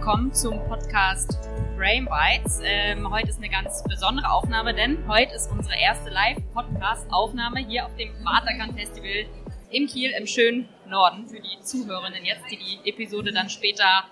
willkommen 0.00 0.32
zum 0.32 0.66
Podcast 0.66 1.38
Brain 1.76 2.06
Bites. 2.06 2.58
Ähm, 2.64 3.10
heute 3.10 3.28
ist 3.28 3.36
eine 3.36 3.50
ganz 3.50 3.84
besondere 3.84 4.30
Aufnahme, 4.30 4.72
denn 4.72 5.06
heute 5.06 5.34
ist 5.34 5.50
unsere 5.50 5.78
erste 5.78 6.08
Live-Podcast-Aufnahme 6.08 7.60
hier 7.60 7.84
auf 7.84 7.94
dem 7.96 8.10
Vaterkant 8.24 8.80
Festival 8.80 9.26
in 9.68 9.86
Kiel 9.88 10.12
im 10.12 10.26
schönen 10.26 10.70
Norden 10.88 11.28
für 11.28 11.38
die 11.38 11.60
Zuhörerinnen 11.60 12.24
jetzt, 12.24 12.50
die 12.50 12.56
die 12.56 12.88
Episode 12.88 13.30
dann 13.30 13.50
später 13.50 14.04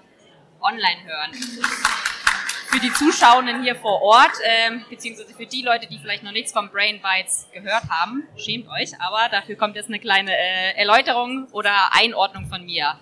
online 0.60 1.04
hören. 1.06 1.32
Für 1.32 2.80
die 2.80 2.92
Zuschauenden 2.92 3.62
hier 3.62 3.74
vor 3.74 4.02
Ort, 4.02 4.32
ähm, 4.44 4.84
beziehungsweise 4.90 5.32
für 5.32 5.46
die 5.46 5.62
Leute, 5.62 5.86
die 5.86 5.98
vielleicht 5.98 6.22
noch 6.22 6.32
nichts 6.32 6.52
vom 6.52 6.68
Brain 6.68 7.00
Bites 7.00 7.48
gehört 7.54 7.84
haben, 7.88 8.28
schämt 8.36 8.68
euch, 8.68 8.90
aber 9.00 9.30
dafür 9.30 9.56
kommt 9.56 9.74
jetzt 9.74 9.88
eine 9.88 10.00
kleine 10.00 10.36
äh, 10.36 10.76
Erläuterung 10.76 11.48
oder 11.52 11.72
Einordnung 11.92 12.44
von 12.44 12.62
mir. 12.66 13.00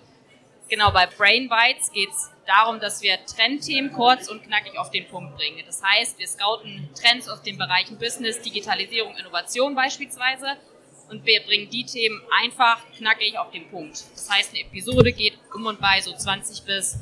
Genau, 0.69 0.91
bei 0.91 1.05
Brain 1.05 1.49
Bites 1.49 1.91
geht 1.91 2.11
es 2.11 2.31
darum, 2.47 2.79
dass 2.79 3.01
wir 3.01 3.17
Trendthemen 3.25 3.91
kurz 3.93 4.29
und 4.29 4.43
knackig 4.43 4.79
auf 4.79 4.89
den 4.89 5.07
Punkt 5.07 5.35
bringen. 5.35 5.61
Das 5.65 5.83
heißt, 5.83 6.17
wir 6.17 6.27
scouten 6.27 6.89
Trends 6.99 7.27
aus 7.29 7.41
den 7.41 7.57
Bereichen 7.57 7.97
Business, 7.97 8.41
Digitalisierung, 8.41 9.15
Innovation 9.17 9.75
beispielsweise 9.75 10.57
und 11.09 11.25
wir 11.25 11.41
bringen 11.43 11.69
die 11.69 11.85
Themen 11.85 12.21
einfach 12.41 12.81
knackig 12.97 13.37
auf 13.37 13.51
den 13.51 13.69
Punkt. 13.69 14.03
Das 14.13 14.29
heißt, 14.29 14.51
eine 14.51 14.61
Episode 14.61 15.11
geht 15.11 15.37
um 15.53 15.65
und 15.65 15.79
bei 15.79 16.01
so 16.01 16.13
20 16.13 16.63
bis 16.63 16.99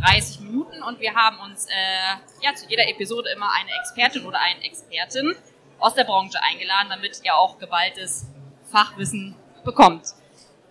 30 0.00 0.40
Minuten 0.40 0.82
und 0.82 1.00
wir 1.00 1.14
haben 1.14 1.38
uns 1.40 1.66
äh, 1.66 2.44
ja 2.44 2.54
zu 2.54 2.66
jeder 2.68 2.88
Episode 2.88 3.30
immer 3.34 3.50
eine 3.52 3.70
Expertin 3.80 4.24
oder 4.24 4.40
einen 4.40 4.62
Expertin 4.62 5.34
aus 5.78 5.94
der 5.94 6.04
Branche 6.04 6.38
eingeladen, 6.42 6.88
damit 6.90 7.20
ihr 7.24 7.34
auch 7.34 7.58
geballtes 7.58 8.26
Fachwissen 8.70 9.34
bekommt. 9.64 10.06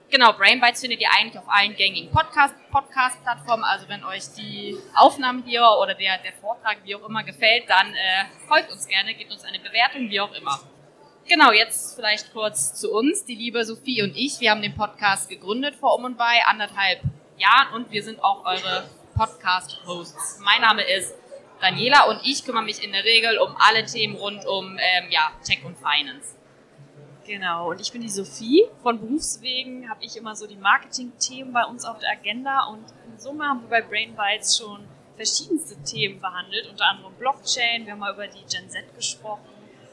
Genau, 0.09 0.31
Brainbites 0.31 0.79
findet 0.79 1.01
ihr 1.01 1.09
eigentlich 1.11 1.37
auf 1.37 1.49
allen 1.49 1.75
gängigen 1.75 2.09
Podcast-Plattformen. 2.11 3.65
also 3.65 3.89
wenn 3.89 4.05
euch 4.05 4.23
die 4.37 4.77
Aufnahme 4.95 5.43
hier 5.45 5.67
oder 5.81 5.95
der, 5.95 6.17
der 6.19 6.31
Vortrag 6.31 6.77
wie 6.85 6.95
auch 6.95 7.07
immer 7.07 7.23
gefällt, 7.23 7.69
dann 7.69 7.93
äh, 7.93 8.25
folgt 8.47 8.71
uns 8.71 8.87
gerne, 8.87 9.13
gebt 9.15 9.31
uns 9.31 9.43
eine 9.43 9.59
Bewertung, 9.59 10.09
wie 10.09 10.21
auch 10.21 10.33
immer. 10.33 10.61
Genau, 11.27 11.51
jetzt 11.51 11.95
vielleicht 11.97 12.31
kurz 12.31 12.73
zu 12.73 12.93
uns. 12.93 13.25
Die 13.25 13.35
liebe 13.35 13.65
Sophie 13.65 14.01
und 14.01 14.15
ich, 14.15 14.39
wir 14.39 14.51
haben 14.51 14.61
den 14.61 14.75
Podcast 14.75 15.27
gegründet 15.27 15.75
vor 15.75 15.95
um 15.95 16.05
und 16.05 16.17
bei 16.17 16.41
anderthalb 16.45 17.01
Jahren 17.37 17.73
und 17.73 17.91
wir 17.91 18.01
sind 18.01 18.23
auch 18.23 18.45
eure 18.45 18.89
Podcast-Hosts. 19.13 20.39
Mein 20.41 20.61
Name 20.61 20.83
ist 20.83 21.15
Daniela 21.59 22.05
und 22.05 22.21
ich 22.23 22.45
kümmere 22.45 22.63
mich 22.63 22.81
in 22.81 22.93
der 22.93 23.03
Regel 23.03 23.39
um 23.39 23.57
alle 23.57 23.85
Themen 23.85 24.15
rund 24.15 24.45
um 24.45 24.77
ähm, 24.79 25.09
ja, 25.09 25.31
Tech 25.43 25.65
und 25.65 25.75
Finance. 25.77 26.36
Genau, 27.27 27.71
und 27.71 27.81
ich 27.81 27.91
bin 27.91 28.01
die 28.01 28.09
Sophie. 28.09 28.63
Von 28.81 29.01
Berufswegen 29.01 29.89
habe 29.89 30.05
ich 30.05 30.15
immer 30.15 30.33
so 30.33 30.47
die 30.47 30.55
Marketing-Themen 30.55 31.51
bei 31.51 31.65
uns 31.65 31.83
auf 31.83 31.99
der 31.99 32.11
Agenda 32.11 32.67
und 32.67 32.85
in 33.05 33.19
Summe 33.19 33.43
haben 33.43 33.63
wir 33.63 33.69
bei 33.69 33.81
Brain 33.81 34.15
Bites 34.15 34.57
schon 34.57 34.87
verschiedenste 35.17 35.75
Themen 35.83 36.21
behandelt, 36.21 36.67
unter 36.69 36.85
anderem 36.85 37.13
Blockchain, 37.15 37.85
wir 37.85 37.91
haben 37.91 37.99
mal 37.99 38.13
über 38.13 38.27
die 38.27 38.45
Gen 38.49 38.69
Z 38.69 38.95
gesprochen, 38.95 39.49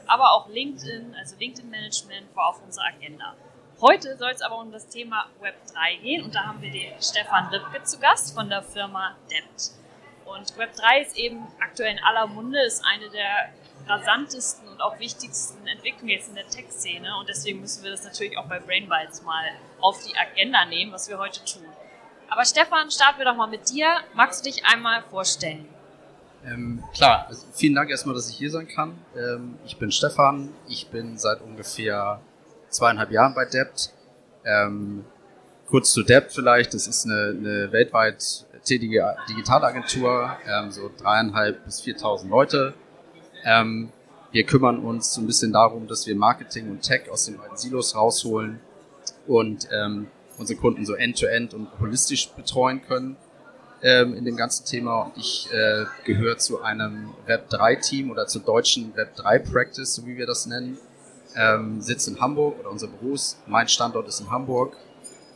aber 0.07 0.31
auch 0.31 0.47
LinkedIn, 0.47 1.13
also 1.15 1.35
LinkedIn-Management 1.37 2.33
war 2.35 2.51
auf 2.51 2.63
unserer 2.63 2.85
Agenda. 2.85 3.35
Heute 3.81 4.15
soll 4.15 4.31
es 4.31 4.41
aber 4.41 4.59
um 4.59 4.71
das 4.71 4.87
Thema 4.87 5.25
Web3 5.41 6.01
gehen 6.01 6.23
und 6.23 6.33
da 6.33 6.45
haben 6.45 6.61
wir 6.61 6.71
den 6.71 6.93
Stefan 7.01 7.51
Lipke 7.51 7.83
zu 7.83 7.99
Gast 7.99 8.33
von 8.33 8.47
der 8.47 8.61
Firma 8.61 9.17
Debt. 9.29 9.71
Und 10.23 10.53
Web3 10.53 11.01
ist 11.01 11.17
eben 11.17 11.45
aktuell 11.59 11.97
in 11.97 12.03
aller 12.03 12.27
Munde, 12.27 12.63
ist 12.63 12.85
eine 12.85 13.09
der 13.09 13.49
rasantesten 13.87 14.67
und 14.67 14.81
auch 14.81 14.99
wichtigsten 14.99 15.65
Entwicklungen 15.67 16.09
jetzt 16.09 16.29
in 16.29 16.35
der 16.35 16.47
Tech-Szene. 16.47 17.17
Und 17.19 17.29
deswegen 17.29 17.61
müssen 17.61 17.83
wir 17.83 17.91
das 17.91 18.03
natürlich 18.03 18.37
auch 18.37 18.45
bei 18.45 18.59
Brainbites 18.59 19.23
mal 19.23 19.43
auf 19.79 20.03
die 20.03 20.15
Agenda 20.17 20.65
nehmen, 20.65 20.91
was 20.91 21.09
wir 21.09 21.17
heute 21.17 21.43
tun. 21.45 21.65
Aber 22.29 22.45
Stefan, 22.45 22.89
starten 22.89 23.19
wir 23.19 23.25
doch 23.25 23.35
mal 23.35 23.47
mit 23.47 23.69
dir. 23.69 23.87
Magst 24.13 24.45
du 24.45 24.49
dich 24.49 24.65
einmal 24.65 25.03
vorstellen? 25.03 25.67
Ähm, 26.43 26.83
klar, 26.93 27.25
also 27.27 27.45
vielen 27.53 27.75
Dank 27.75 27.89
erstmal, 27.89 28.15
dass 28.15 28.29
ich 28.29 28.37
hier 28.37 28.51
sein 28.51 28.67
kann. 28.67 28.97
Ähm, 29.15 29.57
ich 29.65 29.77
bin 29.77 29.91
Stefan. 29.91 30.49
Ich 30.67 30.89
bin 30.89 31.17
seit 31.17 31.41
ungefähr 31.41 32.19
zweieinhalb 32.69 33.11
Jahren 33.11 33.33
bei 33.33 33.45
Debt. 33.45 33.91
Ähm, 34.43 35.05
kurz 35.67 35.91
zu 35.91 36.03
Debt 36.03 36.31
vielleicht. 36.31 36.73
Das 36.73 36.87
ist 36.87 37.05
eine, 37.05 37.35
eine 37.37 37.71
weltweit 37.71 38.45
tätige 38.63 39.15
Digitalagentur, 39.29 40.35
ähm, 40.47 40.71
so 40.71 40.91
dreieinhalb 40.97 41.63
bis 41.65 41.81
viertausend 41.81 42.31
Leute 42.31 42.73
ähm, 43.45 43.89
wir 44.31 44.43
kümmern 44.43 44.79
uns 44.79 45.13
so 45.13 45.21
ein 45.21 45.27
bisschen 45.27 45.53
darum, 45.53 45.87
dass 45.87 46.05
wir 46.07 46.15
Marketing 46.15 46.69
und 46.69 46.81
Tech 46.81 47.09
aus 47.09 47.25
den 47.25 47.37
beiden 47.37 47.55
Silos 47.55 47.95
rausholen 47.95 48.59
und 49.27 49.69
ähm, 49.71 50.07
unsere 50.37 50.59
Kunden 50.59 50.85
so 50.85 50.93
end-to-end 50.93 51.53
-end 51.53 51.55
und 51.55 51.69
holistisch 51.79 52.29
betreuen 52.31 52.81
können 52.85 53.15
ähm, 53.81 54.13
in 54.13 54.25
dem 54.25 54.35
ganzen 54.35 54.65
Thema. 54.65 55.03
Und 55.03 55.17
ich 55.17 55.47
äh, 55.53 55.85
gehöre 56.03 56.37
zu 56.37 56.61
einem 56.61 57.13
Web3-Team 57.27 58.11
oder 58.11 58.27
zur 58.27 58.41
deutschen 58.41 58.93
Web3-Practice, 58.95 59.95
so 59.95 60.05
wie 60.05 60.17
wir 60.17 60.25
das 60.25 60.47
nennen. 60.47 60.77
Ähm, 61.35 61.81
Sitz 61.81 62.07
in 62.07 62.19
Hamburg 62.19 62.59
oder 62.59 62.71
unser 62.71 62.89
ist, 63.13 63.37
mein 63.47 63.67
Standort 63.67 64.07
ist 64.07 64.19
in 64.19 64.31
Hamburg. 64.31 64.75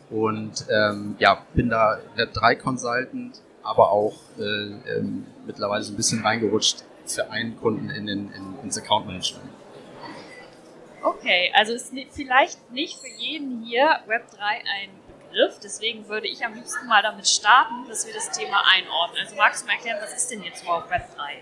Und 0.10 0.66
ähm, 0.70 1.16
ja, 1.20 1.46
bin 1.54 1.70
da 1.70 2.00
Web3-Consultant, 2.18 3.42
aber 3.64 3.92
auch 3.92 4.16
äh, 4.40 4.98
ähm, 4.98 5.26
mittlerweile 5.46 5.84
so 5.84 5.94
ein 5.94 5.96
bisschen 5.96 6.22
reingerutscht 6.24 6.84
für 7.12 7.30
einen 7.32 7.58
Kunden 7.60 7.90
in 7.90 8.06
den, 8.06 8.32
in, 8.32 8.60
ins 8.64 8.78
Account 8.78 9.08
Management. 9.08 9.50
Okay, 11.02 11.52
also 11.56 11.74
ist 11.74 11.94
vielleicht 12.12 12.72
nicht 12.72 13.00
für 13.00 13.08
jeden 13.08 13.64
hier 13.64 14.00
Web3 14.08 14.42
ein 14.42 14.90
Begriff, 15.30 15.60
deswegen 15.64 16.08
würde 16.10 16.28
ich 16.28 16.46
am 16.46 16.54
liebsten 16.54 16.88
mal 16.88 17.02
damit 17.02 17.28
starten, 17.28 17.88
dass 17.88 18.06
wir 18.06 18.14
das 18.14 18.32
Thema 18.32 18.64
einordnen. 18.74 19.24
Also 19.24 19.36
magst 19.36 19.64
du 19.64 19.68
mal 19.68 19.74
erklären, 19.74 19.98
was 20.02 20.16
ist 20.16 20.30
denn 20.32 20.44
jetzt 20.44 20.64
überhaupt 20.64 20.92
Web3? 20.92 21.40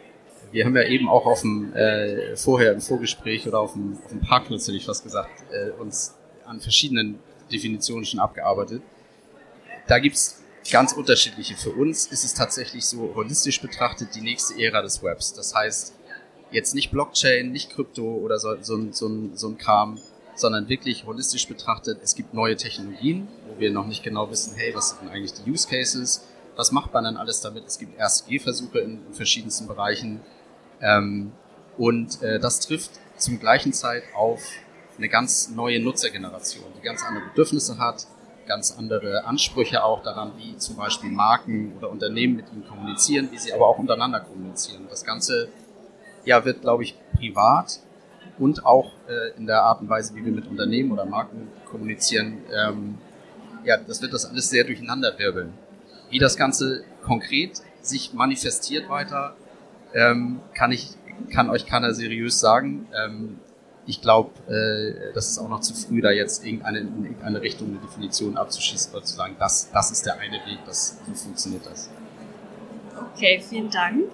Wir 0.51 0.65
haben 0.65 0.75
ja 0.75 0.83
eben 0.83 1.09
auch 1.09 1.25
auf 1.25 1.41
dem, 1.41 1.73
äh, 1.73 2.35
vorher 2.37 2.71
im 2.71 2.81
Vorgespräch 2.81 3.47
oder 3.47 3.59
auf 3.59 3.73
dem, 3.73 3.97
auf 4.03 4.09
dem 4.09 4.21
Parkplatz, 4.21 4.67
hätte 4.67 4.77
ich 4.77 4.85
fast 4.85 5.03
gesagt, 5.03 5.31
äh, 5.51 5.71
uns 5.71 6.15
an 6.45 6.59
verschiedenen 6.59 7.19
Definitionen 7.51 8.05
schon 8.05 8.19
abgearbeitet. 8.19 8.81
Da 9.87 9.99
gibt's 9.99 10.43
ganz 10.71 10.93
unterschiedliche. 10.93 11.55
Für 11.55 11.71
uns 11.71 12.07
ist 12.07 12.23
es 12.23 12.33
tatsächlich 12.33 12.85
so 12.85 13.13
holistisch 13.15 13.61
betrachtet 13.61 14.15
die 14.15 14.21
nächste 14.21 14.59
Ära 14.61 14.81
des 14.81 15.03
Webs. 15.03 15.33
Das 15.33 15.53
heißt, 15.55 15.93
jetzt 16.51 16.75
nicht 16.75 16.91
Blockchain, 16.91 17.51
nicht 17.51 17.71
Krypto 17.71 18.03
oder 18.03 18.39
so, 18.39 18.55
so, 18.61 18.91
so, 18.91 19.29
so 19.33 19.47
ein 19.49 19.57
Kram, 19.57 19.99
sondern 20.35 20.69
wirklich 20.69 21.05
holistisch 21.05 21.47
betrachtet, 21.47 21.99
es 22.03 22.15
gibt 22.15 22.33
neue 22.33 22.55
Technologien, 22.55 23.27
wo 23.47 23.59
wir 23.59 23.71
noch 23.71 23.87
nicht 23.87 24.03
genau 24.03 24.29
wissen, 24.29 24.53
hey, 24.55 24.73
was 24.75 24.91
sind 24.91 25.09
eigentlich 25.09 25.33
die 25.33 25.49
Use 25.49 25.67
Cases, 25.67 26.25
was 26.55 26.71
macht 26.71 26.93
man 26.93 27.03
dann 27.03 27.17
alles 27.17 27.41
damit? 27.41 27.65
Es 27.65 27.79
gibt 27.79 27.99
RSG-Versuche 27.99 28.79
in, 28.79 29.05
in, 29.07 29.13
verschiedensten 29.13 29.67
Bereichen 29.67 30.21
ähm, 30.81 31.31
und 31.77 32.21
äh, 32.21 32.39
das 32.39 32.59
trifft 32.59 32.91
zum 33.17 33.39
gleichen 33.39 33.73
Zeit 33.73 34.03
auf 34.15 34.41
eine 34.97 35.09
ganz 35.09 35.49
neue 35.49 35.79
Nutzergeneration, 35.79 36.65
die 36.77 36.81
ganz 36.81 37.03
andere 37.03 37.25
Bedürfnisse 37.25 37.77
hat, 37.77 38.07
ganz 38.47 38.75
andere 38.77 39.25
Ansprüche 39.25 39.83
auch 39.83 40.01
daran, 40.01 40.31
wie 40.37 40.57
zum 40.57 40.75
Beispiel 40.75 41.11
Marken 41.11 41.73
oder 41.77 41.89
Unternehmen 41.89 42.37
mit 42.37 42.45
ihnen 42.51 42.67
kommunizieren, 42.67 43.29
wie 43.31 43.37
sie 43.37 43.53
aber 43.53 43.67
auch 43.67 43.77
untereinander 43.77 44.21
kommunizieren. 44.21 44.87
Das 44.89 45.03
Ganze 45.03 45.49
ja, 46.25 46.43
wird, 46.43 46.61
glaube 46.61 46.83
ich, 46.83 46.95
privat 47.15 47.79
und 48.39 48.65
auch 48.65 48.91
äh, 49.07 49.37
in 49.37 49.45
der 49.45 49.63
Art 49.63 49.81
und 49.81 49.89
Weise, 49.89 50.15
wie 50.15 50.25
wir 50.25 50.31
mit 50.31 50.47
Unternehmen 50.47 50.91
oder 50.91 51.05
Marken 51.05 51.49
kommunizieren, 51.65 52.39
ähm, 52.53 52.97
ja, 53.63 53.77
das 53.77 54.01
wird 54.01 54.13
das 54.13 54.25
alles 54.25 54.49
sehr 54.49 54.63
durcheinander 54.63 55.17
wirbeln. 55.17 55.53
Wie 56.09 56.19
das 56.19 56.37
Ganze 56.37 56.83
konkret 57.03 57.61
sich 57.81 58.13
manifestiert 58.13 58.89
weiter, 58.89 59.35
ähm, 59.93 60.39
kann 60.53 60.71
ich, 60.71 60.89
kann 61.33 61.49
euch 61.49 61.65
keiner 61.65 61.93
seriös 61.93 62.39
sagen. 62.39 62.87
Ähm, 62.95 63.39
ich 63.87 64.01
glaube, 64.01 64.31
äh, 64.51 65.13
das 65.13 65.29
ist 65.29 65.39
auch 65.39 65.47
noch 65.47 65.61
zu 65.61 65.73
früh, 65.73 66.01
da 66.01 66.11
jetzt 66.11 66.45
irgendeine, 66.45 66.79
in 66.79 67.03
irgendeine 67.05 67.41
Richtung 67.41 67.69
eine 67.69 67.77
Definition 67.77 68.37
abzuschießen 68.37 68.93
oder 68.93 69.03
zu 69.03 69.15
sagen, 69.15 69.35
das, 69.39 69.71
das 69.71 69.91
ist 69.91 70.05
der 70.05 70.19
eine 70.19 70.37
Weg, 70.45 70.59
das, 70.65 70.99
so 71.07 71.13
funktioniert 71.13 71.65
das. 71.65 71.89
Okay, 73.13 73.41
vielen 73.47 73.71
Dank. 73.71 74.11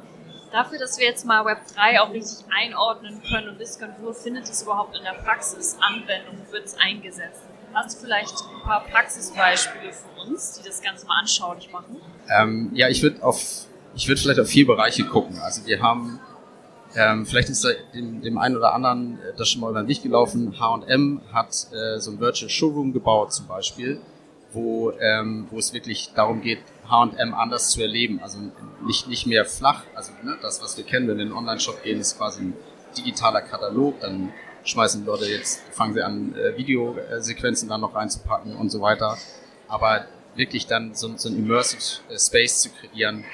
Dafür, 0.51 0.77
dass 0.77 0.99
wir 0.99 1.07
jetzt 1.07 1.25
mal 1.25 1.43
Web3 1.43 1.99
auch 1.99 2.13
richtig 2.13 2.45
einordnen 2.55 3.19
können 3.27 3.49
und 3.49 3.59
wissen 3.59 3.79
können, 3.79 3.95
wo 4.01 4.13
findet 4.13 4.47
es 4.47 4.61
überhaupt 4.61 4.95
in 4.95 5.03
der 5.03 5.13
Praxis 5.13 5.75
Anwendung, 5.81 6.37
wird 6.51 6.65
es 6.65 6.77
eingesetzt. 6.77 7.41
Hast 7.73 7.97
du 7.97 8.05
vielleicht 8.05 8.35
ein 8.53 8.61
paar 8.61 8.83
Praxisbeispiele 8.83 9.91
für 9.91 10.21
uns, 10.21 10.59
die 10.59 10.67
das 10.67 10.79
Ganze 10.83 11.07
mal 11.07 11.19
anschaulich 11.19 11.71
machen? 11.71 11.97
Ähm, 12.29 12.69
ja, 12.75 12.87
ich 12.87 13.01
würde 13.01 13.23
auf, 13.23 13.65
ich 13.95 14.07
würde 14.07 14.21
vielleicht 14.21 14.39
auf 14.39 14.47
vier 14.47 14.67
Bereiche 14.67 15.05
gucken. 15.05 15.39
Also 15.39 15.65
wir 15.65 15.81
haben 15.81 16.19
ähm, 16.95 17.25
vielleicht 17.25 17.49
ist 17.49 17.63
da 17.63 17.69
dem, 17.93 18.21
dem 18.21 18.37
einen 18.37 18.55
oder 18.55 18.73
anderen 18.73 19.19
äh, 19.19 19.33
das 19.37 19.49
schon 19.49 19.61
mal 19.61 19.71
über 19.71 19.81
den 19.81 19.87
Weg 19.87 20.03
gelaufen. 20.03 20.59
H&M 20.59 21.21
hat 21.31 21.67
äh, 21.73 21.99
so 21.99 22.11
ein 22.11 22.19
Virtual 22.19 22.49
Showroom 22.49 22.93
gebaut 22.93 23.33
zum 23.33 23.47
Beispiel, 23.47 23.99
wo, 24.51 24.91
ähm, 24.99 25.47
wo 25.49 25.57
es 25.57 25.73
wirklich 25.73 26.11
darum 26.15 26.41
geht, 26.41 26.59
H&M 26.89 27.33
anders 27.33 27.69
zu 27.71 27.81
erleben. 27.81 28.19
Also 28.21 28.39
nicht, 28.85 29.07
nicht 29.07 29.25
mehr 29.25 29.45
flach, 29.45 29.83
also 29.95 30.11
ne, 30.23 30.37
das, 30.41 30.61
was 30.61 30.77
wir 30.77 30.83
kennen, 30.83 31.07
wenn 31.07 31.17
wir 31.17 31.23
in 31.23 31.29
den 31.29 31.37
Online-Shop 31.37 31.83
gehen, 31.83 31.99
ist 31.99 32.17
quasi 32.17 32.43
ein 32.43 32.53
digitaler 32.95 33.41
Katalog, 33.41 33.99
dann 33.99 34.31
schmeißen 34.63 35.05
Leute 35.05 35.25
jetzt, 35.25 35.61
fangen 35.71 35.93
sie 35.93 36.01
an, 36.01 36.35
äh, 36.35 36.57
Videosequenzen 36.57 37.69
dann 37.69 37.81
noch 37.81 37.95
reinzupacken 37.95 38.55
und 38.55 38.69
so 38.69 38.81
weiter. 38.81 39.17
Aber 39.67 40.05
wirklich 40.35 40.67
dann 40.67 40.93
so, 40.93 41.11
so 41.17 41.29
ein 41.29 41.37
Immersive 41.37 42.01
äh, 42.09 42.19
Space 42.19 42.61
zu 42.61 42.69
kreieren, 42.69 43.25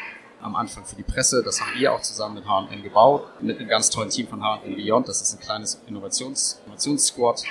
am 0.41 0.55
Anfang 0.55 0.85
für 0.85 0.95
die 0.95 1.03
Presse. 1.03 1.43
Das 1.43 1.59
haben 1.61 1.79
wir 1.79 1.93
auch 1.93 2.01
zusammen 2.01 2.35
mit 2.35 2.47
H&M 2.47 2.83
gebaut, 2.83 3.23
mit 3.41 3.59
einem 3.59 3.67
ganz 3.67 3.89
tollen 3.89 4.09
Team 4.09 4.27
von 4.27 4.43
H&M 4.43 4.75
Beyond. 4.75 5.07
Das 5.07 5.21
ist 5.21 5.33
ein 5.33 5.39
kleines 5.39 5.81
Innovations, 5.87 6.61
Innovationssquad 6.65 7.43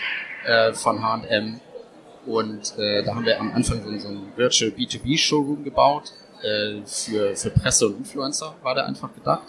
äh, 0.45 0.73
von 0.73 1.03
H&M. 1.03 1.61
Und 2.27 2.79
äh, 2.79 3.03
da 3.03 3.15
haben 3.15 3.25
wir 3.25 3.41
am 3.41 3.53
Anfang 3.53 3.83
so, 3.83 3.99
so 3.99 4.09
ein 4.09 4.33
Virtual 4.37 4.71
B2B 4.71 5.17
Showroom 5.19 5.65
gebaut. 5.65 6.13
Äh, 6.43 6.83
für, 6.85 7.35
für 7.35 7.51
Presse 7.51 7.87
und 7.87 7.99
Influencer 7.99 8.55
war 8.63 8.75
der 8.75 8.87
einfach 8.87 9.13
gedacht. 9.15 9.43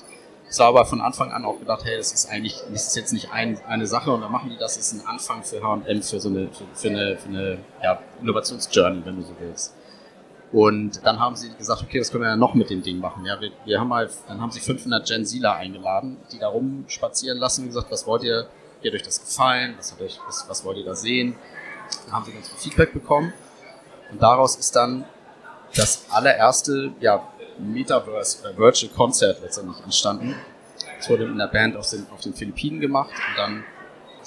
Es 0.50 0.58
war 0.58 0.68
aber 0.68 0.84
von 0.86 1.00
Anfang 1.00 1.32
an 1.32 1.46
auch 1.46 1.60
gedacht, 1.60 1.86
hey, 1.86 1.96
das 1.98 2.12
ist 2.12 2.28
eigentlich, 2.28 2.60
das 2.72 2.88
ist 2.88 2.96
jetzt 2.96 3.14
nicht 3.14 3.32
ein, 3.32 3.60
eine 3.68 3.86
Sache 3.86 4.10
und 4.10 4.22
dann 4.22 4.32
machen 4.32 4.50
die 4.50 4.58
das, 4.58 4.76
das 4.76 4.92
ist 4.92 5.00
ein 5.00 5.08
Anfang 5.08 5.44
für 5.44 5.62
H&M, 5.62 6.02
für 6.02 6.20
so 6.20 6.30
eine, 6.30 6.48
für, 6.48 6.64
für 6.74 6.88
eine, 6.88 7.18
für 7.18 7.30
eine 7.30 7.60
ja, 7.84 8.00
Innovationsjourney, 8.20 9.06
wenn 9.06 9.18
du 9.18 9.22
so 9.22 9.36
willst. 9.40 9.76
Und 10.52 11.06
dann 11.06 11.20
haben 11.20 11.36
sie 11.36 11.52
gesagt, 11.56 11.84
okay, 11.84 12.00
was 12.00 12.12
können 12.12 12.24
wir 12.24 12.30
ja 12.30 12.36
noch 12.36 12.56
mit 12.56 12.70
dem 12.70 12.82
Ding 12.82 13.00
machen? 13.00 13.24
Ja, 13.26 13.40
wir, 13.40 13.52
wir 13.66 13.80
haben 13.80 13.94
halt, 13.94 14.12
dann 14.28 14.42
haben 14.42 14.52
sie 14.52 14.60
500 14.60 15.08
Gen 15.08 15.26
Zila 15.26 15.56
eingeladen, 15.56 16.18
die 16.32 16.40
da 16.40 16.48
rumspazieren 16.48 17.38
lassen 17.38 17.62
und 17.62 17.68
gesagt, 17.68 17.92
was 17.92 18.08
wollt 18.08 18.24
ihr, 18.24 18.48
hat 18.84 18.94
euch 18.94 19.04
das 19.04 19.20
gefallen? 19.20 19.76
Was, 19.78 19.96
euch, 20.00 20.20
was, 20.26 20.46
was 20.50 20.66
wollt 20.66 20.78
ihr 20.78 20.86
da 20.86 20.96
sehen? 20.96 21.36
Dann 22.06 22.16
haben 22.16 22.26
sie 22.26 22.32
ganz 22.32 22.50
viel 22.50 22.58
Feedback 22.58 22.94
bekommen. 22.94 23.32
Und 24.12 24.22
daraus 24.22 24.56
ist 24.56 24.76
dann 24.76 25.06
das 25.76 26.06
allererste, 26.10 26.94
ja, 27.00 27.28
Metaverse 27.60 28.42
oder 28.42 28.58
Virtual 28.58 28.92
Concert 28.92 29.42
letztendlich 29.42 29.84
entstanden. 29.84 30.36
Es 30.98 31.10
wurde 31.10 31.26
in 31.26 31.34
einer 31.34 31.48
Band 31.48 31.76
auf 31.76 31.90
den, 31.90 32.08
auf 32.12 32.22
den 32.22 32.34
Philippinen 32.34 32.80
gemacht 32.80 33.12
und 33.12 33.38
dann 33.38 33.64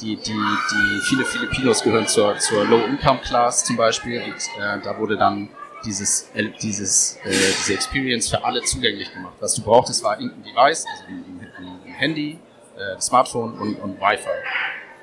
die, 0.00 0.16
die, 0.16 0.32
die 0.32 1.00
viele 1.02 1.24
Filipinos 1.24 1.82
gehören 1.82 2.06
zur, 2.06 2.38
zur 2.38 2.64
Low-Income-Class 2.64 3.64
zum 3.64 3.76
Beispiel 3.76 4.22
und 4.22 4.62
äh, 4.62 4.80
da 4.82 4.98
wurde 4.98 5.16
dann 5.16 5.48
dieses, 5.84 6.30
äh, 6.34 6.50
dieses, 6.62 7.16
äh, 7.24 7.30
diese 7.30 7.74
Experience 7.74 8.28
für 8.28 8.44
alle 8.44 8.62
zugänglich 8.62 9.12
gemacht. 9.12 9.34
Was 9.40 9.54
du 9.54 9.62
brauchtest, 9.62 10.02
war 10.02 10.20
irgendein 10.20 10.42
Device, 10.42 10.86
also 10.86 11.04
ein, 11.08 11.50
ein, 11.58 11.80
ein 11.86 11.92
Handy, 11.92 12.38
äh, 12.76 13.00
Smartphone 13.00 13.58
und, 13.58 13.76
und 13.76 14.00
Wi-Fi. 14.00 14.28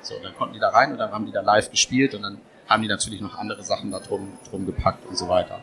So, 0.02 0.14
dann 0.22 0.34
konnten 0.36 0.54
die 0.54 0.60
da 0.60 0.70
rein 0.70 0.92
und 0.92 0.98
dann 0.98 1.12
haben 1.12 1.26
die 1.26 1.32
da 1.32 1.40
live 1.40 1.70
gespielt 1.70 2.14
und 2.14 2.22
dann 2.22 2.40
haben 2.68 2.82
die 2.82 2.88
natürlich 2.88 3.20
noch 3.20 3.36
andere 3.36 3.62
Sachen 3.62 3.90
da 3.90 3.98
drum, 3.98 4.32
drum 4.48 4.66
gepackt 4.66 5.06
und 5.06 5.16
so 5.16 5.28
weiter. 5.28 5.60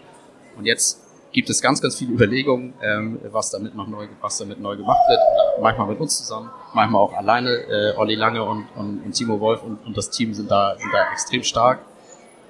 Und 0.58 0.66
jetzt 0.66 1.02
gibt 1.32 1.50
es 1.50 1.62
ganz, 1.62 1.82
ganz 1.82 1.96
viele 1.96 2.14
Überlegungen, 2.14 2.74
ähm, 2.82 3.20
was 3.32 3.52
damit 3.52 3.76
noch 3.76 3.88
neu, 3.88 4.08
was 4.22 4.38
damit 4.38 4.60
neu 4.60 4.76
gemacht 4.76 5.02
wird. 5.08 5.20
Manchmal 5.62 5.88
mit 5.88 6.00
uns 6.00 6.18
zusammen, 6.18 6.50
manchmal 6.74 7.02
auch 7.02 7.14
alleine. 7.14 7.50
Äh, 7.50 7.98
Olli 7.98 8.16
Lange 8.16 8.44
und, 8.44 8.68
und, 8.76 9.04
und 9.04 9.12
Timo 9.14 9.40
Wolf 9.40 9.64
und, 9.64 9.86
und 9.86 9.96
das 9.96 10.10
Team 10.10 10.34
sind 10.34 10.50
da, 10.50 10.76
sind 10.78 10.92
da 10.92 11.12
extrem 11.12 11.44
stark. 11.44 11.80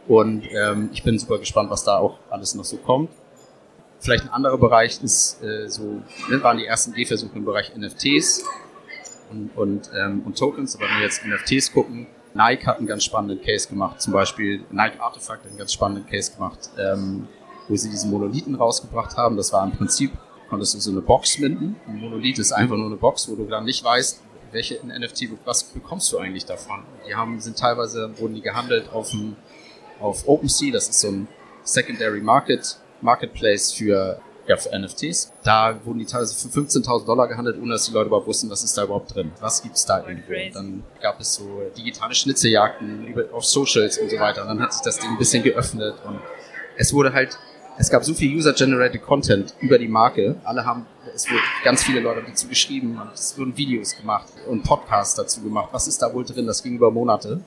Und 0.08 0.44
ähm, 0.52 0.90
ich 0.94 1.04
bin 1.04 1.20
super 1.20 1.38
gespannt, 1.38 1.70
was 1.70 1.84
da 1.84 1.98
auch 1.98 2.20
alles 2.30 2.56
noch 2.56 2.64
so 2.64 2.78
kommt. 2.78 3.10
Vielleicht 4.00 4.26
ein 4.26 4.30
anderer 4.30 4.58
Bereich 4.58 5.02
ist 5.04 5.44
äh, 5.44 5.68
so, 5.68 6.02
ne, 6.30 6.42
waren 6.44 6.58
die 6.58 6.66
ersten 6.66 6.94
Gehversuche 6.94 7.36
im 7.36 7.46
Bereich 7.46 7.76
NFTs 7.76 8.44
und, 9.32 9.50
und, 9.56 9.90
ähm, 9.98 10.22
und 10.26 10.38
Tokens. 10.38 10.76
Aber 10.76 10.86
wenn 10.86 10.98
wir 10.98 11.04
jetzt 11.04 11.26
NFTs 11.26 11.74
gucken, 11.74 12.08
Nike 12.34 12.68
hat 12.68 12.78
einen 12.78 12.88
ganz 12.88 13.04
spannenden 13.04 13.44
Case 13.44 13.68
gemacht, 13.68 14.02
zum 14.02 14.14
Beispiel 14.14 14.64
Nike 14.70 15.00
Artifact 15.00 15.44
hat 15.44 15.50
einen 15.50 15.58
ganz 15.58 15.74
spannenden 15.74 16.06
Case 16.06 16.32
gemacht, 16.32 16.70
ähm, 16.78 17.28
wo 17.68 17.76
sie 17.76 17.90
diesen 17.90 18.12
Monolithen 18.12 18.56
rausgebracht 18.56 19.18
haben. 19.18 19.36
Das 19.36 19.52
war 19.52 19.64
im 19.66 19.72
Prinzip, 19.72 20.12
konntest 20.50 20.76
du 20.76 20.80
so 20.80 20.92
eine 20.92 21.02
Box 21.02 21.40
minden. 21.40 21.76
Ein 21.88 22.00
Monolith 22.00 22.38
ist 22.38 22.52
einfach 22.52 22.78
nur 22.78 22.86
eine 22.86 22.96
Box, 22.96 23.28
wo 23.28 23.36
du 23.36 23.46
dann 23.46 23.66
nicht 23.66 23.84
weißt, 23.84 24.22
welche 24.52 24.76
NFT, 24.86 25.30
was 25.44 25.64
bekommst 25.64 26.12
du 26.14 26.20
eigentlich 26.20 26.46
davon? 26.46 26.84
Die 27.08 27.16
haben, 27.16 27.40
sind 27.40 27.58
teilweise, 27.58 28.12
wurden 28.20 28.36
die 28.36 28.42
gehandelt 28.42 28.90
auf 28.94 29.10
dem 29.10 29.36
auf 30.00 30.28
OpenSea, 30.28 30.72
das 30.72 30.90
ist 30.90 31.00
so 31.00 31.10
ein 31.10 31.28
Secondary 31.64 32.22
Market, 32.22 32.78
Marketplace 33.02 33.74
für, 33.74 34.20
ja, 34.48 34.58
für 34.58 34.78
NFTs. 34.78 35.32
Da 35.44 35.80
wurden 35.84 36.00
die 36.00 36.06
teilweise 36.06 36.36
für 36.36 36.60
15.000 36.60 37.06
Dollar 37.06 37.28
gehandelt, 37.28 37.58
ohne 37.62 37.74
dass 37.74 37.86
die 37.86 37.92
Leute 37.92 38.08
überhaupt 38.08 38.28
wussten, 38.28 38.50
was 38.50 38.64
ist 38.64 38.78
da 38.78 38.84
überhaupt 38.84 39.14
drin. 39.14 39.32
Was 39.40 39.62
gibt's 39.62 39.86
da 39.86 40.08
irgendwo? 40.08 40.34
Und 40.34 40.56
dann 40.56 40.84
gab 41.02 41.20
es 41.20 41.34
so 41.34 41.62
digitale 41.78 42.16
Schnitzeljagden 42.16 43.08
über, 43.08 43.26
auf 43.34 43.46
Socials 43.46 43.98
und 43.98 44.10
so 44.10 44.20
weiter. 44.20 44.44
Und 44.44 44.48
dann 44.50 44.62
hat 44.62 44.74
sich 44.74 44.82
das 44.82 44.98
Ding 45.00 45.10
ein 45.10 45.18
bisschen 45.18 45.44
geöffnet 45.44 45.96
und 46.06 46.20
es 46.78 46.94
wurde 46.94 47.12
halt, 47.12 47.38
es 47.80 47.90
gab 47.90 48.04
so 48.04 48.14
viel 48.14 48.36
User-Generated 48.36 49.04
Content 49.04 49.54
über 49.60 49.78
die 49.78 49.88
Marke. 49.88 50.36
Alle 50.44 50.66
haben, 50.66 50.86
es 51.14 51.30
wurde 51.30 51.42
ganz 51.64 51.84
viele 51.84 52.00
Leute 52.00 52.24
dazu 52.28 52.48
geschrieben 52.48 53.00
und 53.00 53.14
es 53.14 53.38
wurden 53.38 53.56
Videos 53.56 53.96
gemacht 53.96 54.28
und 54.48 54.64
Podcasts 54.64 55.16
dazu 55.16 55.42
gemacht. 55.42 55.70
Was 55.72 55.88
ist 55.88 56.02
da 56.02 56.12
wohl 56.14 56.26
drin? 56.26 56.48
Das 56.48 56.64
ging 56.64 56.76
über 56.76 56.90
Monate. 56.90 57.42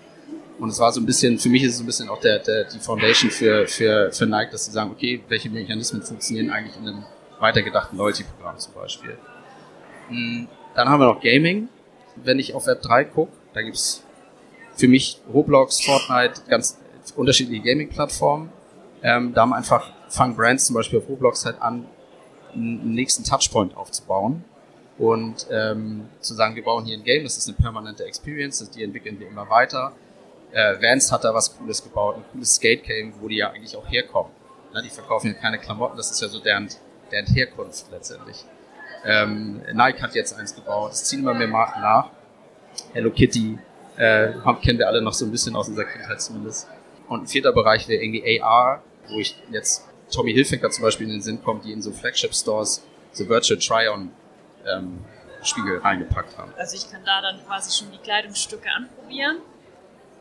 Und 0.60 0.68
es 0.68 0.78
war 0.78 0.92
so 0.92 1.00
ein 1.00 1.06
bisschen, 1.06 1.38
für 1.38 1.48
mich 1.48 1.62
ist 1.62 1.72
es 1.72 1.78
so 1.78 1.84
ein 1.84 1.86
bisschen 1.86 2.10
auch 2.10 2.20
der, 2.20 2.38
der, 2.38 2.64
die 2.64 2.78
Foundation 2.78 3.30
für, 3.30 3.66
für, 3.66 4.12
für 4.12 4.26
Nike, 4.26 4.50
dass 4.50 4.66
sie 4.66 4.72
sagen, 4.72 4.90
okay, 4.90 5.24
welche 5.28 5.48
Mechanismen 5.48 6.02
funktionieren 6.02 6.50
eigentlich 6.50 6.76
in 6.76 6.86
einem 6.86 7.04
weitergedachten 7.38 7.96
Loyalty-Programm 7.96 8.58
zum 8.58 8.74
Beispiel. 8.74 9.16
Hm, 10.08 10.48
dann 10.74 10.88
haben 10.88 11.00
wir 11.00 11.06
noch 11.06 11.22
Gaming. 11.22 11.70
Wenn 12.16 12.38
ich 12.38 12.54
auf 12.54 12.66
Web 12.66 12.82
3 12.82 13.04
gucke, 13.04 13.32
da 13.54 13.62
gibt's 13.62 14.04
für 14.76 14.86
mich 14.86 15.22
Roblox, 15.32 15.80
Fortnite, 15.80 16.42
ganz 16.46 16.78
unterschiedliche 17.16 17.62
Gaming-Plattformen. 17.62 18.52
Ähm, 19.02 19.32
da 19.32 19.40
haben 19.40 19.54
einfach, 19.54 19.90
fangen 20.08 20.36
Brands 20.36 20.66
zum 20.66 20.74
Beispiel 20.74 20.98
auf 20.98 21.08
Roblox 21.08 21.46
halt 21.46 21.60
an, 21.62 21.86
einen 22.52 22.92
nächsten 22.94 23.24
Touchpoint 23.24 23.74
aufzubauen 23.78 24.44
und 24.98 25.46
ähm, 25.50 26.08
zu 26.20 26.34
sagen, 26.34 26.54
wir 26.54 26.64
bauen 26.64 26.84
hier 26.84 26.98
ein 26.98 27.04
Game, 27.04 27.22
das 27.24 27.38
ist 27.38 27.48
eine 27.48 27.56
permanente 27.56 28.04
Experience, 28.04 28.68
die 28.70 28.82
entwickeln 28.82 29.18
wir 29.18 29.28
immer 29.28 29.48
weiter 29.48 29.92
äh, 30.52 30.80
Vans 30.80 31.12
hat 31.12 31.24
da 31.24 31.34
was 31.34 31.56
Cooles 31.56 31.82
gebaut, 31.82 32.16
ein 32.16 32.24
cooles 32.32 32.56
Skate 32.56 32.84
Game, 32.84 33.14
wo 33.20 33.28
die 33.28 33.36
ja 33.36 33.50
eigentlich 33.50 33.76
auch 33.76 33.88
herkommen. 33.88 34.32
Ne, 34.72 34.82
die 34.82 34.90
verkaufen 34.90 35.28
ja 35.28 35.32
keine 35.34 35.58
Klamotten, 35.58 35.96
das 35.96 36.10
ist 36.10 36.20
ja 36.20 36.28
so 36.28 36.40
deren, 36.40 36.68
deren 37.10 37.26
Herkunft 37.26 37.86
letztendlich. 37.90 38.44
Ähm, 39.04 39.62
Nike 39.72 40.02
hat 40.02 40.14
jetzt 40.14 40.38
eins 40.38 40.54
gebaut, 40.54 40.92
es 40.92 41.04
ziehen 41.04 41.20
immer 41.20 41.34
mehr 41.34 41.48
Marken 41.48 41.80
nach. 41.80 42.10
Hello 42.92 43.10
Kitty 43.10 43.58
äh, 43.96 44.32
kennen 44.62 44.78
wir 44.78 44.86
alle 44.86 45.02
noch 45.02 45.12
so 45.12 45.24
ein 45.24 45.32
bisschen 45.32 45.56
aus 45.56 45.68
unserer 45.68 45.86
Kindheit 45.86 46.20
zumindest. 46.20 46.68
Und 47.08 47.24
ein 47.24 47.26
vierter 47.26 47.52
Bereich 47.52 47.88
wäre 47.88 48.02
irgendwie 48.02 48.40
AR, 48.40 48.82
wo 49.08 49.18
ich 49.18 49.36
jetzt 49.50 49.88
Tommy 50.12 50.32
Hilfiger 50.32 50.70
zum 50.70 50.84
Beispiel 50.84 51.06
in 51.06 51.14
den 51.14 51.22
Sinn 51.22 51.42
kommt, 51.42 51.64
die 51.64 51.72
in 51.72 51.82
so 51.82 51.90
Flagship 51.90 52.34
Stores 52.34 52.84
so 53.12 53.28
Virtual 53.28 53.58
Try-On 53.58 54.12
ähm, 54.66 55.04
Spiegel 55.42 55.78
reingepackt 55.78 56.36
haben. 56.38 56.52
Also 56.56 56.76
ich 56.76 56.90
kann 56.90 57.04
da 57.04 57.20
dann 57.20 57.44
quasi 57.46 57.76
schon 57.76 57.90
die 57.90 57.98
Kleidungsstücke 57.98 58.68
anprobieren 58.70 59.38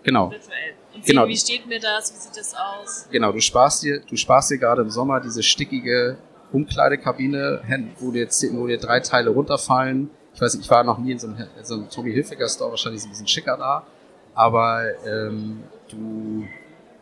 Genau. 0.03 0.31
Virtuell. 0.31 0.73
Und 0.93 1.05
genau. 1.05 1.27
Wie 1.27 1.37
steht 1.37 1.67
mir 1.67 1.79
das? 1.79 2.13
Wie 2.13 2.17
sieht 2.17 2.37
das 2.37 2.53
aus? 2.55 3.07
Genau, 3.11 3.31
du 3.31 3.39
sparst 3.39 3.83
dir, 3.83 4.01
du 4.01 4.15
sparst 4.15 4.51
dir 4.51 4.57
gerade 4.57 4.81
im 4.81 4.89
Sommer 4.89 5.19
diese 5.19 5.43
stickige 5.43 6.17
Umkleidekabine, 6.51 7.61
wo 7.99 8.11
dir, 8.11 8.27
wo 8.27 8.67
dir 8.67 8.77
drei 8.77 8.99
Teile 8.99 9.29
runterfallen. 9.29 10.09
Ich 10.33 10.41
weiß 10.41 10.55
nicht, 10.55 10.65
ich 10.65 10.71
war 10.71 10.83
noch 10.83 10.97
nie 10.97 11.11
in 11.11 11.19
so 11.19 11.27
einem, 11.27 11.47
so 11.63 11.75
einem 11.75 11.89
Tommy 11.89 12.11
Hilfiger 12.11 12.47
Store, 12.47 12.71
wahrscheinlich 12.71 13.01
ist 13.01 13.05
ein 13.05 13.11
bisschen 13.11 13.27
schicker 13.27 13.57
da. 13.57 13.85
Aber 14.33 14.83
ähm, 15.05 15.63
du, 15.89 16.45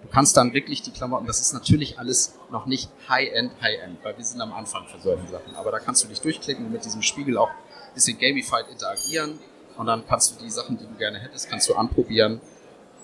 du 0.01 0.07
kannst 0.11 0.35
dann 0.37 0.53
wirklich 0.53 0.81
die 0.81 0.91
Klamotten, 0.91 1.27
das 1.27 1.39
ist 1.39 1.53
natürlich 1.53 1.99
alles 1.99 2.37
noch 2.51 2.65
nicht 2.65 2.89
High-End, 3.07 3.51
High-End, 3.61 3.99
weil 4.03 4.17
wir 4.17 4.25
sind 4.25 4.41
am 4.41 4.53
Anfang 4.53 4.85
für 4.87 4.99
solche 4.99 5.27
Sachen. 5.27 5.55
Aber 5.55 5.71
da 5.71 5.79
kannst 5.79 6.03
du 6.03 6.07
dich 6.07 6.19
durchklicken 6.19 6.65
und 6.65 6.71
mit 6.71 6.83
diesem 6.83 7.01
Spiegel 7.01 7.37
auch 7.37 7.49
ein 7.49 7.93
bisschen 7.93 8.17
gamified 8.17 8.65
interagieren. 8.71 9.39
Und 9.77 9.85
dann 9.85 10.05
kannst 10.07 10.31
du 10.31 10.43
die 10.43 10.49
Sachen, 10.49 10.77
die 10.77 10.85
du 10.85 10.95
gerne 10.97 11.19
hättest, 11.19 11.49
kannst 11.49 11.69
du 11.69 11.75
anprobieren 11.75 12.41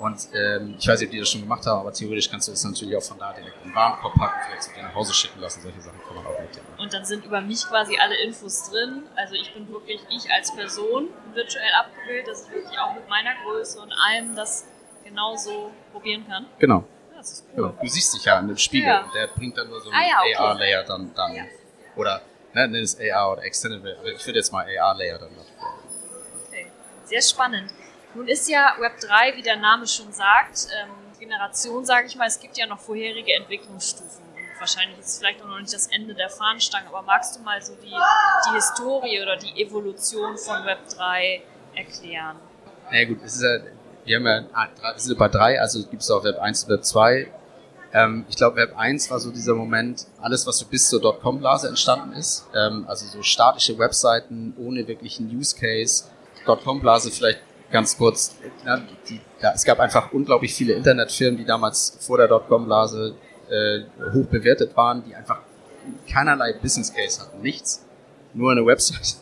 und 0.03 0.27
ähm, 0.33 0.75
ich 0.77 0.86
weiß 0.86 1.00
nicht, 1.00 1.07
ob 1.07 1.12
die 1.13 1.19
das 1.19 1.29
schon 1.29 1.39
gemacht 1.39 1.65
haben, 1.65 1.79
aber 1.79 1.93
theoretisch 1.93 2.29
kannst 2.29 2.50
du 2.50 2.51
das 2.51 2.62
natürlich 2.65 2.98
auch 2.98 3.03
von 3.03 3.17
da 3.17 3.31
direkt 3.31 3.55
in 3.63 3.69
den 3.69 3.75
Warenkorb 3.75 4.13
packen, 4.15 4.38
vielleicht 4.45 4.63
zu 4.63 4.74
dir 4.74 4.83
nach 4.83 4.93
Hause 4.93 5.13
schicken 5.13 5.39
lassen. 5.39 5.62
Solche 5.62 5.79
Sachen 5.79 5.98
kann 6.05 6.15
man 6.17 6.25
auch 6.25 6.38
mit 6.38 6.53
dir 6.53 6.60
Und 6.77 6.93
dann 6.93 7.05
sind 7.05 7.24
über 7.24 7.39
mich 7.39 7.65
quasi 7.65 7.98
alle 7.98 8.22
Infos 8.22 8.69
drin. 8.69 9.03
Also 9.15 9.36
ich 9.36 9.53
bin 9.53 9.65
wirklich 9.69 10.01
ich 10.10 10.29
als 10.29 10.53
Person 10.53 11.07
virtuell 11.33 11.72
abgebildet, 11.79 12.27
dass 12.27 12.48
ich 12.48 12.53
wirklich 12.53 12.77
auch 12.77 12.93
mit 12.95 13.07
meiner 13.07 13.31
Größe 13.45 13.79
und 13.79 13.93
allem 13.93 14.36
das 14.36 14.65
genauso 15.05 15.72
probieren 15.93 16.27
kann. 16.27 16.48
Genau. 16.60 16.83
Das 17.15 17.31
ist 17.31 17.45
cool. 17.55 17.67
Ja, 17.67 17.81
du 17.81 17.88
siehst 17.88 18.13
dich 18.13 18.25
ja 18.25 18.39
in 18.39 18.50
dem 18.50 18.57
Spiegel 18.57 18.89
ja. 18.89 19.03
und 19.05 19.15
der 19.15 19.27
bringt 19.27 19.57
dann 19.57 19.69
nur 19.69 19.79
so 19.79 19.89
einen 19.89 20.03
ah, 20.03 20.19
okay. 20.19 20.36
AR-Layer 20.36 20.83
dann, 20.83 21.13
dann 21.15 21.48
oder 21.95 22.22
ne, 22.51 22.67
nenn 22.67 22.83
es 22.83 23.00
AR 23.00 23.31
oder 23.31 23.43
Extended, 23.43 23.81
ich 24.03 24.25
würde 24.25 24.39
jetzt 24.39 24.51
mal 24.51 24.65
AR-Layer 24.65 25.17
dann 25.17 25.33
noch. 25.33 25.45
Okay, 26.50 26.69
sehr 27.05 27.22
spannend. 27.22 27.72
Nun 28.15 28.27
ist 28.27 28.48
ja 28.48 28.75
Web3, 28.79 29.36
wie 29.36 29.41
der 29.41 29.58
Name 29.58 29.88
schon 29.88 30.12
sagt, 30.12 30.67
ähm, 30.79 30.89
Generation, 31.20 31.86
sage 31.86 32.08
ich 32.08 32.15
mal, 32.15 32.27
es 32.27 32.39
gibt 32.39 32.58
ja 32.58 32.67
noch 32.67 32.79
vorherige 32.79 33.34
Entwicklungsstufen. 33.34 34.24
Und 34.36 34.60
wahrscheinlich 34.60 35.00
ist 35.00 35.08
es 35.08 35.17
vielleicht 35.20 35.41
auch 35.41 35.48
noch 35.48 35.60
nicht 35.60 35.74
das 35.74 35.88
Ende 35.88 36.13
der 36.13 36.29
Fahnenstange, 36.29 36.88
aber 36.89 37.01
magst 37.01 37.36
du 37.36 37.41
mal 37.41 37.62
so 37.62 37.74
die, 37.75 37.89
die 37.89 38.55
Historie 38.55 39.22
oder 39.22 39.38
die 39.38 39.62
Evolution 39.62 40.38
von 40.38 40.58
Web3 40.58 41.41
erklären? 41.75 42.38
Na 42.91 43.00
ja, 43.00 43.05
gut, 43.05 43.20
es 43.24 43.36
ist 43.36 43.41
ja, 43.41 43.60
wir 44.05 44.17
haben 44.17 44.25
ja, 44.25 44.43
ah, 44.53 44.67
wir 44.93 45.00
sind 45.00 45.17
bei 45.17 45.29
drei, 45.29 45.60
also 45.60 45.79
gibt 45.88 46.01
es 46.01 46.12
auch 46.12 46.24
Web 46.24 46.39
1 46.39 46.65
und 46.65 46.70
Web 46.70 46.84
2. 46.84 47.32
Ähm, 47.93 48.25
ich 48.27 48.36
glaube, 48.36 48.58
Web 48.58 48.77
1 48.77 49.10
war 49.10 49.20
so 49.20 49.32
dieser 49.32 49.55
Moment, 49.55 50.05
alles, 50.22 50.46
was 50.46 50.58
so 50.58 50.65
bis 50.65 50.89
zur 50.89 51.01
Dotcom-Blase 51.01 51.70
entstanden 51.70 52.13
ist. 52.13 52.46
Ähm, 52.53 52.86
also 52.88 53.05
so 53.05 53.24
statische 53.24 53.77
Webseiten 53.79 54.53
ohne 54.58 54.88
wirklichen 54.88 55.29
Use 55.36 55.55
Case. 55.55 56.05
Dotcom-Blase 56.46 57.12
vielleicht 57.12 57.39
ganz 57.73 57.97
kurz, 57.97 58.35
ja, 58.65 58.81
die, 59.09 59.19
ja, 59.41 59.51
es 59.53 59.65
gab 59.65 59.79
einfach 59.79 60.13
unglaublich 60.13 60.53
viele 60.53 60.73
Internetfirmen, 60.73 61.37
die 61.37 61.43
damals 61.43 61.97
vor 61.99 62.17
der 62.17 62.27
Dotcom-Blase 62.27 63.15
äh, 63.49 63.81
hoch 64.13 64.27
bewertet 64.27 64.77
waren, 64.77 65.03
die 65.05 65.15
einfach 65.15 65.39
keinerlei 66.07 66.53
Business 66.53 66.93
Case 66.93 67.19
hatten, 67.19 67.41
nichts. 67.41 67.83
nur 68.33 68.51
eine 68.51 68.65
Website. 68.65 69.17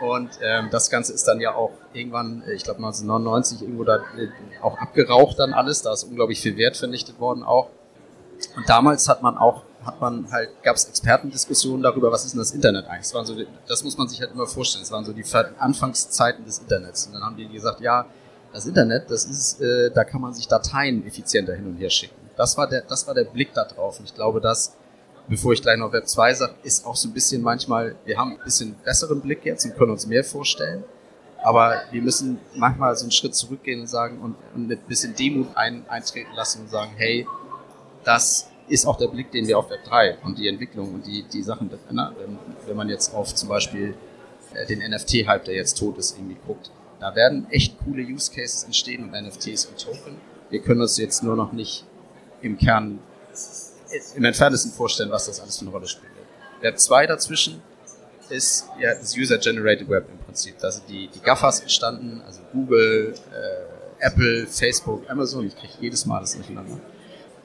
Und 0.00 0.30
ähm, 0.42 0.68
das 0.70 0.90
Ganze 0.90 1.12
ist 1.12 1.24
dann 1.28 1.40
ja 1.40 1.54
auch 1.54 1.72
irgendwann, 1.92 2.42
ich 2.54 2.64
glaube 2.64 2.78
1999, 2.78 3.62
irgendwo 3.62 3.84
da 3.84 3.96
äh, 3.96 4.28
auch 4.62 4.76
abgeraucht 4.78 5.38
dann 5.38 5.54
alles. 5.54 5.82
Da 5.82 5.92
ist 5.92 6.04
unglaublich 6.04 6.40
viel 6.40 6.56
Wert 6.56 6.76
vernichtet 6.76 7.18
worden 7.18 7.42
auch. 7.42 7.70
Und 8.56 8.68
damals 8.68 9.08
hat 9.08 9.22
man 9.22 9.38
auch, 9.38 9.62
hat 9.86 10.00
man 10.00 10.30
halt, 10.30 10.50
gab 10.62 10.76
es 10.76 10.84
Expertendiskussionen 10.86 11.82
darüber, 11.82 12.10
was 12.12 12.24
ist 12.24 12.32
denn 12.32 12.40
das 12.40 12.50
Internet 12.50 12.86
eigentlich? 12.86 13.02
Das, 13.02 13.14
waren 13.14 13.26
so, 13.26 13.36
das 13.66 13.84
muss 13.84 13.96
man 13.96 14.08
sich 14.08 14.20
halt 14.20 14.32
immer 14.32 14.46
vorstellen. 14.46 14.82
Das 14.82 14.90
waren 14.90 15.04
so 15.04 15.12
die 15.12 15.24
Anfangszeiten 15.58 16.44
des 16.44 16.58
Internets. 16.58 17.06
Und 17.06 17.14
dann 17.14 17.22
haben 17.22 17.36
die 17.36 17.48
gesagt, 17.48 17.80
ja, 17.80 18.06
das 18.52 18.66
Internet, 18.66 19.10
das 19.10 19.24
ist, 19.24 19.60
äh, 19.60 19.90
da 19.90 20.04
kann 20.04 20.20
man 20.20 20.34
sich 20.34 20.48
Dateien 20.48 21.06
effizienter 21.06 21.54
hin 21.54 21.66
und 21.66 21.76
her 21.76 21.90
schicken. 21.90 22.16
Das 22.36 22.56
war 22.56 22.66
der, 22.68 22.82
das 22.82 23.06
war 23.06 23.14
der 23.14 23.24
Blick 23.24 23.54
da 23.54 23.64
drauf. 23.64 23.98
Und 23.98 24.06
ich 24.06 24.14
glaube, 24.14 24.40
dass 24.40 24.76
bevor 25.28 25.52
ich 25.52 25.62
gleich 25.62 25.78
noch 25.78 25.92
Web 25.92 26.06
2 26.06 26.34
sage, 26.34 26.54
ist 26.62 26.86
auch 26.86 26.96
so 26.96 27.08
ein 27.08 27.12
bisschen 27.12 27.42
manchmal, 27.42 27.96
wir 28.04 28.18
haben 28.18 28.32
ein 28.32 28.44
bisschen 28.44 28.74
besseren 28.84 29.20
Blick 29.20 29.44
jetzt 29.44 29.64
und 29.64 29.76
können 29.76 29.90
uns 29.90 30.06
mehr 30.06 30.24
vorstellen. 30.24 30.84
Aber 31.42 31.82
wir 31.90 32.02
müssen 32.02 32.38
manchmal 32.54 32.96
so 32.96 33.04
einen 33.04 33.12
Schritt 33.12 33.34
zurückgehen 33.34 33.80
und 33.80 33.86
sagen 33.86 34.20
und, 34.20 34.36
und 34.54 34.68
mit 34.68 34.80
ein 34.80 34.88
bisschen 34.88 35.14
Demut 35.14 35.48
ein, 35.54 35.88
eintreten 35.88 36.34
lassen 36.34 36.62
und 36.62 36.70
sagen, 36.70 36.92
hey, 36.96 37.26
das 38.04 38.48
ist 38.68 38.86
auch 38.86 38.96
der 38.96 39.08
Blick, 39.08 39.30
den 39.30 39.46
wir 39.46 39.58
auf 39.58 39.70
Web 39.70 39.84
3 39.84 40.18
und 40.24 40.38
die 40.38 40.48
Entwicklung 40.48 40.94
und 40.94 41.06
die, 41.06 41.24
die 41.24 41.42
Sachen, 41.42 41.70
na, 41.90 42.14
wenn 42.66 42.76
man 42.76 42.88
jetzt 42.88 43.14
auf 43.14 43.34
zum 43.34 43.48
Beispiel 43.48 43.94
äh, 44.54 44.66
den 44.66 44.80
NFT-Hype, 44.80 45.44
der 45.44 45.54
jetzt 45.54 45.78
tot 45.78 45.98
ist, 45.98 46.16
irgendwie 46.16 46.36
guckt, 46.46 46.70
da 47.00 47.14
werden 47.14 47.46
echt 47.50 47.76
coole 47.84 48.02
Use 48.02 48.32
Cases 48.32 48.64
entstehen 48.64 49.04
und 49.04 49.12
NFTs 49.12 49.66
und 49.66 49.78
Token. 49.78 50.16
Wir 50.50 50.60
können 50.60 50.80
uns 50.80 50.96
jetzt 50.96 51.22
nur 51.22 51.36
noch 51.36 51.52
nicht 51.52 51.84
im 52.42 52.58
Kern 52.58 52.98
im 54.14 54.24
entferntesten 54.24 54.72
vorstellen, 54.72 55.10
was 55.10 55.26
das 55.26 55.40
alles 55.40 55.58
für 55.58 55.64
eine 55.64 55.70
Rolle 55.70 55.86
spielt. 55.86 56.12
Web 56.60 56.78
2 56.78 57.06
dazwischen 57.06 57.62
ist 58.28 58.68
ja 58.80 58.94
das 58.94 59.16
User-Generated 59.16 59.88
Web 59.88 60.08
im 60.10 60.18
Prinzip. 60.18 60.58
Da 60.58 60.70
sind 60.70 60.88
die, 60.88 61.08
die 61.08 61.20
GAFAs 61.20 61.60
entstanden, 61.60 62.22
also 62.26 62.40
Google, 62.52 63.14
äh, 63.32 64.04
Apple, 64.04 64.46
Facebook, 64.46 65.08
Amazon, 65.08 65.46
ich 65.46 65.56
kriege 65.56 65.72
jedes 65.80 66.06
Mal 66.06 66.20
das 66.20 66.34
durcheinander. 66.34 66.80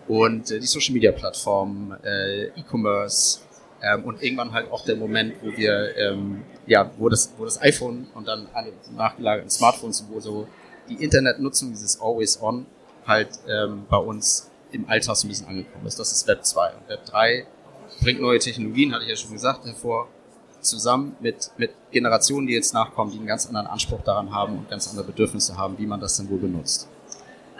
Und 0.08 0.51
äh, 0.51 0.60
die 0.60 0.67
Social-Media-Plattformen, 0.67 1.96
äh, 2.03 2.46
E-Commerce 2.48 3.39
ähm, 3.81 4.03
und 4.05 4.22
irgendwann 4.22 4.51
halt 4.51 4.72
auch 4.72 4.84
der 4.86 4.96
Moment, 4.96 5.36
wo 5.41 5.55
wir, 5.55 5.96
ähm, 5.98 6.43
ja, 6.67 6.91
wo 6.98 7.10
das, 7.10 7.34
wo 7.38 7.46
das 7.46 7.62
iPhone 7.62 8.08
und 8.13 8.27
dann 8.27 8.48
alle 8.53 8.74
nachgelagerten 8.96 9.50
Smartphones, 9.50 10.05
wo 10.10 10.20
so 10.20 10.48
die 10.89 11.03
Internetnutzung, 11.03 11.72
dieses 11.72 12.00
Always 12.00 12.41
On, 12.41 12.65
halt 13.05 13.29
ähm, 13.48 13.86
bei 13.89 13.98
uns 13.98 14.50
im 14.72 14.88
Alltag 14.88 15.15
so 15.15 15.27
ein 15.27 15.29
bisschen 15.29 15.48
angekommen 15.48 15.86
ist. 15.86 16.00
Das 16.00 16.12
ist 16.12 16.27
Web 16.27 16.46
2. 16.46 16.74
Und 16.75 16.89
Web 16.89 17.05
3 17.05 17.46
bringt 18.01 18.22
neue 18.22 18.39
Technologien, 18.39 18.93
hatte 18.93 19.03
ich 19.03 19.10
ja 19.10 19.15
schon 19.15 19.34
gesagt, 19.34 19.65
hervor, 19.65 20.08
zusammen 20.62 21.15
mit, 21.20 21.51
mit 21.58 21.72
Generationen, 21.91 22.48
die 22.48 22.53
jetzt 22.53 22.74
nachkommen, 22.74 23.12
die 23.12 23.17
einen 23.17 23.27
ganz 23.27 23.48
anderen 23.48 23.67
Anspruch 23.67 24.01
daran 24.03 24.34
haben 24.34 24.60
und 24.60 24.70
ganz 24.70 24.88
andere 24.89 25.05
Bedürfnisse 25.05 25.58
haben, 25.58 25.77
wie 25.77 25.86
man 25.86 26.00
das 26.00 26.17
denn 26.17 26.29
wohl 26.29 26.38
benutzt. 26.38 26.88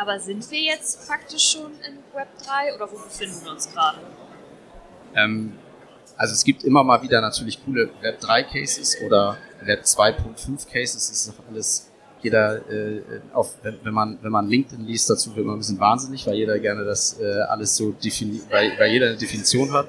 Aber 0.02 0.20
sind 0.20 0.50
wir 0.50 0.60
jetzt 0.60 1.04
faktisch 1.04 1.52
schon 1.52 1.74
in 1.88 1.98
Web 2.16 2.28
3 2.44 2.74
oder 2.74 2.92
wo 2.92 2.98
befinden 2.98 3.36
wir 3.44 3.52
uns 3.52 3.72
gerade? 3.72 4.00
Ähm, 5.14 5.54
also 6.18 6.34
es 6.34 6.44
gibt 6.44 6.64
immer 6.64 6.84
mal 6.84 7.04
wieder 7.04 7.22
natürlich 7.22 7.64
coole 7.64 7.92
Web 8.02 8.20
3 8.20 8.44
Cases 8.46 8.98
oder 9.06 9.38
Web 9.64 9.84
2.5 9.84 10.68
Cases, 10.68 10.94
das 10.96 11.12
ist 11.12 11.30
auch 11.30 11.48
alles 11.52 11.88
jeder, 12.24 12.68
äh, 12.68 13.02
auf, 13.32 13.54
wenn 13.62 13.94
man 13.94 14.18
wenn 14.24 14.32
man 14.32 14.50
LinkedIn 14.50 14.88
liest, 14.88 15.08
dazu 15.08 15.36
wird 15.36 15.46
man 15.46 15.58
ein 15.58 15.60
bisschen 15.60 15.80
wahnsinnig, 15.80 16.26
weil 16.26 16.34
jeder 16.34 16.58
gerne 16.58 16.84
das 16.84 17.20
äh, 17.20 17.42
alles 17.42 17.76
so 17.76 17.92
definiert, 17.92 18.46
weil, 18.50 18.72
weil 18.80 18.92
jeder 18.92 19.06
eine 19.06 19.18
Definition 19.18 19.72
hat. 19.72 19.88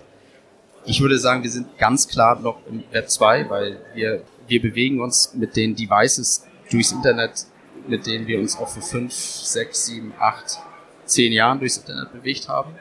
Ich 0.84 1.00
würde 1.00 1.18
sagen, 1.18 1.42
wir 1.42 1.50
sind 1.50 1.78
ganz 1.78 2.06
klar 2.06 2.38
noch 2.38 2.58
im 2.66 2.84
Web 2.90 3.08
2, 3.08 3.48
weil 3.48 3.78
wir, 3.94 4.22
wir 4.46 4.60
bewegen 4.60 5.00
uns 5.00 5.32
mit 5.32 5.56
den 5.56 5.74
Devices 5.74 6.44
durchs 6.70 6.92
Internet, 6.92 7.46
mit 7.88 8.06
denen 8.06 8.26
wir 8.26 8.38
uns 8.38 8.56
auch 8.56 8.68
vor 8.68 8.82
fünf, 8.82 9.12
sechs, 9.12 9.86
sieben, 9.86 10.12
acht, 10.18 10.58
zehn 11.04 11.32
Jahren 11.32 11.58
durchs 11.58 11.78
Internet 11.78 12.12
bewegt 12.12 12.48
haben. 12.48 12.74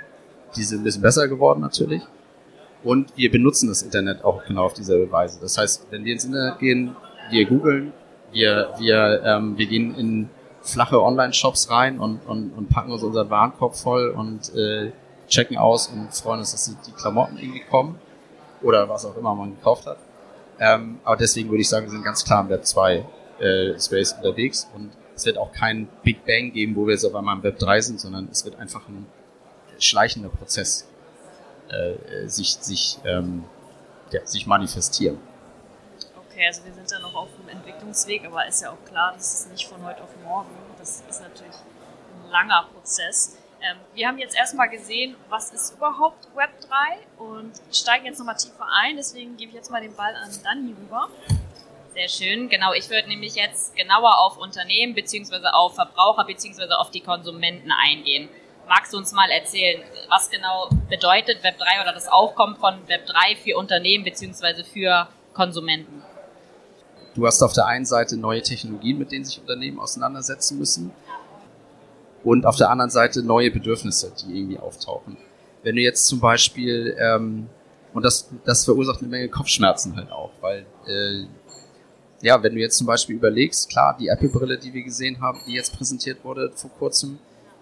Die 0.56 0.64
sind 0.64 0.82
ein 0.82 0.84
bisschen 0.84 1.02
besser 1.02 1.28
geworden 1.28 1.62
natürlich. 1.62 2.02
Und 2.84 3.16
wir 3.16 3.32
benutzen 3.32 3.68
das 3.68 3.82
Internet 3.84 4.24
auch 4.24 4.44
genau 4.46 4.66
auf 4.66 4.74
dieselbe 4.74 5.12
Weise. 5.12 5.40
Das 5.40 5.58
heißt, 5.58 5.88
wenn 5.92 6.04
wir 6.04 6.14
ins 6.14 6.26
Internet 6.26 6.60
gehen, 6.60 6.96
wir 7.30 7.46
googeln, 7.46 7.94
wir, 8.32 8.74
wir, 8.80 9.22
ähm, 9.24 9.58
wir 9.58 9.68
gehen 9.68 9.96
in 9.96 10.30
flache 10.62 11.02
Online-Shops 11.02 11.70
rein 11.70 12.00
und, 12.00 12.20
und, 12.28 12.52
und 12.52 12.70
packen 12.70 12.92
uns 12.92 13.04
unseren 13.04 13.30
Warenkorb 13.30 13.76
voll 13.76 14.10
und 14.10 14.54
äh, 14.56 14.92
checken 15.28 15.58
aus 15.58 15.88
und 15.88 16.14
freuen 16.14 16.40
uns, 16.40 16.52
dass 16.52 16.66
die, 16.86 16.92
Klamotten 16.92 17.38
irgendwie 17.38 17.62
kommen 17.62 18.00
oder 18.62 18.88
was 18.90 19.06
auch 19.06 19.18
immer 19.18 19.34
man 19.34 19.56
gekauft 19.56 19.88
hat. 19.88 19.98
Ähm, 20.60 21.00
aber 21.04 21.18
deswegen 21.18 21.50
würde 21.50 21.62
ich 21.62 21.70
sagen, 21.70 21.86
wir 21.86 21.92
sind 21.92 22.04
ganz 22.04 22.24
klar 22.24 22.42
im 22.42 22.50
Web 22.50 22.66
2 22.66 23.06
äh, 23.42 23.80
Space 23.80 24.14
unterwegs 24.14 24.70
und 24.74 24.92
es 25.16 25.26
wird 25.26 25.38
auch 25.38 25.52
kein 25.52 25.88
Big 26.04 26.26
Bang 26.26 26.52
geben, 26.54 26.76
wo 26.76 26.86
wir 26.86 26.94
jetzt 26.94 27.06
auf 27.06 27.16
einmal 27.16 27.36
im 27.38 27.44
Web 27.44 27.60
3 27.60 27.82
sind, 27.82 28.00
sondern 28.00 28.30
es 28.32 28.46
wird 28.46 28.58
einfach 28.58 28.88
ein 28.88 29.06
schleichender 29.78 30.30
Prozess 30.30 30.88
äh, 31.70 32.28
sich, 32.28 32.56
sich, 32.56 33.00
ähm, 33.06 33.44
ja, 34.12 34.26
sich 34.26 34.48
manifestieren 34.48 35.18
okay, 36.42 36.48
also 36.48 36.66
wir 36.66 36.74
sind 36.74 36.90
ja 36.90 37.00
noch 37.00 37.14
auf 37.14 37.30
dem 37.40 37.50
Entwicklungsweg, 37.50 38.26
aber 38.26 38.48
ist 38.48 38.62
ja 38.62 38.72
auch 38.72 38.86
klar, 38.86 39.14
das 39.14 39.34
ist 39.34 39.52
nicht 39.52 39.68
von 39.68 39.84
heute 39.84 40.02
auf 40.04 40.10
morgen. 40.24 40.50
Das 40.80 41.04
ist 41.08 41.22
natürlich 41.22 41.54
ein 41.54 42.32
langer 42.32 42.68
Prozess. 42.74 43.38
Ähm, 43.62 43.78
wir 43.94 44.08
haben 44.08 44.18
jetzt 44.18 44.36
erstmal 44.36 44.70
gesehen, 44.70 45.16
was 45.30 45.52
ist 45.52 45.76
überhaupt 45.76 46.28
Web 46.36 46.50
3 46.62 47.24
und 47.24 47.52
steigen 47.72 48.06
jetzt 48.06 48.18
nochmal 48.18 48.38
tiefer 48.38 48.66
ein. 48.82 48.96
Deswegen 48.96 49.38
gebe 49.38 49.50
ich 49.50 49.56
jetzt 49.56 49.70
mal 49.70 49.82
den 49.82 49.96
Ball 49.96 50.16
an 50.16 50.32
Dani 50.44 50.74
rüber. 50.80 51.10
Sehr 51.94 52.08
schön. 52.08 52.48
Genau, 52.48 52.74
ich 52.74 52.90
würde 52.90 53.10
nämlich 53.10 53.36
jetzt 53.36 53.76
genauer 53.76 54.20
auf 54.20 54.38
Unternehmen 54.38 54.96
beziehungsweise 54.96 55.54
auf 55.54 55.76
Verbraucher 55.76 56.24
beziehungsweise 56.26 56.78
auf 56.78 56.90
die 56.90 57.02
Konsumenten 57.02 57.70
eingehen. 57.72 58.30
Magst 58.68 58.94
du 58.94 58.98
uns 58.98 59.12
mal 59.12 59.30
erzählen, 59.30 59.82
was 60.08 60.30
genau 60.30 60.70
bedeutet 60.90 61.44
Web 61.44 61.58
3 61.58 61.82
oder 61.82 61.94
das 61.94 62.08
Aufkommen 62.08 62.56
von 62.56 62.88
Web 62.88 63.06
3 63.08 63.36
für 63.36 63.58
Unternehmen 63.58 64.06
beziehungsweise 64.06 64.64
für 64.64 65.10
Konsumenten? 65.34 66.02
Du 67.14 67.26
hast 67.28 67.42
auf 67.42 67.52
der 67.52 67.66
einen 67.66 67.86
Seite 67.86 68.16
neue 68.16 68.42
Technologien, 68.42 68.98
mit 68.98 69.12
denen 69.12 69.26
sich 69.26 69.40
Unternehmen 69.40 69.80
auseinandersetzen 69.80 70.58
müssen 70.58 70.94
und 72.24 72.46
auf 72.46 72.56
der 72.56 72.70
anderen 72.70 72.92
Seite 72.92 73.22
neue 73.24 73.52
Bedürfnisse, 73.52 74.14
die 74.22 74.38
irgendwie 74.38 74.60
auftauchen. 74.60 75.18
Wenn 75.64 75.76
du 75.76 75.82
jetzt 75.82 76.06
zum 76.06 76.22
Beispiel, 76.22 76.96
ähm, 76.98 77.50
und 77.94 78.04
das, 78.04 78.30
das 78.46 78.64
verursacht 78.64 79.02
eine 79.02 79.10
Menge 79.10 79.28
Kopfschmerzen 79.28 79.98
halt 79.98 80.12
auch, 80.12 80.32
weil, 80.40 80.66
äh, 80.88 81.26
ja, 82.22 82.42
wenn 82.44 82.56
du 82.56 82.62
jetzt 82.62 82.78
zum 82.78 82.88
Beispiel 82.88 83.16
überlegst, 83.16 83.70
klar, 83.70 83.96
die 84.00 84.08
Apple-Brille, 84.08 84.58
die 84.58 84.74
wir 84.74 84.84
gesehen 84.84 85.20
haben, 85.22 85.40
die 85.48 85.54
jetzt 85.54 85.76
präsentiert 85.76 86.24
wurde 86.24 86.52
vor 86.56 86.70
kurzem, 86.78 87.20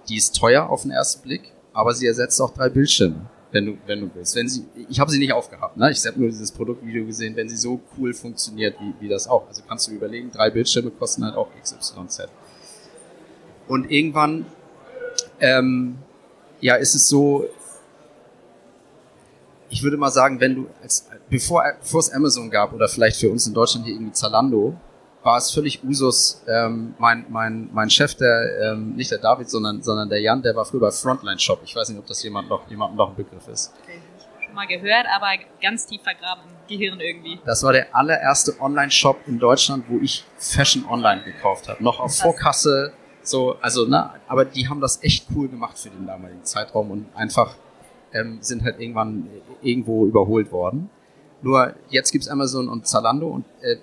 die 0.07 0.17
ist 0.17 0.35
teuer 0.35 0.69
auf 0.69 0.83
den 0.83 0.91
ersten 0.91 1.21
Blick, 1.23 1.51
aber 1.73 1.93
sie 1.93 2.07
ersetzt 2.07 2.41
auch 2.41 2.53
drei 2.53 2.69
Bildschirme 2.69 3.29
wenn 3.51 3.65
du, 3.65 3.77
wenn 3.85 4.01
du 4.01 4.09
willst. 4.13 4.35
Wenn 4.35 4.47
sie, 4.47 4.65
ich 4.89 4.99
habe 4.99 5.09
sie 5.11 5.19
nicht 5.19 5.33
aufgehabt, 5.33 5.77
ne? 5.77 5.91
Ich 5.91 6.05
habe 6.05 6.19
nur 6.19 6.29
dieses 6.29 6.51
Produktvideo 6.51 7.05
gesehen, 7.05 7.35
wenn 7.35 7.49
sie 7.49 7.57
so 7.57 7.79
cool 7.97 8.13
funktioniert, 8.13 8.75
wie, 8.79 8.93
wie 8.99 9.09
das 9.09 9.27
auch. 9.27 9.47
Also 9.47 9.61
kannst 9.67 9.87
du 9.87 9.91
überlegen, 9.91 10.31
drei 10.31 10.49
Bildschirme 10.49 10.91
kosten 10.91 11.25
halt 11.25 11.35
auch 11.35 11.49
XYZ. 11.61 12.27
Und 13.67 13.89
irgendwann, 13.91 14.45
ähm, 15.39 15.97
ja, 16.61 16.75
ist 16.75 16.95
es 16.95 17.07
so, 17.07 17.47
ich 19.69 19.83
würde 19.83 19.97
mal 19.97 20.11
sagen, 20.11 20.39
wenn 20.39 20.55
du, 20.55 20.67
als, 20.81 21.07
bevor, 21.29 21.63
bevor 21.79 21.99
es 21.99 22.11
Amazon 22.11 22.49
gab 22.49 22.73
oder 22.73 22.87
vielleicht 22.87 23.19
für 23.19 23.29
uns 23.29 23.47
in 23.47 23.53
Deutschland 23.53 23.85
hier 23.85 23.95
irgendwie 23.95 24.13
Zalando, 24.13 24.75
war 25.23 25.37
es 25.37 25.51
völlig 25.51 25.83
Usus. 25.83 26.41
Ähm, 26.47 26.95
mein, 26.97 27.25
mein, 27.29 27.69
mein 27.73 27.89
Chef, 27.89 28.15
der, 28.15 28.71
ähm, 28.71 28.95
nicht 28.95 29.11
der 29.11 29.17
David, 29.17 29.49
sondern, 29.49 29.81
sondern 29.81 30.09
der 30.09 30.21
Jan, 30.21 30.41
der 30.41 30.55
war 30.55 30.65
früher 30.65 30.81
bei 30.81 30.91
Frontline 30.91 31.39
Shop. 31.39 31.59
Ich 31.63 31.75
weiß 31.75 31.89
nicht, 31.89 31.99
ob 31.99 32.07
das 32.07 32.23
jemand 32.23 32.49
noch, 32.49 32.69
jemand 32.69 32.95
noch 32.95 33.09
ein 33.09 33.15
Begriff 33.15 33.47
ist. 33.47 33.73
Okay, 33.83 33.99
schon 34.45 34.55
mal 34.55 34.65
gehört, 34.65 35.05
aber 35.13 35.27
ganz 35.61 35.85
tief 35.85 36.01
vergraben 36.01 36.43
im 36.49 36.67
Gehirn 36.67 36.99
irgendwie. 36.99 37.39
Das 37.45 37.63
war 37.63 37.73
der 37.73 37.93
allererste 37.95 38.59
Online-Shop 38.59 39.19
in 39.27 39.39
Deutschland, 39.39 39.85
wo 39.89 39.99
ich 39.99 40.23
Fashion 40.37 40.85
online 40.85 41.23
gekauft 41.23 41.67
habe. 41.67 41.83
Noch 41.83 41.99
auf 41.99 42.15
Vorkasse, 42.15 42.93
so, 43.21 43.57
also, 43.61 43.85
ne, 43.85 44.09
aber 44.27 44.45
die 44.45 44.67
haben 44.69 44.81
das 44.81 45.03
echt 45.03 45.27
cool 45.35 45.49
gemacht 45.49 45.77
für 45.77 45.89
den 45.89 46.07
damaligen 46.07 46.43
Zeitraum 46.45 46.89
und 46.89 47.05
einfach 47.15 47.55
ähm, 48.13 48.39
sind 48.41 48.63
halt 48.63 48.79
irgendwann 48.79 49.29
irgendwo 49.61 50.05
überholt 50.05 50.51
worden. 50.51 50.89
Nur 51.41 51.73
jetzt 51.89 52.11
gibt's 52.11 52.27
Amazon 52.27 52.67
und 52.67 52.87
Zalando 52.87 53.27
und 53.27 53.45
äh, 53.61 53.77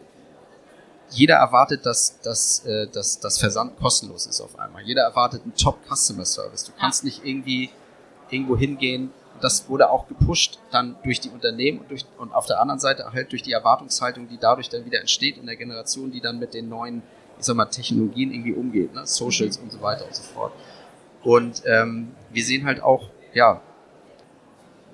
jeder 1.10 1.36
erwartet, 1.36 1.86
dass, 1.86 2.20
dass, 2.20 2.64
äh, 2.66 2.88
dass 2.88 3.20
das 3.20 3.38
Versand 3.38 3.78
kostenlos 3.78 4.26
ist 4.26 4.40
auf 4.40 4.58
einmal. 4.58 4.82
Jeder 4.82 5.02
erwartet 5.02 5.42
einen 5.44 5.54
Top-Customer-Service. 5.54 6.64
Du 6.64 6.72
kannst 6.78 7.04
nicht 7.04 7.24
irgendwie 7.24 7.70
irgendwo 8.30 8.56
hingehen. 8.56 9.10
Das 9.40 9.68
wurde 9.68 9.90
auch 9.90 10.08
gepusht 10.08 10.58
dann 10.70 10.96
durch 11.04 11.20
die 11.20 11.28
Unternehmen 11.28 11.80
und, 11.80 11.90
durch, 11.90 12.04
und 12.18 12.32
auf 12.34 12.46
der 12.46 12.60
anderen 12.60 12.80
Seite 12.80 13.12
halt 13.12 13.30
durch 13.32 13.42
die 13.42 13.52
Erwartungshaltung, 13.52 14.28
die 14.28 14.38
dadurch 14.38 14.68
dann 14.68 14.84
wieder 14.84 15.00
entsteht 15.00 15.36
in 15.36 15.46
der 15.46 15.56
Generation, 15.56 16.10
die 16.10 16.20
dann 16.20 16.38
mit 16.38 16.54
den 16.54 16.68
neuen, 16.68 17.02
ich 17.38 17.44
sag 17.44 17.54
mal, 17.54 17.66
Technologien 17.66 18.32
irgendwie 18.32 18.54
umgeht, 18.54 18.94
ne? 18.94 19.06
Socials 19.06 19.58
mhm. 19.58 19.64
und 19.64 19.72
so 19.72 19.82
weiter 19.82 20.06
und 20.06 20.14
so 20.14 20.22
fort. 20.22 20.52
Und 21.22 21.62
ähm, 21.66 22.14
wir 22.30 22.44
sehen 22.44 22.64
halt 22.64 22.82
auch, 22.82 23.10
ja, 23.34 23.60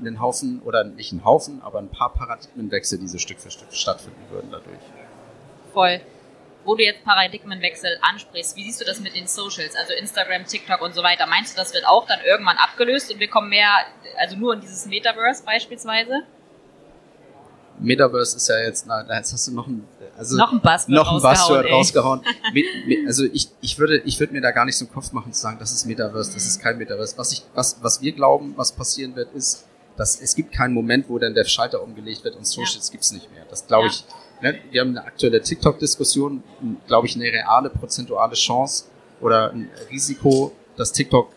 einen 0.06 0.20
Haufen, 0.20 0.60
oder 0.64 0.84
nicht 0.84 1.12
einen 1.12 1.24
Haufen, 1.24 1.62
aber 1.62 1.78
ein 1.78 1.88
paar 1.88 2.12
Paradigmenwechsel, 2.12 2.98
die 2.98 3.08
so 3.08 3.18
Stück 3.18 3.40
für 3.40 3.50
Stück 3.50 3.72
stattfinden 3.72 4.22
würden 4.30 4.50
dadurch. 4.50 4.80
Voll. 5.72 6.00
Wo 6.64 6.76
du 6.76 6.84
jetzt 6.84 7.04
Paradigmenwechsel 7.04 7.98
ansprichst, 8.02 8.56
wie 8.56 8.64
siehst 8.64 8.80
du 8.80 8.84
das 8.84 9.00
mit 9.00 9.16
den 9.16 9.26
Socials, 9.26 9.74
also 9.74 9.94
Instagram, 9.94 10.44
TikTok 10.44 10.80
und 10.80 10.94
so 10.94 11.02
weiter? 11.02 11.26
Meinst 11.26 11.54
du, 11.54 11.56
das 11.60 11.74
wird 11.74 11.86
auch 11.86 12.06
dann 12.06 12.20
irgendwann 12.24 12.56
abgelöst 12.56 13.12
und 13.12 13.18
wir 13.18 13.28
kommen 13.28 13.48
mehr, 13.48 13.70
also 14.18 14.36
nur 14.36 14.54
in 14.54 14.60
dieses 14.60 14.86
Metaverse 14.86 15.42
beispielsweise? 15.44 16.22
Metaverse 17.82 18.36
ist 18.36 18.48
ja 18.48 18.58
jetzt, 18.58 18.86
na, 18.86 19.04
jetzt 19.16 19.32
hast 19.32 19.48
du 19.48 19.52
noch 19.52 19.66
ein, 19.66 19.86
also 20.16 20.36
noch 20.36 20.52
ein 20.52 20.60
Buzzword 20.60 20.88
noch 20.88 21.12
ein 21.12 21.18
rausgehauen. 21.18 21.66
rausgehauen. 21.66 22.20
also 23.06 23.24
ich, 23.24 23.48
ich 23.60 23.78
würde, 23.78 23.98
ich 23.98 24.20
würde 24.20 24.32
mir 24.32 24.40
da 24.40 24.50
gar 24.50 24.64
nicht 24.64 24.76
so 24.76 24.84
einen 24.84 24.94
Kopf 24.94 25.12
machen 25.12 25.32
zu 25.32 25.40
sagen, 25.40 25.58
das 25.58 25.72
ist 25.72 25.84
Metaverse, 25.86 26.32
das 26.32 26.46
ist 26.46 26.60
kein 26.60 26.78
Metaverse. 26.78 27.16
Was 27.18 27.32
ich, 27.32 27.42
was, 27.54 27.78
was 27.82 28.00
wir 28.00 28.12
glauben, 28.12 28.54
was 28.56 28.72
passieren 28.72 29.16
wird, 29.16 29.32
ist, 29.34 29.66
dass 29.96 30.20
es 30.20 30.34
gibt 30.34 30.52
keinen 30.52 30.74
Moment, 30.74 31.08
wo 31.08 31.18
dann 31.18 31.34
der 31.34 31.44
Schalter 31.44 31.82
umgelegt 31.82 32.24
wird 32.24 32.36
und 32.36 32.46
Socials 32.46 32.88
ja. 32.88 32.92
gibt's 32.92 33.12
nicht 33.12 33.30
mehr. 33.32 33.44
Das 33.50 33.66
glaube 33.66 33.88
ich. 33.88 34.04
Ne, 34.40 34.58
wir 34.70 34.80
haben 34.80 34.90
eine 34.90 35.04
aktuelle 35.04 35.40
TikTok-Diskussion, 35.40 36.42
glaube 36.88 37.06
ich, 37.06 37.14
eine 37.14 37.26
reale 37.26 37.70
prozentuale 37.70 38.34
Chance 38.34 38.86
oder 39.20 39.52
ein 39.52 39.70
Risiko, 39.88 40.52
dass 40.76 40.90
TikTok 40.90 41.28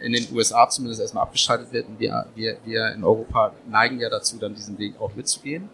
in 0.00 0.12
den 0.12 0.26
USA 0.34 0.68
zumindest 0.68 1.00
erstmal 1.00 1.22
abgeschaltet 1.22 1.72
wird. 1.72 1.86
Und 1.86 2.00
wir, 2.00 2.26
wir, 2.34 2.56
wir 2.64 2.92
in 2.92 3.04
Europa 3.04 3.52
neigen 3.68 4.00
ja 4.00 4.08
dazu, 4.08 4.36
dann 4.38 4.54
diesen 4.54 4.78
Weg 4.78 4.94
auch 5.00 5.14
mitzugehen. 5.14 5.68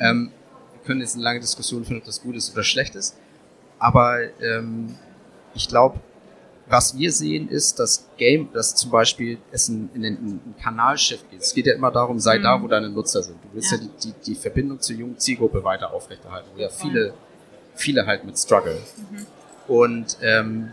Ähm, 0.00 0.32
wir 0.72 0.82
können 0.84 1.00
jetzt 1.00 1.14
eine 1.14 1.24
lange 1.24 1.40
Diskussion 1.40 1.84
führen, 1.84 1.98
ob 1.98 2.04
das 2.04 2.20
gut 2.20 2.34
ist 2.34 2.52
oder 2.52 2.64
schlecht 2.64 2.96
ist. 2.96 3.16
Aber 3.78 4.18
ähm, 4.42 4.96
ich 5.54 5.68
glaube, 5.68 6.00
was 6.68 6.96
wir 6.96 7.12
sehen, 7.12 7.48
ist, 7.48 7.78
dass 7.78 8.08
Game, 8.16 8.50
dass 8.52 8.74
zum 8.74 8.90
Beispiel 8.90 9.38
es 9.50 9.68
in, 9.68 9.90
in 9.94 10.02
den 10.02 10.54
Kanalshift 10.62 11.30
geht. 11.30 11.40
Es 11.40 11.54
geht 11.54 11.66
ja 11.66 11.74
immer 11.74 11.90
darum, 11.90 12.18
sei 12.18 12.38
mhm. 12.38 12.42
da, 12.42 12.62
wo 12.62 12.68
deine 12.68 12.90
Nutzer 12.90 13.22
sind. 13.22 13.36
Du 13.42 13.48
willst 13.54 13.72
ja, 13.72 13.78
ja 13.78 13.84
die, 13.84 14.12
die, 14.12 14.14
die, 14.26 14.34
Verbindung 14.34 14.80
zur 14.80 14.96
jungen 14.96 15.18
Zielgruppe 15.18 15.64
weiter 15.64 15.92
aufrechterhalten, 15.92 16.50
wo 16.54 16.60
ja 16.60 16.68
viele, 16.68 17.14
viele 17.74 18.06
halt 18.06 18.24
mit 18.24 18.38
struggle. 18.38 18.78
Mhm. 19.10 19.26
Und 19.66 20.18
ähm, 20.22 20.72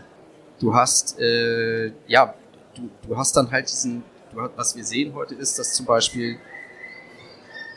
du 0.60 0.74
hast, 0.74 1.18
äh, 1.18 1.92
ja, 2.06 2.34
du, 2.74 2.90
du 3.06 3.16
hast 3.16 3.36
dann 3.36 3.50
halt 3.50 3.70
diesen, 3.70 4.02
du, 4.32 4.48
was 4.56 4.76
wir 4.76 4.84
sehen 4.84 5.14
heute 5.14 5.34
ist, 5.34 5.58
dass 5.58 5.72
zum 5.74 5.86
Beispiel 5.86 6.38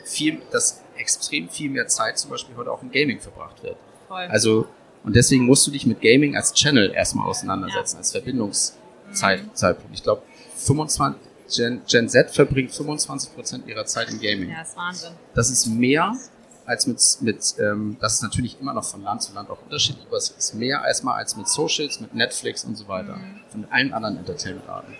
viel, 0.04 0.42
dass 0.50 0.82
extrem 0.96 1.48
viel 1.48 1.70
mehr 1.70 1.86
Zeit 1.86 2.18
zum 2.18 2.30
Beispiel 2.30 2.54
heute 2.56 2.70
auch 2.70 2.82
im 2.82 2.90
Gaming 2.90 3.20
verbracht 3.20 3.62
wird. 3.62 3.76
Voll. 4.08 4.26
Also, 4.28 4.68
und 5.02 5.16
deswegen 5.16 5.46
musst 5.46 5.66
du 5.66 5.70
dich 5.70 5.86
mit 5.86 6.00
Gaming 6.00 6.36
als 6.36 6.52
Channel 6.52 6.92
erstmal 6.92 7.26
auseinandersetzen, 7.26 7.98
als 7.98 8.12
Verbindungszeitpunkt. 8.12 9.88
Mhm. 9.88 9.94
Ich 9.94 10.02
glaube, 10.02 10.22
25, 10.56 11.20
Gen, 11.56 11.82
Gen 11.88 12.08
Z 12.08 12.30
verbringt 12.30 12.70
25% 12.70 13.66
ihrer 13.66 13.86
Zeit 13.86 14.10
im 14.10 14.20
Gaming. 14.20 14.50
Ja, 14.50 14.58
das 14.60 14.68
ist 14.68 14.76
Wahnsinn. 14.76 15.12
Das 15.34 15.50
ist 15.50 15.66
mehr 15.66 16.14
als 16.66 16.86
mit, 16.86 17.00
mit 17.22 17.54
ähm, 17.58 17.96
das 18.00 18.14
ist 18.14 18.22
natürlich 18.22 18.60
immer 18.60 18.72
noch 18.72 18.84
von 18.84 19.02
Land 19.02 19.22
zu 19.22 19.34
Land 19.34 19.50
auch 19.50 19.60
unterschiedlich, 19.62 20.06
aber 20.06 20.18
es 20.18 20.30
ist 20.30 20.54
mehr 20.54 20.82
als 20.82 21.02
mal 21.02 21.14
als 21.14 21.36
mit 21.36 21.48
Socials, 21.48 22.00
mit 22.00 22.14
Netflix 22.14 22.64
und 22.64 22.76
so 22.76 22.86
weiter, 22.86 23.16
mhm. 23.16 23.40
von 23.50 23.66
allen 23.70 23.92
anderen 23.92 24.18
Entertainment-Arten. 24.18 24.96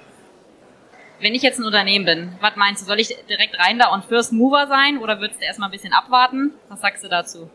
Wenn 1.20 1.34
ich 1.34 1.42
jetzt 1.42 1.58
ein 1.58 1.64
Unternehmen 1.64 2.06
bin, 2.06 2.32
was 2.40 2.56
meinst 2.56 2.82
du, 2.82 2.86
soll 2.86 2.98
ich 2.98 3.14
direkt 3.28 3.56
rein 3.58 3.78
da 3.78 3.92
und 3.92 4.06
First 4.06 4.32
Mover 4.32 4.66
sein 4.68 4.98
oder 4.98 5.20
würdest 5.20 5.40
du 5.40 5.44
erstmal 5.44 5.68
ein 5.68 5.72
bisschen 5.72 5.92
abwarten? 5.92 6.54
Was 6.70 6.80
sagst 6.80 7.04
du 7.04 7.08
dazu? 7.08 7.50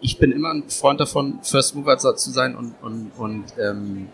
Ich 0.00 0.18
bin 0.18 0.32
immer 0.32 0.50
ein 0.50 0.68
Freund 0.68 1.00
davon, 1.00 1.40
First 1.42 1.74
Mover 1.74 1.98
zu 1.98 2.30
sein 2.30 2.56
und, 2.56 2.74
und, 2.82 3.12
und, 3.18 3.44
ähm, 3.58 4.08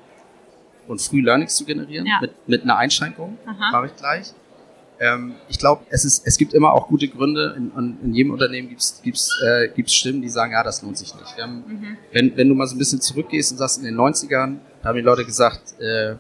und 0.89 1.01
früh 1.01 1.21
Learnings 1.21 1.55
zu 1.57 1.65
generieren, 1.65 2.07
ja. 2.07 2.19
mit, 2.21 2.49
mit 2.49 2.63
einer 2.63 2.77
Einschränkung, 2.77 3.39
mache 3.45 3.87
ich 3.87 3.97
gleich. 3.97 4.33
Ähm, 4.99 5.35
ich 5.49 5.59
glaube, 5.59 5.85
es, 5.91 6.05
ist, 6.05 6.27
es 6.27 6.39
gibt 6.39 6.55
immer 6.55 6.73
auch 6.73 6.89
gute 6.89 7.09
Gründe. 7.09 7.55
In, 7.57 7.71
in, 7.77 7.99
in 8.03 8.15
jedem 8.15 8.33
Unternehmen 8.33 8.69
gibt 8.69 8.81
es 8.81 9.01
gibt's, 9.03 9.31
äh, 9.47 9.69
gibt's 9.69 9.95
Stimmen, 9.95 10.23
die 10.23 10.29
sagen, 10.29 10.53
ja, 10.53 10.63
das 10.63 10.83
lohnt 10.83 10.97
sich 10.97 11.15
nicht. 11.15 11.37
Haben, 11.37 11.65
mhm. 11.67 11.97
wenn, 12.13 12.37
wenn 12.37 12.49
du 12.49 12.55
mal 12.55 12.67
so 12.67 12.75
ein 12.75 12.79
bisschen 12.79 13.01
zurückgehst 13.01 13.53
und 13.53 13.59
sagst, 13.59 13.79
in 13.79 13.85
den 13.85 13.97
90ern, 13.97 14.57
da 14.83 14.89
haben 14.89 14.97
die 14.97 15.03
Leute 15.03 15.25
gesagt, 15.25 15.79
äh, 15.81 16.15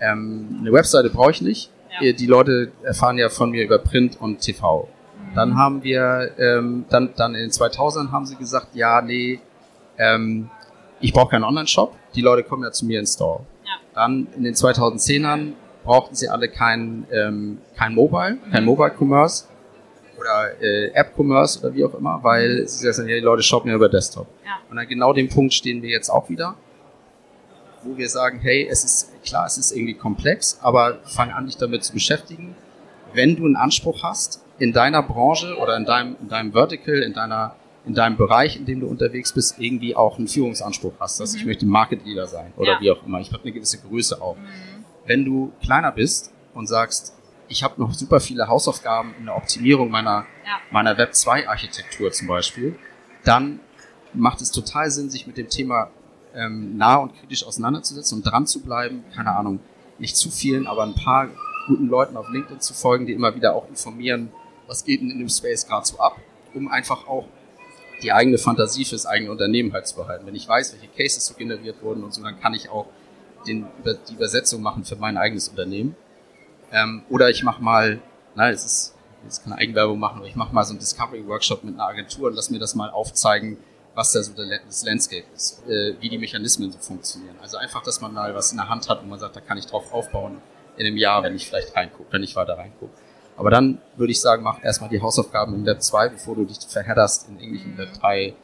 ähm, 0.00 0.58
eine 0.60 0.72
Webseite 0.72 1.10
brauche 1.10 1.30
ich 1.30 1.40
nicht. 1.40 1.70
Ja. 2.00 2.12
Die 2.12 2.26
Leute 2.26 2.72
erfahren 2.82 3.16
ja 3.16 3.30
von 3.30 3.50
mir 3.50 3.64
über 3.64 3.78
Print 3.78 4.20
und 4.20 4.40
TV. 4.40 4.86
Mhm. 5.36 5.50
Dann 5.50 5.56
haben 5.56 5.82
wir, 5.82 6.32
ähm, 6.38 6.84
dann, 6.88 7.10
dann 7.16 7.34
in 7.34 7.42
den 7.42 7.50
2000ern 7.50 8.10
haben 8.10 8.26
sie 8.26 8.36
gesagt, 8.36 8.68
ja, 8.74 9.02
nee, 9.02 9.40
ähm, 9.98 10.50
ich 11.00 11.12
brauche 11.12 11.30
keinen 11.30 11.44
Online-Shop. 11.44 11.94
Die 12.14 12.22
Leute 12.22 12.42
kommen 12.42 12.62
ja 12.62 12.72
zu 12.72 12.86
mir 12.86 12.98
ins 13.00 13.14
Store. 13.14 13.40
Ja. 13.64 13.72
Dann 13.94 14.26
in 14.36 14.44
den 14.44 14.54
2010ern 14.54 15.52
brauchten 15.84 16.14
sie 16.14 16.28
alle 16.28 16.48
kein, 16.48 17.06
ähm, 17.12 17.58
kein 17.76 17.94
Mobile, 17.94 18.38
kein 18.50 18.62
mhm. 18.62 18.66
Mobile 18.66 18.92
Commerce 18.98 19.44
oder 20.18 20.60
äh, 20.60 20.88
App 20.94 21.12
Commerce 21.16 21.60
oder 21.60 21.74
wie 21.74 21.84
auch 21.84 21.94
immer, 21.94 22.18
weil 22.22 22.62
mhm. 22.62 22.66
sie 22.66 22.92
sagen, 22.92 23.08
ja, 23.08 23.16
die 23.16 23.20
Leute 23.20 23.42
shoppen 23.42 23.70
ja 23.70 23.76
über 23.76 23.88
Desktop. 23.88 24.26
Ja. 24.44 24.58
Und 24.70 24.78
an 24.78 24.88
genau 24.88 25.12
dem 25.12 25.28
Punkt 25.28 25.52
stehen 25.52 25.82
wir 25.82 25.90
jetzt 25.90 26.08
auch 26.08 26.28
wieder, 26.28 26.56
wo 27.82 27.96
wir 27.96 28.08
sagen, 28.08 28.40
hey, 28.40 28.66
es 28.68 28.84
ist 28.84 29.22
klar, 29.22 29.46
es 29.46 29.58
ist 29.58 29.72
irgendwie 29.72 29.94
komplex, 29.94 30.58
aber 30.62 30.98
fang 31.04 31.30
an, 31.30 31.46
dich 31.46 31.56
damit 31.56 31.84
zu 31.84 31.92
beschäftigen. 31.92 32.56
Wenn 33.12 33.36
du 33.36 33.44
einen 33.44 33.56
Anspruch 33.56 34.02
hast, 34.02 34.42
in 34.58 34.72
deiner 34.72 35.02
Branche 35.02 35.56
oder 35.56 35.76
in 35.76 35.84
deinem, 35.84 36.16
in 36.20 36.28
deinem 36.28 36.52
Vertical, 36.52 36.96
in 36.96 37.12
deiner 37.12 37.56
in 37.84 37.94
deinem 37.94 38.16
Bereich, 38.16 38.56
in 38.56 38.66
dem 38.66 38.80
du 38.80 38.88
unterwegs 38.88 39.32
bist, 39.32 39.60
irgendwie 39.60 39.94
auch 39.94 40.18
einen 40.18 40.26
Führungsanspruch 40.26 40.94
hast. 40.98 41.20
Dass 41.20 41.34
mhm. 41.34 41.38
ich 41.38 41.46
möchte 41.46 41.66
Market 41.66 42.04
Leader 42.04 42.26
sein 42.26 42.52
oder 42.56 42.72
ja. 42.72 42.80
wie 42.80 42.90
auch 42.90 43.06
immer. 43.06 43.20
Ich 43.20 43.32
habe 43.32 43.44
eine 43.44 43.52
gewisse 43.52 43.78
Größe 43.78 44.20
auch. 44.20 44.34
Mhm 44.36 44.76
wenn 45.06 45.24
du 45.24 45.52
kleiner 45.62 45.92
bist 45.92 46.32
und 46.54 46.66
sagst, 46.66 47.14
ich 47.48 47.62
habe 47.62 47.80
noch 47.80 47.94
super 47.94 48.20
viele 48.20 48.48
Hausaufgaben 48.48 49.14
in 49.18 49.26
der 49.26 49.36
Optimierung 49.36 49.90
meiner, 49.90 50.26
ja. 50.44 50.58
meiner 50.70 50.98
Web 50.98 51.14
2 51.14 51.48
Architektur 51.48 52.10
zum 52.10 52.26
Beispiel, 52.26 52.76
dann 53.24 53.60
macht 54.12 54.40
es 54.40 54.50
total 54.50 54.90
Sinn, 54.90 55.10
sich 55.10 55.26
mit 55.26 55.36
dem 55.36 55.48
Thema 55.48 55.90
ähm, 56.34 56.76
nah 56.76 56.96
und 56.96 57.14
kritisch 57.18 57.46
auseinanderzusetzen 57.46 58.18
und 58.18 58.24
dran 58.24 58.46
zu 58.46 58.62
bleiben. 58.62 59.04
Keine 59.14 59.34
Ahnung, 59.36 59.60
nicht 59.98 60.16
zu 60.16 60.30
vielen, 60.30 60.66
aber 60.66 60.82
ein 60.82 60.94
paar 60.94 61.28
guten 61.68 61.86
Leuten 61.86 62.16
auf 62.16 62.28
LinkedIn 62.28 62.60
zu 62.60 62.74
folgen, 62.74 63.06
die 63.06 63.12
immer 63.12 63.34
wieder 63.34 63.54
auch 63.54 63.68
informieren, 63.68 64.32
was 64.66 64.84
geht 64.84 65.00
denn 65.00 65.10
in 65.10 65.18
dem 65.18 65.28
Space 65.28 65.66
gerade 65.66 65.86
so 65.86 65.98
ab, 65.98 66.16
um 66.54 66.68
einfach 66.68 67.06
auch 67.06 67.26
die 68.02 68.12
eigene 68.12 68.38
Fantasie 68.38 68.84
fürs 68.84 69.06
eigene 69.06 69.30
Unternehmen 69.30 69.72
halt 69.72 69.86
zu 69.86 69.96
behalten. 69.96 70.26
Wenn 70.26 70.34
ich 70.34 70.46
weiß, 70.46 70.74
welche 70.74 70.88
Cases 70.88 71.24
so 71.24 71.34
generiert 71.34 71.82
wurden 71.82 72.04
und 72.04 72.12
so, 72.12 72.22
dann 72.22 72.38
kann 72.40 72.54
ich 72.54 72.68
auch 72.68 72.86
den, 73.46 73.66
die 74.08 74.14
Übersetzung 74.14 74.60
machen 74.62 74.84
für 74.84 74.96
mein 74.96 75.16
eigenes 75.16 75.48
Unternehmen. 75.48 75.96
Ähm, 76.72 77.04
oder 77.08 77.30
ich 77.30 77.42
mache 77.42 77.62
mal, 77.62 78.00
na, 78.34 78.50
es 78.50 78.64
ist 78.64 78.94
jetzt 79.24 79.44
keine 79.44 79.56
Eigenwerbung 79.56 79.98
machen, 79.98 80.18
aber 80.18 80.26
ich 80.26 80.36
mache 80.36 80.54
mal 80.54 80.64
so 80.64 80.70
einen 80.70 80.78
Discovery-Workshop 80.78 81.64
mit 81.64 81.74
einer 81.74 81.86
Agentur 81.86 82.28
und 82.28 82.34
lass 82.34 82.50
mir 82.50 82.58
das 82.58 82.74
mal 82.74 82.90
aufzeigen, 82.90 83.56
was 83.94 84.12
da 84.12 84.22
so 84.22 84.32
das 84.34 84.84
Landscape 84.84 85.24
ist, 85.34 85.66
äh, 85.66 85.94
wie 86.00 86.10
die 86.10 86.18
Mechanismen 86.18 86.70
so 86.70 86.78
funktionieren. 86.78 87.36
Also 87.40 87.56
einfach, 87.56 87.82
dass 87.82 88.00
man 88.00 88.12
mal 88.12 88.34
was 88.34 88.50
in 88.50 88.58
der 88.58 88.68
Hand 88.68 88.88
hat 88.88 89.02
und 89.02 89.08
man 89.08 89.18
sagt, 89.18 89.36
da 89.36 89.40
kann 89.40 89.56
ich 89.56 89.66
drauf 89.66 89.92
aufbauen 89.92 90.42
in 90.76 90.86
einem 90.86 90.98
Jahr, 90.98 91.22
wenn 91.22 91.34
ich 91.34 91.48
vielleicht 91.48 91.74
reingucke, 91.74 92.12
wenn 92.12 92.22
ich 92.22 92.36
weiter 92.36 92.58
reingucke. 92.58 92.92
Aber 93.36 93.50
dann 93.50 93.80
würde 93.96 94.12
ich 94.12 94.20
sagen, 94.20 94.42
mach 94.42 94.62
erstmal 94.62 94.90
die 94.90 95.00
Hausaufgaben 95.00 95.54
im 95.54 95.66
Web 95.66 95.82
2, 95.82 96.08
bevor 96.10 96.36
du 96.36 96.44
dich 96.44 96.58
verhedderst 96.68 97.28
in 97.28 97.38
irgendwelchen 97.38 97.74
mhm. 97.74 97.78
Web 97.78 97.88
3 98.00 98.34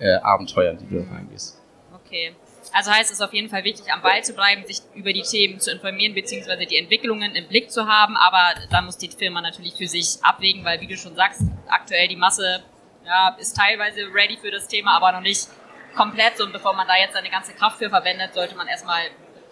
äh, 0.00 0.14
Abenteuern, 0.16 0.78
die 0.78 0.86
du 0.86 1.06
reingehst. 1.10 1.60
Okay. 1.94 2.34
Also 2.72 2.90
heißt 2.90 3.10
es 3.10 3.20
auf 3.20 3.32
jeden 3.32 3.48
Fall 3.48 3.64
wichtig, 3.64 3.92
am 3.92 4.02
Ball 4.02 4.22
zu 4.22 4.34
bleiben, 4.34 4.64
sich 4.66 4.80
über 4.94 5.12
die 5.12 5.22
Themen 5.22 5.60
zu 5.60 5.70
informieren, 5.70 6.14
beziehungsweise 6.14 6.66
die 6.66 6.76
Entwicklungen 6.76 7.34
im 7.34 7.48
Blick 7.48 7.70
zu 7.70 7.86
haben. 7.86 8.16
Aber 8.16 8.54
da 8.70 8.82
muss 8.82 8.98
die 8.98 9.08
Firma 9.08 9.40
natürlich 9.40 9.74
für 9.74 9.86
sich 9.86 10.18
abwägen, 10.22 10.64
weil 10.64 10.80
wie 10.80 10.86
du 10.86 10.96
schon 10.96 11.16
sagst, 11.16 11.42
aktuell 11.68 12.08
die 12.08 12.16
Masse 12.16 12.62
ja, 13.04 13.36
ist 13.40 13.56
teilweise 13.56 14.02
ready 14.14 14.36
für 14.36 14.50
das 14.50 14.68
Thema, 14.68 14.96
aber 14.96 15.12
noch 15.12 15.22
nicht 15.22 15.48
komplett. 15.96 16.40
Und 16.40 16.52
bevor 16.52 16.74
man 16.74 16.86
da 16.86 16.96
jetzt 16.96 17.14
seine 17.14 17.30
ganze 17.30 17.52
Kraft 17.54 17.78
für 17.78 17.88
verwendet, 17.88 18.34
sollte 18.34 18.54
man 18.56 18.68
erstmal 18.68 19.02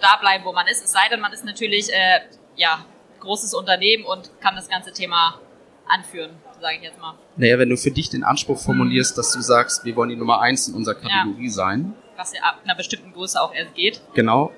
da 0.01 0.17
bleiben, 0.17 0.45
wo 0.45 0.53
man 0.53 0.67
ist. 0.67 0.85
Es 0.85 0.93
sei 0.93 1.09
denn, 1.11 1.21
man 1.21 1.33
ist 1.33 1.45
natürlich 1.45 1.93
äh, 1.93 2.21
ja 2.57 2.85
großes 3.21 3.55
Unternehmen 3.55 4.05
und 4.05 4.31
kann 4.41 4.57
das 4.57 4.69
ganze 4.69 4.93
Thema 4.93 5.41
anführen, 5.87 6.31
sage 6.61 6.77
ich 6.77 6.83
jetzt 6.83 7.01
mal. 7.01 7.15
Naja, 7.37 7.59
wenn 7.59 7.69
du 7.69 7.77
für 7.77 7.91
dich 7.91 8.11
den 8.11 8.25
Anspruch 8.25 8.59
formulierst, 8.59 9.17
dass 9.17 9.33
du 9.33 9.41
sagst, 9.41 9.85
wir 9.85 9.97
wollen 9.97 10.11
die 10.11 10.17
Nummer 10.17 10.41
eins 10.41 10.69
in 10.69 10.75
unserer 10.75 10.95
Kategorie 10.95 11.47
ja. 11.47 11.51
sein, 11.51 11.95
was 12.17 12.33
ja 12.33 12.43
ab 12.43 12.61
einer 12.65 12.75
bestimmten 12.75 13.13
Größe 13.13 13.41
auch 13.41 13.55
erst 13.55 13.75
geht. 13.75 14.01
Genau. 14.15 14.53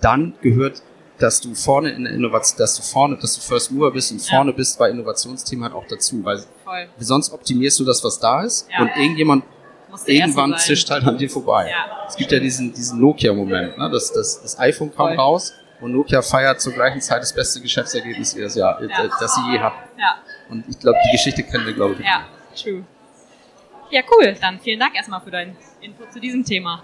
Dann 0.00 0.34
gehört, 0.42 0.82
dass 1.18 1.40
du 1.40 1.54
vorne 1.54 1.90
in 1.90 2.04
der 2.04 2.12
Innovation, 2.12 2.58
dass 2.58 2.76
du 2.76 2.82
vorne, 2.82 3.16
dass 3.16 3.34
du 3.36 3.40
First 3.40 3.70
Mover 3.70 3.90
bist 3.92 4.12
und 4.12 4.20
vorne 4.20 4.50
ja. 4.50 4.56
bist 4.56 4.78
bei 4.78 4.90
Innovationsthemen 4.90 5.64
halt 5.64 5.74
auch 5.74 5.86
dazu, 5.88 6.22
weil 6.24 6.44
Voll. 6.64 6.88
sonst 6.98 7.32
optimierst 7.32 7.78
du 7.80 7.84
das, 7.84 8.04
was 8.04 8.18
da 8.18 8.42
ist 8.42 8.68
ja. 8.70 8.82
und 8.82 8.90
irgendjemand 8.96 9.44
irgendwann 10.04 10.58
zischt 10.58 10.90
halt 10.90 11.04
an 11.04 11.16
dir 11.16 11.30
vorbei. 11.30 11.72
Es 12.06 12.16
gibt 12.16 12.30
ja 12.30 12.38
diesen, 12.38 12.74
diesen 12.74 13.00
Nokia-Moment, 13.00 13.78
ne? 13.78 13.90
das, 13.90 14.12
das, 14.12 14.42
das 14.42 14.58
iPhone 14.58 14.94
kam 14.94 15.08
Voll. 15.08 15.16
raus 15.16 15.54
und 15.80 15.92
Nokia 15.92 16.22
feiert 16.22 16.60
zur 16.60 16.72
gleichen 16.72 17.00
Zeit 17.00 17.22
das 17.22 17.32
beste 17.32 17.60
Geschäftsergebnis 17.60 18.34
das, 18.34 18.54
Jahr, 18.54 18.82
ja. 18.82 19.08
das 19.20 19.34
sie 19.34 19.52
je 19.52 19.58
hatten. 19.58 19.98
Ja. 19.98 20.16
Und 20.48 20.64
ich 20.68 20.78
glaube, 20.78 20.98
die 21.06 21.12
Geschichte 21.12 21.42
kennen 21.42 21.66
wir, 21.66 21.74
glaube 21.74 21.94
ich. 21.94 22.00
Ja, 22.00 22.26
true. 22.54 22.84
Ja, 23.90 24.02
cool. 24.10 24.36
Dann 24.40 24.58
vielen 24.60 24.80
Dank 24.80 24.96
erstmal 24.96 25.20
für 25.20 25.30
deinen 25.30 25.56
Input 25.80 26.12
zu 26.12 26.20
diesem 26.20 26.44
Thema. 26.44 26.82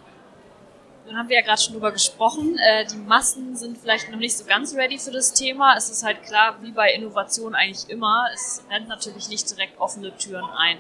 Dann 1.06 1.16
haben 1.16 1.28
wir 1.28 1.36
ja 1.36 1.42
gerade 1.42 1.60
schon 1.60 1.74
drüber 1.74 1.90
gesprochen. 1.90 2.56
Äh, 2.58 2.86
die 2.86 2.96
Massen 2.96 3.56
sind 3.56 3.76
vielleicht 3.78 4.10
noch 4.10 4.18
nicht 4.18 4.36
so 4.36 4.44
ganz 4.44 4.74
ready 4.76 4.98
für 4.98 5.10
das 5.10 5.32
Thema. 5.34 5.74
Es 5.76 5.90
ist 5.90 6.04
halt 6.04 6.22
klar, 6.22 6.56
wie 6.60 6.70
bei 6.70 6.92
Innovation 6.92 7.54
eigentlich 7.54 7.88
immer, 7.90 8.26
es 8.32 8.64
rennt 8.70 8.88
natürlich 8.88 9.28
nicht 9.28 9.50
direkt 9.50 9.80
offene 9.80 10.16
Türen 10.16 10.48
ein. 10.56 10.78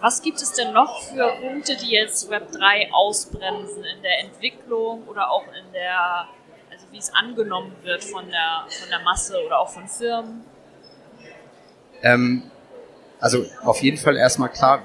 Was 0.00 0.22
gibt 0.22 0.40
es 0.40 0.52
denn 0.52 0.72
noch 0.72 1.02
für 1.02 1.32
Punkte, 1.40 1.76
die 1.76 1.90
jetzt 1.90 2.30
Web 2.30 2.52
3 2.52 2.90
ausbremsen 2.92 3.82
in 3.82 4.02
der 4.02 4.20
Entwicklung 4.20 5.04
oder 5.08 5.30
auch 5.30 5.44
in 5.48 5.72
der, 5.72 6.28
wie 6.96 7.00
es 7.00 7.12
angenommen 7.12 7.72
wird 7.82 8.02
von 8.02 8.24
der, 8.30 8.64
von 8.70 8.88
der 8.88 9.00
Masse 9.00 9.36
oder 9.44 9.58
auch 9.60 9.68
von 9.68 9.86
Firmen? 9.86 10.44
Ähm, 12.02 12.42
also 13.20 13.44
auf 13.64 13.82
jeden 13.82 13.98
Fall 13.98 14.16
erstmal 14.16 14.48
klar, 14.48 14.82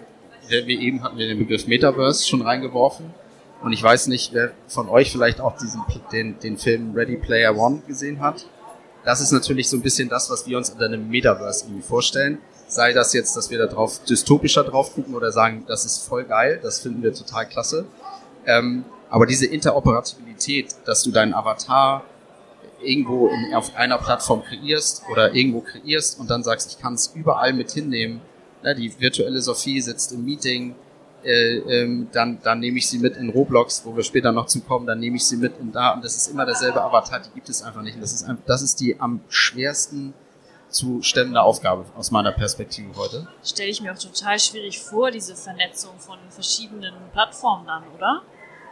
wir 0.47 0.67
eben 0.67 1.03
hatten 1.03 1.17
wir 1.17 1.27
den 1.27 1.39
Begriff 1.39 1.67
Metaverse 1.67 2.27
schon 2.27 2.41
reingeworfen. 2.41 3.13
Und 3.63 3.71
ich 3.71 3.81
weiß 3.81 4.07
nicht, 4.07 4.33
wer 4.33 4.51
von 4.67 4.89
euch 4.89 5.11
vielleicht 5.11 5.39
auch 5.39 5.55
diesen, 5.57 5.83
den, 6.11 6.37
den 6.39 6.57
Film 6.57 6.93
Ready 6.93 7.15
Player 7.15 7.55
One 7.55 7.81
gesehen 7.87 8.19
hat. 8.19 8.45
Das 9.05 9.21
ist 9.21 9.31
natürlich 9.31 9.69
so 9.69 9.77
ein 9.77 9.81
bisschen 9.81 10.09
das, 10.09 10.29
was 10.29 10.45
wir 10.47 10.57
uns 10.57 10.69
unter 10.69 10.85
einem 10.85 11.09
Metaverse 11.09 11.65
irgendwie 11.65 11.83
vorstellen. 11.83 12.39
Sei 12.67 12.91
das 12.91 13.13
jetzt, 13.13 13.37
dass 13.37 13.49
wir 13.49 13.57
da 13.57 13.67
drauf 13.67 14.03
dystopischer 14.03 14.63
drauf 14.65 14.93
gucken 14.93 15.15
oder 15.15 15.31
sagen, 15.31 15.63
das 15.67 15.85
ist 15.85 16.05
voll 16.07 16.25
geil, 16.25 16.59
das 16.61 16.81
finden 16.81 17.03
wir 17.03 17.13
total 17.13 17.45
klasse. 17.47 17.85
Ähm, 18.45 18.83
aber 19.11 19.25
diese 19.25 19.45
Interoperabilität, 19.45 20.73
dass 20.85 21.03
du 21.03 21.11
deinen 21.11 21.33
Avatar 21.33 22.03
irgendwo 22.81 23.27
in, 23.27 23.53
auf 23.53 23.75
einer 23.75 23.97
Plattform 23.97 24.41
kreierst 24.41 25.03
oder 25.11 25.35
irgendwo 25.35 25.61
kreierst 25.61 26.19
und 26.19 26.29
dann 26.29 26.43
sagst, 26.43 26.71
ich 26.71 26.81
kann 26.81 26.95
es 26.95 27.11
überall 27.13 27.53
mit 27.53 27.71
hinnehmen. 27.71 28.21
Ja, 28.63 28.73
die 28.73 28.99
virtuelle 28.99 29.41
Sophie 29.41 29.81
sitzt 29.81 30.13
im 30.13 30.23
Meeting, 30.23 30.75
äh, 31.23 31.57
ähm, 31.57 32.07
dann, 32.13 32.39
dann 32.41 32.59
nehme 32.59 32.77
ich 32.77 32.87
sie 32.87 32.99
mit 32.99 33.17
in 33.17 33.29
Roblox, 33.29 33.83
wo 33.85 33.95
wir 33.95 34.03
später 34.03 34.31
noch 34.31 34.45
zukommen, 34.45 34.87
dann 34.87 34.99
nehme 34.99 35.17
ich 35.17 35.25
sie 35.25 35.37
mit 35.37 35.59
in 35.59 35.71
da 35.71 35.93
und 35.93 36.03
das 36.03 36.15
ist 36.15 36.27
immer 36.27 36.45
derselbe 36.45 36.81
Avatar, 36.81 37.19
die 37.19 37.29
gibt 37.35 37.49
es 37.49 37.61
einfach 37.61 37.81
nicht. 37.81 37.95
Und 37.95 38.01
das 38.01 38.13
ist, 38.13 38.25
das 38.45 38.61
ist 38.61 38.79
die 38.79 38.99
am 38.99 39.19
schwersten 39.27 40.13
zu 40.69 41.01
stemmende 41.01 41.41
Aufgabe 41.41 41.85
aus 41.97 42.11
meiner 42.11 42.31
Perspektive 42.31 42.95
heute. 42.95 43.27
Stelle 43.43 43.69
ich 43.69 43.81
mir 43.81 43.91
auch 43.91 43.99
total 43.99 44.39
schwierig 44.39 44.79
vor, 44.79 45.11
diese 45.11 45.35
Vernetzung 45.35 45.99
von 45.99 46.17
verschiedenen 46.29 46.93
Plattformen 47.11 47.67
dann, 47.67 47.83
oder? 47.95 48.21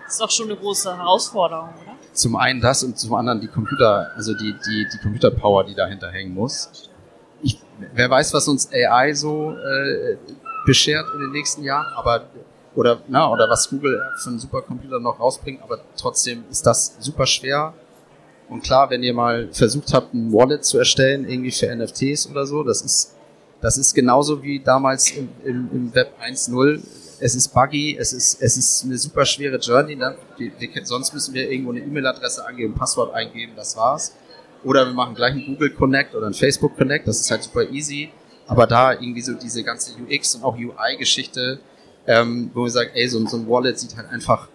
Das 0.09 0.15
ist 0.15 0.21
doch 0.21 0.31
schon 0.31 0.47
eine 0.47 0.57
große 0.57 0.97
Herausforderung, 0.97 1.69
oder? 1.83 1.95
Zum 2.13 2.35
einen 2.35 2.59
das 2.59 2.81
und 2.81 2.97
zum 2.97 3.13
anderen 3.13 3.41
die 3.41 3.47
Computer, 3.47 4.09
also 4.15 4.33
die, 4.33 4.55
die, 4.65 4.87
die 4.91 4.97
Computerpower, 5.03 5.63
die 5.65 5.75
dahinter 5.75 6.09
hängen 6.09 6.33
muss. 6.33 6.89
Ich, 7.43 7.61
wer 7.93 8.09
weiß, 8.09 8.33
was 8.33 8.47
uns 8.47 8.71
AI 8.73 9.13
so 9.13 9.51
äh, 9.51 10.17
beschert 10.65 11.05
in 11.13 11.19
den 11.19 11.31
nächsten 11.31 11.63
Jahren, 11.63 11.85
aber 11.95 12.23
oder 12.73 12.97
na, 13.07 13.29
oder 13.29 13.47
was 13.51 13.69
Google 13.69 14.01
für 14.23 14.29
einen 14.31 14.39
Supercomputer 14.39 14.99
noch 14.99 15.19
rausbringt, 15.19 15.61
aber 15.61 15.77
trotzdem 15.95 16.43
ist 16.49 16.65
das 16.65 16.95
super 16.99 17.27
schwer. 17.27 17.75
Und 18.49 18.63
klar, 18.63 18.89
wenn 18.89 19.03
ihr 19.03 19.13
mal 19.13 19.49
versucht 19.51 19.93
habt, 19.93 20.15
ein 20.15 20.33
Wallet 20.33 20.65
zu 20.65 20.79
erstellen, 20.79 21.29
irgendwie 21.29 21.51
für 21.51 21.67
NFTs 21.67 22.31
oder 22.31 22.47
so, 22.47 22.63
das 22.63 22.81
ist 22.81 23.13
das 23.61 23.77
ist 23.77 23.93
genauso 23.93 24.41
wie 24.41 24.59
damals 24.59 25.11
im, 25.11 25.29
im, 25.43 25.69
im 25.71 25.93
Web 25.93 26.13
1.0. 26.19 26.81
Es 27.21 27.35
ist 27.35 27.53
buggy, 27.53 27.97
es 27.97 28.13
ist, 28.13 28.41
es 28.41 28.57
ist 28.57 28.85
eine 28.85 28.97
super 28.97 29.25
schwere 29.25 29.57
Journey. 29.57 29.95
Ne? 29.95 30.15
Wir, 30.37 30.51
wir, 30.57 30.85
sonst 30.85 31.13
müssen 31.13 31.33
wir 31.33 31.49
irgendwo 31.49 31.71
eine 31.71 31.81
E-Mail-Adresse 31.81 32.45
angeben, 32.45 32.73
Passwort 32.73 33.13
eingeben, 33.13 33.53
das 33.55 33.75
war's. 33.75 34.13
Oder 34.63 34.85
wir 34.85 34.93
machen 34.93 35.15
gleich 35.15 35.33
einen 35.33 35.45
Google 35.45 35.71
Connect 35.71 36.15
oder 36.15 36.25
einen 36.25 36.35
Facebook 36.35 36.77
Connect, 36.77 37.07
das 37.07 37.19
ist 37.19 37.31
halt 37.31 37.43
super 37.43 37.63
easy 37.69 38.11
aber 38.49 38.65
da 38.65 38.93
irgendwie 38.93 39.21
so 39.21 39.33
diese 39.33 39.63
ganze 39.63 39.93
UX 40.01 40.33
und 40.35 40.43
auch 40.43 40.57
UI-Geschichte, 40.57 41.59
ähm, 42.07 42.49
wo 42.55 42.63
wir 42.63 42.71
sagen, 42.71 42.89
ey, 42.95 43.07
so, 43.07 43.23
so 43.27 43.37
ein 43.37 43.47
Wallet 43.47 43.77
sieht 43.77 43.95
halt 43.95 44.09
einfach 44.09 44.49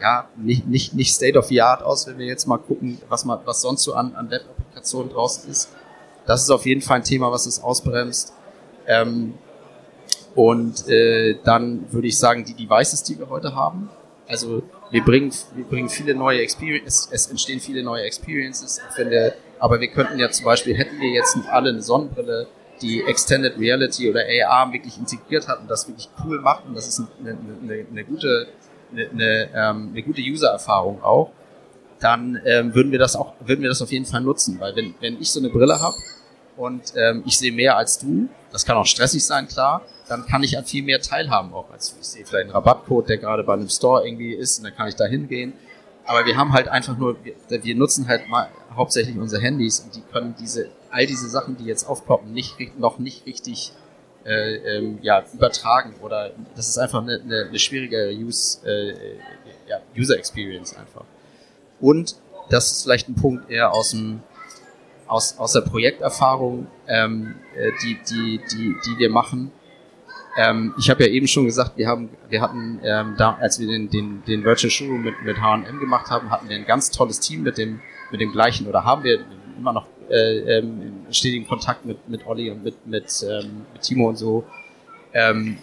ja, 0.00 0.28
nicht, 0.36 0.66
nicht, 0.66 0.94
nicht 0.94 1.14
State 1.14 1.38
of 1.38 1.46
the 1.46 1.62
Art 1.62 1.82
aus, 1.82 2.08
wenn 2.08 2.18
wir 2.18 2.26
jetzt 2.26 2.46
mal 2.46 2.58
gucken, 2.58 2.98
was, 3.08 3.24
man, 3.24 3.38
was 3.44 3.60
sonst 3.62 3.84
so 3.84 3.94
an, 3.94 4.14
an 4.16 4.28
Web-Applikationen 4.28 5.12
draußen 5.12 5.48
ist. 5.48 5.68
Das 6.26 6.42
ist 6.42 6.50
auf 6.50 6.66
jeden 6.66 6.82
Fall 6.82 6.96
ein 6.96 7.04
Thema, 7.04 7.30
was 7.30 7.46
es 7.46 7.62
ausbremst. 7.62 8.32
Ähm, 8.88 9.34
und 10.38 10.86
äh, 10.86 11.34
dann 11.42 11.92
würde 11.92 12.06
ich 12.06 12.16
sagen, 12.16 12.44
die 12.44 12.54
Devices, 12.54 13.02
die 13.02 13.18
wir 13.18 13.28
heute 13.28 13.56
haben. 13.56 13.90
Also 14.28 14.62
wir 14.92 15.02
bringen, 15.02 15.32
wir 15.56 15.64
bringen 15.64 15.88
viele 15.88 16.14
neue 16.14 16.42
Experiences, 16.42 17.08
es 17.10 17.26
entstehen 17.26 17.58
viele 17.58 17.82
neue 17.82 18.04
Experiences, 18.04 18.80
wir, 18.96 19.34
aber 19.58 19.80
wir 19.80 19.88
könnten 19.88 20.16
ja 20.16 20.30
zum 20.30 20.44
Beispiel, 20.44 20.76
hätten 20.76 21.00
wir 21.00 21.08
jetzt 21.08 21.36
alle 21.50 21.70
eine 21.70 21.82
Sonnenbrille, 21.82 22.46
die 22.80 23.02
Extended 23.02 23.58
Reality 23.58 24.08
oder 24.08 24.20
AR 24.20 24.72
wirklich 24.72 24.96
integriert 24.96 25.48
hat 25.48 25.58
und 25.58 25.68
das 25.68 25.88
wirklich 25.88 26.08
cool 26.24 26.40
macht 26.40 26.66
und 26.66 26.76
das 26.76 26.86
ist 26.86 27.02
eine, 27.18 27.30
eine, 27.30 27.86
eine 27.90 28.04
gute 28.04 28.46
eine, 28.92 29.10
eine, 29.10 29.48
ähm, 29.52 29.88
eine 29.90 30.02
gute 30.04 30.20
User-Erfahrung 30.20 31.02
auch, 31.02 31.32
dann 31.98 32.40
ähm, 32.44 32.76
würden 32.76 32.92
wir 32.92 33.00
das 33.00 33.16
auch 33.16 33.34
würden 33.40 33.62
wir 33.62 33.70
das 33.70 33.82
auf 33.82 33.90
jeden 33.90 34.06
Fall 34.06 34.20
nutzen, 34.20 34.60
weil 34.60 34.76
wenn 34.76 34.94
wenn 35.00 35.20
ich 35.20 35.32
so 35.32 35.40
eine 35.40 35.48
Brille 35.48 35.80
habe 35.80 35.96
und 36.58 36.92
ähm, 36.96 37.22
ich 37.24 37.38
sehe 37.38 37.52
mehr 37.52 37.76
als 37.76 37.98
du, 37.98 38.28
das 38.52 38.66
kann 38.66 38.76
auch 38.76 38.86
stressig 38.86 39.24
sein, 39.24 39.48
klar, 39.48 39.82
dann 40.08 40.26
kann 40.26 40.42
ich 40.42 40.58
an 40.58 40.64
viel 40.64 40.82
mehr 40.82 41.00
teilhaben 41.00 41.52
auch 41.52 41.70
als 41.70 41.94
ich 41.98 42.06
sehe 42.06 42.26
vielleicht 42.26 42.46
einen 42.46 42.52
Rabattcode, 42.52 43.08
der 43.08 43.18
gerade 43.18 43.44
bei 43.44 43.54
einem 43.54 43.68
Store 43.68 44.06
irgendwie 44.06 44.32
ist 44.34 44.58
und 44.58 44.64
dann 44.64 44.74
kann 44.74 44.88
ich 44.88 44.96
da 44.96 45.04
hingehen. 45.06 45.52
Aber 46.04 46.24
wir 46.24 46.36
haben 46.38 46.54
halt 46.54 46.68
einfach 46.68 46.96
nur, 46.96 47.16
wir, 47.22 47.34
wir 47.48 47.74
nutzen 47.74 48.08
halt 48.08 48.28
mal 48.28 48.48
hauptsächlich 48.74 49.18
unsere 49.18 49.42
Handys 49.42 49.80
und 49.80 49.94
die 49.94 50.00
können 50.00 50.34
diese 50.40 50.70
all 50.90 51.06
diese 51.06 51.28
Sachen, 51.28 51.56
die 51.56 51.64
jetzt 51.64 51.84
aufpoppen, 51.84 52.32
nicht, 52.32 52.56
noch 52.78 52.98
nicht 52.98 53.26
richtig 53.26 53.72
äh, 54.24 54.56
ähm, 54.56 54.98
ja, 55.02 55.24
übertragen 55.32 55.94
oder 56.02 56.32
das 56.56 56.68
ist 56.68 56.78
einfach 56.78 57.02
eine, 57.02 57.20
eine, 57.20 57.46
eine 57.48 57.58
schwierige 57.58 58.10
Use, 58.10 58.66
äh, 58.66 58.94
ja, 59.68 59.80
User 59.96 60.16
Experience 60.16 60.76
einfach. 60.76 61.04
Und 61.80 62.16
das 62.50 62.72
ist 62.72 62.82
vielleicht 62.82 63.08
ein 63.08 63.14
Punkt 63.14 63.50
eher 63.50 63.72
aus 63.72 63.90
dem 63.90 64.22
aus, 65.08 65.38
aus 65.38 65.52
der 65.52 65.62
Projekterfahrung, 65.62 66.66
ähm, 66.86 67.34
äh, 67.56 67.70
die, 67.82 67.98
die, 68.08 68.40
die, 68.50 68.76
die 68.86 68.98
wir 68.98 69.10
machen. 69.10 69.50
Ähm, 70.36 70.74
ich 70.78 70.88
habe 70.88 71.04
ja 71.04 71.10
eben 71.10 71.26
schon 71.26 71.46
gesagt, 71.46 71.76
wir 71.76 71.88
haben, 71.88 72.10
wir 72.28 72.40
hatten, 72.40 72.80
ähm, 72.84 73.14
da, 73.18 73.36
als 73.40 73.58
wir 73.58 73.66
den, 73.66 73.90
den, 73.90 74.22
den 74.24 74.44
Virtual 74.44 74.70
Showroom 74.70 75.02
mit, 75.02 75.22
mit 75.24 75.40
H&M 75.40 75.80
gemacht 75.80 76.10
haben, 76.10 76.30
hatten 76.30 76.48
wir 76.48 76.56
ein 76.56 76.66
ganz 76.66 76.90
tolles 76.90 77.18
Team 77.18 77.42
mit 77.42 77.58
dem, 77.58 77.80
mit 78.10 78.20
dem 78.20 78.30
gleichen 78.30 78.68
oder 78.68 78.84
haben 78.84 79.02
wir 79.02 79.20
immer 79.58 79.72
noch 79.72 79.86
äh, 80.10 80.58
ähm, 80.58 81.06
stetigen 81.10 81.46
Kontakt 81.46 81.84
mit, 81.84 82.08
mit 82.08 82.26
Olli 82.26 82.50
und 82.50 82.62
mit, 82.62 82.86
mit, 82.86 83.26
ähm, 83.28 83.66
mit 83.72 83.82
Timo 83.82 84.08
und 84.08 84.16
so. 84.16 84.44
Ähm, 85.12 85.58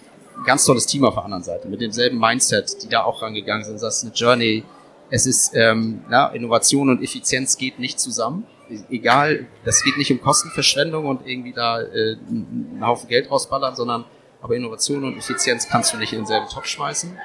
ganz 0.46 0.66
tolles 0.66 0.86
Team 0.86 1.06
auf 1.06 1.14
der 1.14 1.24
anderen 1.24 1.44
Seite, 1.44 1.68
mit 1.68 1.82
demselben 1.82 2.20
Mindset, 2.20 2.84
die 2.84 2.90
da 2.90 3.04
auch 3.04 3.22
rangegangen 3.22 3.64
sind. 3.64 3.82
Das 3.82 3.98
ist 3.98 4.04
eine 4.04 4.14
Journey. 4.14 4.64
Es 5.10 5.26
ist, 5.26 5.52
ähm, 5.56 6.02
na, 6.10 6.28
Innovation 6.30 6.90
und 6.90 7.02
Effizienz 7.02 7.58
geht 7.58 7.80
nicht 7.80 8.00
zusammen. 8.00 8.46
Egal, 8.90 9.48
das 9.64 9.84
geht 9.84 9.98
nicht 9.98 10.12
um 10.12 10.22
Kostenverschwendung 10.22 11.06
und 11.06 11.28
irgendwie 11.28 11.54
da 11.54 11.82
äh, 11.82 12.16
einen 12.28 12.82
Haufen 12.82 13.08
Geld 13.08 13.30
rausballern, 13.30 13.76
sondern 13.76 14.06
aber 14.42 14.56
Innovation 14.56 15.04
und 15.04 15.18
Effizienz 15.18 15.68
kannst 15.68 15.94
du 15.94 15.98
nicht 15.98 16.14
in 16.14 16.20
denselben 16.20 16.48
Topf 16.48 16.66
schmeißen. 16.66 17.18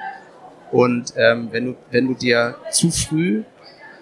Und 0.71 1.13
ähm, 1.17 1.49
wenn 1.51 1.65
du 1.65 1.75
wenn 1.91 2.07
du 2.07 2.13
dir 2.13 2.55
zu 2.71 2.89
früh 2.91 3.43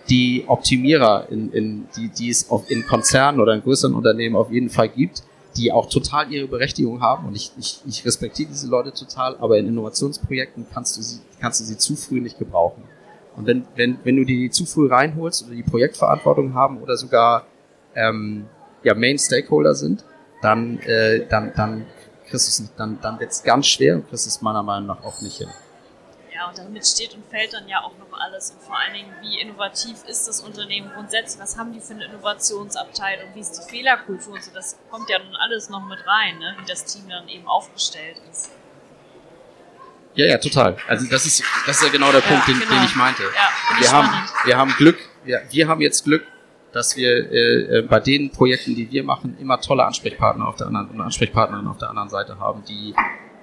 die 0.10 0.46
Optimierer, 0.48 1.28
in, 1.30 1.52
in, 1.52 1.88
die, 1.96 2.10
die 2.10 2.30
es 2.30 2.50
auf, 2.50 2.70
in 2.70 2.86
Konzernen 2.86 3.40
oder 3.40 3.54
in 3.54 3.62
größeren 3.62 3.94
Unternehmen 3.94 4.36
auf 4.36 4.52
jeden 4.52 4.70
Fall 4.70 4.90
gibt, 4.90 5.24
die 5.56 5.72
auch 5.72 5.90
total 5.90 6.32
ihre 6.32 6.48
Berechtigung 6.48 7.02
haben. 7.02 7.28
Und 7.28 7.36
ich, 7.36 7.52
ich, 7.60 7.82
ich 7.88 8.06
respektiere 8.06 8.50
diese 8.50 8.68
Leute 8.68 8.94
total, 8.94 9.36
aber 9.38 9.58
in 9.58 9.68
Innovationsprojekten 9.68 10.68
kannst 10.74 10.98
du 10.98 11.02
sie, 11.02 11.20
kannst 11.40 11.62
du 11.62 11.66
sie 11.66 11.78
zu 11.78 11.96
früh 11.96 12.22
nicht 12.22 12.40
gebrauchen. 12.40 12.84
Und 13.40 13.48
wenn, 13.48 13.66
wenn, 13.76 14.00
wenn 14.04 14.18
du 14.18 14.26
die 14.26 14.50
zu 14.50 14.66
früh 14.66 14.90
reinholst 14.90 15.46
oder 15.46 15.56
die 15.56 15.64
Projektverantwortung 15.64 16.54
haben 16.54 16.82
oder 16.82 16.98
sogar 16.98 17.46
ähm, 17.96 18.48
ja, 18.84 18.94
Main 18.94 19.18
Stakeholder 19.18 19.74
sind, 19.74 20.04
dann, 20.42 20.80
äh, 20.80 21.26
dann, 21.26 21.54
dann 21.56 21.86
dann, 22.78 23.00
dann 23.02 23.20
wird 23.20 23.32
es 23.32 23.42
ganz 23.42 23.66
schwer 23.66 23.96
und 23.96 24.08
kriegst 24.08 24.28
es 24.28 24.42
meiner 24.42 24.62
Meinung 24.62 24.88
nach 24.88 25.04
auch 25.04 25.22
nicht 25.22 25.38
hin. 25.38 25.50
Ja, 26.36 26.48
und 26.48 26.58
damit 26.58 26.86
steht 26.86 27.16
und 27.16 27.26
fällt 27.26 27.54
dann 27.54 27.68
ja 27.68 27.82
auch 27.82 27.98
noch 27.98 28.20
alles. 28.20 28.52
Und 28.52 28.62
vor 28.62 28.78
allen 28.78 28.94
Dingen, 28.94 29.12
wie 29.22 29.42
innovativ 29.42 30.04
ist 30.06 30.28
das 30.28 30.42
Unternehmen 30.42 30.92
grundsätzlich? 30.94 31.42
Was 31.42 31.58
haben 31.58 31.74
die 31.74 31.80
für 31.80 31.94
eine 31.94 32.06
Innovationsabteilung? 32.06 33.30
Wie 33.34 33.40
ist 33.40 33.58
die 33.58 33.70
Fehlerkultur? 33.70 34.34
Und 34.34 34.44
so, 34.44 34.52
das 34.54 34.78
kommt 34.92 35.10
ja 35.10 35.18
nun 35.18 35.36
alles 35.38 35.70
noch 35.70 35.84
mit 35.86 36.00
rein, 36.06 36.38
ne? 36.40 36.56
wie 36.60 36.68
das 36.68 36.86
Team 36.86 37.10
dann 37.10 37.28
eben 37.30 37.48
aufgestellt 37.48 38.22
ist. 38.30 38.52
Ja, 40.16 40.26
ja, 40.26 40.38
total. 40.38 40.76
Also 40.88 41.06
das 41.10 41.26
ist, 41.26 41.44
das 41.66 41.78
ist 41.78 41.84
ja 41.84 41.90
genau 41.90 42.12
der 42.12 42.22
Punkt, 42.22 42.48
ja, 42.48 42.54
den, 42.54 42.60
genau. 42.60 42.74
den, 42.74 42.84
ich 42.86 42.96
meinte. 42.96 43.24
Ja, 43.24 43.80
wir, 43.80 43.92
haben, 43.92 44.10
wir 44.46 44.58
haben 44.58 44.74
Glück, 44.78 44.98
wir, 45.24 45.42
wir 45.50 45.68
haben 45.68 45.82
jetzt 45.82 46.04
Glück, 46.04 46.24
dass 46.72 46.96
wir 46.96 47.32
äh, 47.32 47.80
äh, 47.80 47.82
bei 47.82 48.00
den 48.00 48.32
Projekten, 48.32 48.76
die 48.76 48.92
wir 48.92 49.04
machen, 49.04 49.38
immer 49.40 49.60
tolle 49.60 49.86
Ansprechpartner 49.86 50.48
auf 50.48 50.56
der 50.56 50.68
anderen 50.68 50.90
und 50.90 51.02
Ansprechpartnerinnen 51.02 51.70
auf 51.70 51.78
der 51.78 51.90
anderen 51.90 52.10
Seite 52.10 52.40
haben, 52.40 52.64
die, 52.68 52.94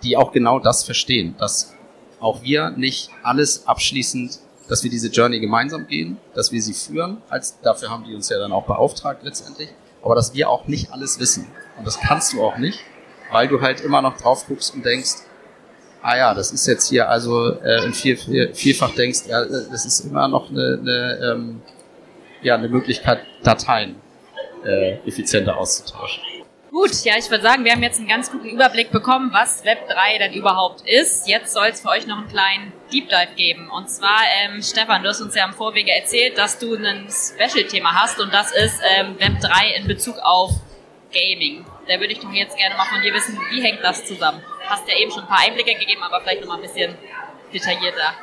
die 0.03 0.17
auch 0.17 0.33
genau 0.33 0.59
das 0.59 0.85
verstehen, 0.85 1.35
dass 1.39 1.75
auch 2.21 2.43
wir 2.43 2.71
nicht 2.71 3.11
alles 3.23 3.67
abschließend, 3.67 4.39
dass 4.69 4.83
wir 4.83 4.91
diese 4.91 5.09
Journey 5.09 5.41
gemeinsam 5.41 5.87
gehen, 5.87 6.19
dass 6.35 6.53
wir 6.53 6.63
sie 6.63 6.75
führen, 6.75 7.19
als 7.29 7.61
dafür 7.61 7.91
haben 7.91 8.05
die 8.05 8.15
uns 8.15 8.29
ja 8.29 8.39
dann 8.39 8.53
auch 8.53 8.67
beauftragt 8.67 9.23
letztendlich, 9.23 9.69
aber 10.03 10.15
dass 10.15 10.35
wir 10.35 10.49
auch 10.49 10.67
nicht 10.67 10.93
alles 10.93 11.19
wissen. 11.21 11.47
Und 11.79 11.87
das 11.87 12.01
kannst 12.01 12.33
du 12.33 12.43
auch 12.43 12.59
nicht, 12.59 12.81
weil 13.31 13.49
du 13.49 13.61
halt 13.61 13.81
immer 13.81 14.03
noch 14.03 14.17
drauf 14.17 14.47
guckst 14.47 14.75
und 14.75 14.85
denkst, 14.85 15.17
ah 16.03 16.17
ja, 16.17 16.35
das 16.35 16.53
ist 16.53 16.67
jetzt 16.67 16.89
hier 16.89 17.09
also 17.09 17.61
äh, 17.61 17.85
in 17.85 17.93
vier, 17.93 18.17
vier, 18.17 18.55
vielfach 18.55 18.95
denkst, 18.95 19.21
ja, 19.29 19.45
das 19.45 19.85
ist 19.85 20.01
immer 20.01 20.29
noch 20.29 20.51
eine, 20.51 20.79
eine, 20.81 21.33
ähm, 21.33 21.63
ja, 22.43 22.55
eine 22.55 22.69
Möglichkeit, 22.69 23.21
Dateien 23.43 23.97
äh, 24.65 24.99
effizienter 25.07 25.57
auszutauschen. 25.57 26.23
Gut, 26.71 27.05
ja, 27.05 27.15
ich 27.17 27.31
würde 27.31 27.43
sagen, 27.43 27.65
wir 27.65 27.73
haben 27.73 27.83
jetzt 27.83 27.99
einen 27.99 28.09
ganz 28.09 28.31
guten 28.31 28.49
Überblick 28.49 28.91
bekommen, 28.91 29.31
was 29.33 29.65
Web 29.65 29.89
3 29.89 30.19
denn 30.19 30.35
überhaupt 30.35 30.83
ist. 30.87 31.27
Jetzt 31.27 31.55
soll 31.55 31.69
es 31.69 31.81
für 31.81 31.89
euch 31.89 32.07
noch 32.07 32.19
einen 32.19 32.29
kleinen 32.29 32.73
Deep 32.93 33.09
Dive 33.09 33.35
geben. 33.35 33.71
Und 33.71 33.89
zwar, 33.89 34.21
ähm, 34.45 34.61
Stefan, 34.61 35.03
du 35.03 35.09
hast 35.09 35.23
uns 35.23 35.35
ja 35.35 35.45
am 35.45 35.55
Vorwege 35.55 35.91
erzählt, 35.91 36.37
dass 36.37 36.59
du 36.59 36.75
ein 36.75 37.09
Special-Thema 37.09 37.95
hast 37.95 38.21
und 38.21 38.31
das 38.35 38.53
ist 38.53 38.79
ähm, 38.99 39.19
Web 39.19 39.41
3 39.41 39.77
in 39.79 39.87
Bezug 39.87 40.19
auf 40.19 40.51
Gaming. 41.15 41.65
Da 41.89 41.99
würde 41.99 42.13
ich 42.13 42.19
doch 42.19 42.33
jetzt 42.33 42.59
gerne 42.59 42.77
mal 42.77 42.85
von 42.85 43.01
dir 43.01 43.15
wissen, 43.15 43.39
wie 43.53 43.63
hängt 43.63 43.83
das 43.83 44.05
zusammen? 44.05 44.43
Hast 44.69 44.89
ja 44.89 44.97
eben 44.97 45.11
schon 45.11 45.23
ein 45.23 45.29
paar 45.29 45.41
Einblicke 45.41 45.75
gegeben, 45.75 46.03
aber 46.03 46.21
vielleicht 46.21 46.41
noch 46.41 46.49
mal 46.49 46.57
ein 46.57 46.63
bisschen 46.63 46.95
detaillierter. 47.53 48.15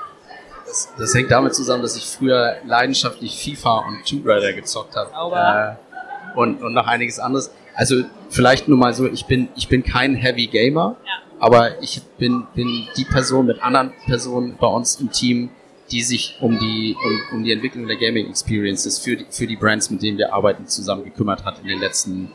Das, 0.65 0.93
das 0.97 1.13
hängt 1.13 1.31
damit 1.31 1.55
zusammen, 1.55 1.81
dass 1.81 1.95
ich 1.95 2.05
früher 2.05 2.57
leidenschaftlich 2.65 3.41
FIFA 3.43 3.79
und 3.87 4.05
Tomb 4.07 4.25
Raider 4.25 4.53
gezockt 4.53 4.95
habe. 4.95 5.77
Äh, 5.77 6.37
und, 6.37 6.63
und 6.63 6.73
noch 6.73 6.87
einiges 6.87 7.19
anderes. 7.19 7.51
Also 7.75 8.03
vielleicht 8.29 8.67
nur 8.67 8.77
mal 8.77 8.93
so, 8.93 9.07
ich 9.07 9.25
bin, 9.25 9.49
ich 9.55 9.67
bin 9.67 9.83
kein 9.83 10.15
Heavy 10.15 10.47
Gamer, 10.47 10.95
ja. 11.05 11.11
aber 11.39 11.81
ich 11.81 12.01
bin, 12.17 12.45
bin 12.53 12.87
die 12.95 13.05
Person 13.05 13.45
mit 13.45 13.61
anderen 13.61 13.93
Personen 14.05 14.57
bei 14.59 14.67
uns 14.67 14.99
im 14.99 15.11
Team, 15.11 15.49
die 15.91 16.01
sich 16.01 16.37
um 16.39 16.57
die, 16.59 16.95
um, 17.03 17.37
um 17.37 17.43
die 17.43 17.51
Entwicklung 17.51 17.87
der 17.87 17.97
Gaming 17.97 18.29
Experiences 18.29 18.99
für 18.99 19.17
die, 19.17 19.25
für 19.29 19.47
die 19.47 19.55
Brands, 19.55 19.89
mit 19.89 20.01
denen 20.01 20.17
wir 20.17 20.33
arbeiten, 20.33 20.67
zusammen 20.67 21.03
gekümmert 21.03 21.43
hat 21.45 21.59
in 21.59 21.67
den 21.67 21.79
letzten, 21.79 22.31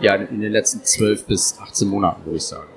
ja, 0.00 0.14
in 0.14 0.40
den 0.40 0.52
letzten 0.52 0.84
zwölf 0.84 1.26
bis 1.26 1.58
18 1.58 1.88
Monaten, 1.88 2.24
würde 2.24 2.36
ich 2.36 2.44
sagen. 2.44 2.68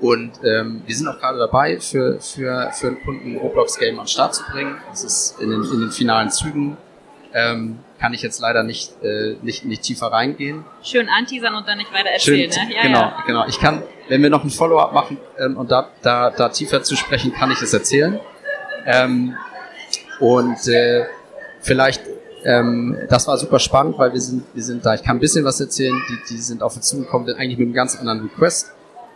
Und 0.00 0.32
ähm, 0.44 0.82
wir 0.86 0.94
sind 0.94 1.08
auch 1.08 1.18
gerade 1.18 1.38
dabei, 1.38 1.80
für, 1.80 2.20
für, 2.20 2.70
für 2.72 2.86
einen 2.86 3.02
Kunden 3.02 3.32
ein 3.32 3.36
Roblox-Game 3.38 3.98
an 3.98 4.04
den 4.04 4.08
Start 4.08 4.34
zu 4.34 4.44
bringen. 4.50 4.76
Das 4.90 5.02
ist 5.02 5.40
in 5.40 5.50
den, 5.50 5.64
in 5.64 5.80
den 5.80 5.90
finalen 5.90 6.30
Zügen. 6.30 6.76
Ähm, 7.34 7.80
kann 7.98 8.14
ich 8.14 8.22
jetzt 8.22 8.40
leider 8.40 8.62
nicht, 8.62 9.02
äh, 9.02 9.36
nicht, 9.42 9.64
nicht 9.64 9.82
tiefer 9.82 10.06
reingehen. 10.06 10.64
Schön 10.82 11.08
anteasern 11.08 11.54
und 11.54 11.66
dann 11.66 11.78
nicht 11.78 11.92
weiter 11.92 12.10
erzählen, 12.10 12.50
Schön, 12.50 12.68
ne? 12.68 12.74
Ja, 12.74 12.82
genau, 12.82 13.00
ja. 13.00 13.22
genau. 13.26 13.46
Ich 13.48 13.58
kann, 13.58 13.82
wenn 14.08 14.22
wir 14.22 14.30
noch 14.30 14.44
ein 14.44 14.50
Follow-up 14.50 14.92
machen 14.92 15.18
ähm, 15.38 15.56
und 15.56 15.70
da, 15.70 15.88
da, 16.02 16.30
da 16.30 16.48
tiefer 16.48 16.82
zu 16.82 16.96
sprechen, 16.96 17.32
kann 17.32 17.50
ich 17.50 17.60
es 17.60 17.74
erzählen. 17.74 18.20
Ähm, 18.86 19.36
und 20.20 20.68
äh, 20.68 21.06
vielleicht, 21.60 22.02
ähm, 22.44 22.96
das 23.08 23.26
war 23.26 23.36
super 23.36 23.58
spannend, 23.58 23.98
weil 23.98 24.12
wir 24.12 24.20
sind, 24.20 24.44
wir 24.54 24.62
sind 24.62 24.86
da, 24.86 24.94
ich 24.94 25.02
kann 25.02 25.16
ein 25.16 25.20
bisschen 25.20 25.44
was 25.44 25.60
erzählen, 25.60 26.00
die, 26.08 26.34
die 26.34 26.40
sind 26.40 26.62
auf 26.62 26.76
uns 26.76 26.86
zugekommen, 26.86 27.28
eigentlich 27.34 27.58
mit 27.58 27.66
einem 27.66 27.74
ganz 27.74 27.96
anderen 27.96 28.22
Request. 28.22 28.72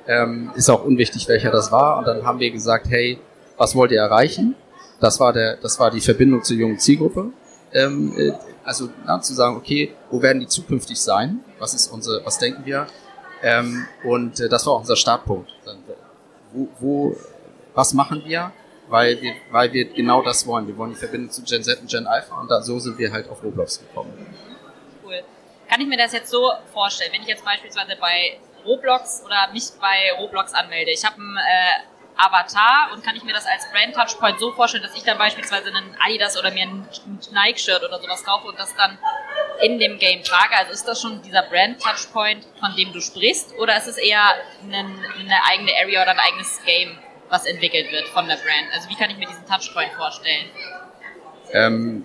Ähm, 0.07 0.51
ist 0.57 0.69
auch 0.69 0.85
unwichtig, 0.85 1.29
welcher 1.29 1.51
das 1.51 1.71
war. 1.71 1.99
Und 1.99 2.07
dann 2.07 2.25
haben 2.25 2.41
wir 2.41 2.51
gesagt, 2.51 2.87
hey, 2.88 3.19
was 3.57 3.75
wollt 3.75 3.93
ihr 3.93 4.01
erreichen? 4.01 4.57
Das 5.01 5.21
war 5.21 5.33
der, 5.33 5.57
das 5.57 5.79
war 5.79 5.91
die 5.91 6.01
Verbindung 6.01 6.43
zur 6.43 6.57
jungen 6.57 6.79
Zielgruppe. 6.79 7.33
Ähm, 7.73 8.15
äh, 8.19 8.33
also 8.65 8.88
na, 9.05 9.21
zu 9.21 9.35
sagen, 9.35 9.57
okay, 9.57 9.95
wo 10.11 10.23
werden 10.23 10.41
die 10.41 10.47
zukünftig 10.47 11.01
sein? 11.01 11.41
Was 11.59 11.75
ist 11.75 11.88
unsere, 11.88 12.25
was 12.25 12.38
denken 12.38 12.65
wir? 12.65 12.87
Ähm, 13.43 13.87
und 14.05 14.38
äh, 14.41 14.49
das 14.49 14.67
war 14.67 14.75
auch 14.75 14.81
unser 14.81 14.97
Startpunkt. 14.97 15.51
Dann, 15.65 15.79
wo, 16.53 16.69
wo, 16.79 17.17
was 17.75 17.93
machen 17.95 18.23
wir? 18.25 18.53
Weil 18.88 19.21
wir, 19.21 19.33
weil 19.51 19.73
wir 19.73 19.87
genau 19.87 20.23
das 20.23 20.47
wollen. 20.47 20.67
Wir 20.67 20.77
wollen 20.77 20.91
die 20.91 20.99
Verbindung 20.99 21.31
zu 21.31 21.43
Gen 21.43 21.62
Z 21.62 21.81
und 21.81 21.91
Gen 21.91 22.07
Alpha 22.07 22.41
und 22.41 22.51
da, 22.51 22.61
so 22.62 22.79
sind 22.79 22.99
wir 22.99 23.11
halt 23.11 23.29
auf 23.29 23.43
Roblox 23.43 23.81
gekommen. 23.81 24.12
Cool. 25.05 25.23
Kann 25.69 25.81
ich 25.81 25.87
mir 25.87 25.97
das 25.97 26.12
jetzt 26.12 26.31
so 26.31 26.53
vorstellen, 26.73 27.11
wenn 27.12 27.23
ich 27.23 27.29
jetzt 27.29 27.45
beispielsweise 27.45 27.97
bei 27.99 28.38
Roblox 28.64 29.22
oder 29.25 29.48
mich 29.53 29.64
bei 29.81 30.12
Roblox 30.18 30.53
anmelde? 30.55 30.90
Ich 30.90 31.05
habe 31.05 31.20
ein 31.20 31.37
äh, 31.37 31.92
Avatar 32.16 32.90
und 32.92 33.03
kann 33.03 33.16
ich 33.16 33.25
mir 33.25 33.33
das 33.33 33.46
als 33.46 33.64
Brand 33.72 33.94
Touchpoint 33.94 34.38
so 34.38 34.53
vorstellen, 34.53 34.83
dass 34.83 34.94
ich 34.94 35.03
dann 35.03 35.18
beispielsweise 35.18 35.68
einen 35.68 35.96
Adidas 36.05 36.38
oder 36.38 36.51
mir 36.51 36.64
ein 36.64 36.88
Nike-Shirt 37.33 37.83
oder 37.83 38.01
sowas 38.01 38.25
kaufe 38.25 38.48
und 38.48 38.59
das 38.59 38.75
dann 38.77 38.98
in 39.62 39.79
dem 39.79 39.98
Game 39.98 40.22
trage? 40.22 40.57
Also 40.57 40.72
ist 40.72 40.87
das 40.87 41.01
schon 41.01 41.22
dieser 41.22 41.42
Brand 41.42 41.81
Touchpoint, 41.81 42.46
von 42.61 42.75
dem 42.77 42.92
du 42.92 43.01
sprichst, 43.01 43.55
oder 43.59 43.77
ist 43.77 43.88
es 43.88 43.96
eher 43.96 44.22
eine, 44.62 44.79
eine 44.79 45.44
eigene 45.51 45.72
Area 45.81 46.03
oder 46.03 46.12
ein 46.12 46.18
eigenes 46.18 46.61
Game, 46.64 46.98
was 47.29 47.46
entwickelt 47.46 47.90
wird 47.90 48.09
von 48.09 48.27
der 48.29 48.37
Brand? 48.37 48.72
Also 48.75 48.88
wie 48.88 48.96
kann 48.96 49.11
ich 49.11 49.16
mir 49.16 49.27
diesen 49.27 49.46
Touchpoint 49.46 49.92
vorstellen? 49.92 50.46
Ähm, 51.53 52.05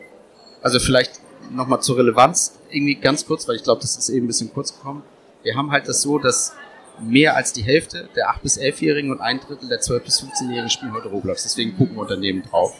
also 0.61 0.79
vielleicht 0.79 1.19
nochmal 1.51 1.81
zur 1.81 1.97
Relevanz 1.97 2.59
irgendwie 2.69 2.95
ganz 2.95 3.25
kurz, 3.25 3.47
weil 3.47 3.55
ich 3.55 3.63
glaube, 3.63 3.81
das 3.81 3.95
ist 3.97 4.09
eben 4.09 4.25
ein 4.25 4.27
bisschen 4.27 4.53
kurz 4.53 4.73
gekommen. 4.73 5.03
Wir 5.47 5.55
haben 5.55 5.71
halt 5.71 5.87
das 5.87 6.01
so, 6.01 6.19
dass 6.19 6.53
mehr 6.99 7.37
als 7.37 7.53
die 7.53 7.63
Hälfte 7.63 8.09
der 8.17 8.31
8- 8.31 8.41
bis 8.43 8.59
11-Jährigen 8.59 9.11
und 9.11 9.21
ein 9.21 9.39
Drittel 9.39 9.69
der 9.69 9.79
12- 9.79 9.99
bis 9.99 10.21
15-Jährigen 10.21 10.69
spielen 10.69 10.91
heute 10.91 11.07
Roblox. 11.07 11.43
Deswegen 11.43 11.77
gucken 11.77 11.97
Unternehmen 11.97 12.43
drauf. 12.43 12.73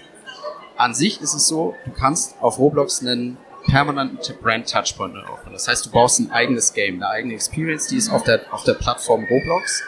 An 0.76 0.94
sich 0.94 1.22
ist 1.22 1.34
es 1.34 1.48
so, 1.48 1.76
du 1.86 1.92
kannst 1.92 2.36
auf 2.42 2.60
Roblox 2.60 3.00
einen 3.00 3.38
permanenten 3.68 4.36
Brand 4.42 4.70
Touchpoint 4.70 5.16
aufbauen. 5.16 5.54
Das 5.54 5.70
heißt, 5.70 5.86
du 5.86 5.92
baust 5.92 6.20
ein 6.20 6.30
eigenes 6.32 6.74
Game, 6.74 6.96
eine 6.96 7.08
eigene 7.08 7.36
Experience, 7.36 7.88
die 7.88 7.96
ist 7.96 8.10
auf 8.10 8.24
der, 8.24 8.42
auf 8.52 8.66
der 8.66 8.74
Plattform 8.74 9.24
Roblox. 9.24 9.84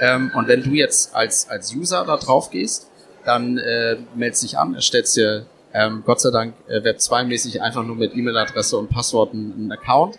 Ähm, 0.00 0.32
und 0.34 0.48
wenn 0.48 0.64
du 0.64 0.70
jetzt 0.70 1.14
als, 1.14 1.48
als 1.48 1.72
User 1.72 2.04
da 2.04 2.16
drauf 2.16 2.50
gehst, 2.50 2.90
dann 3.24 3.58
äh, 3.58 3.96
meldest 4.16 4.42
dich 4.42 4.58
an, 4.58 4.74
erstellst 4.74 5.16
dir 5.16 5.46
ähm, 5.72 6.02
Gott 6.04 6.20
sei 6.20 6.32
Dank 6.32 6.54
äh, 6.66 6.82
Web 6.82 6.96
2-mäßig 6.96 7.60
einfach 7.60 7.84
nur 7.84 7.94
mit 7.94 8.16
E-Mail-Adresse 8.16 8.76
und 8.76 8.90
Passworten 8.90 9.52
einen 9.56 9.70
Account 9.70 10.18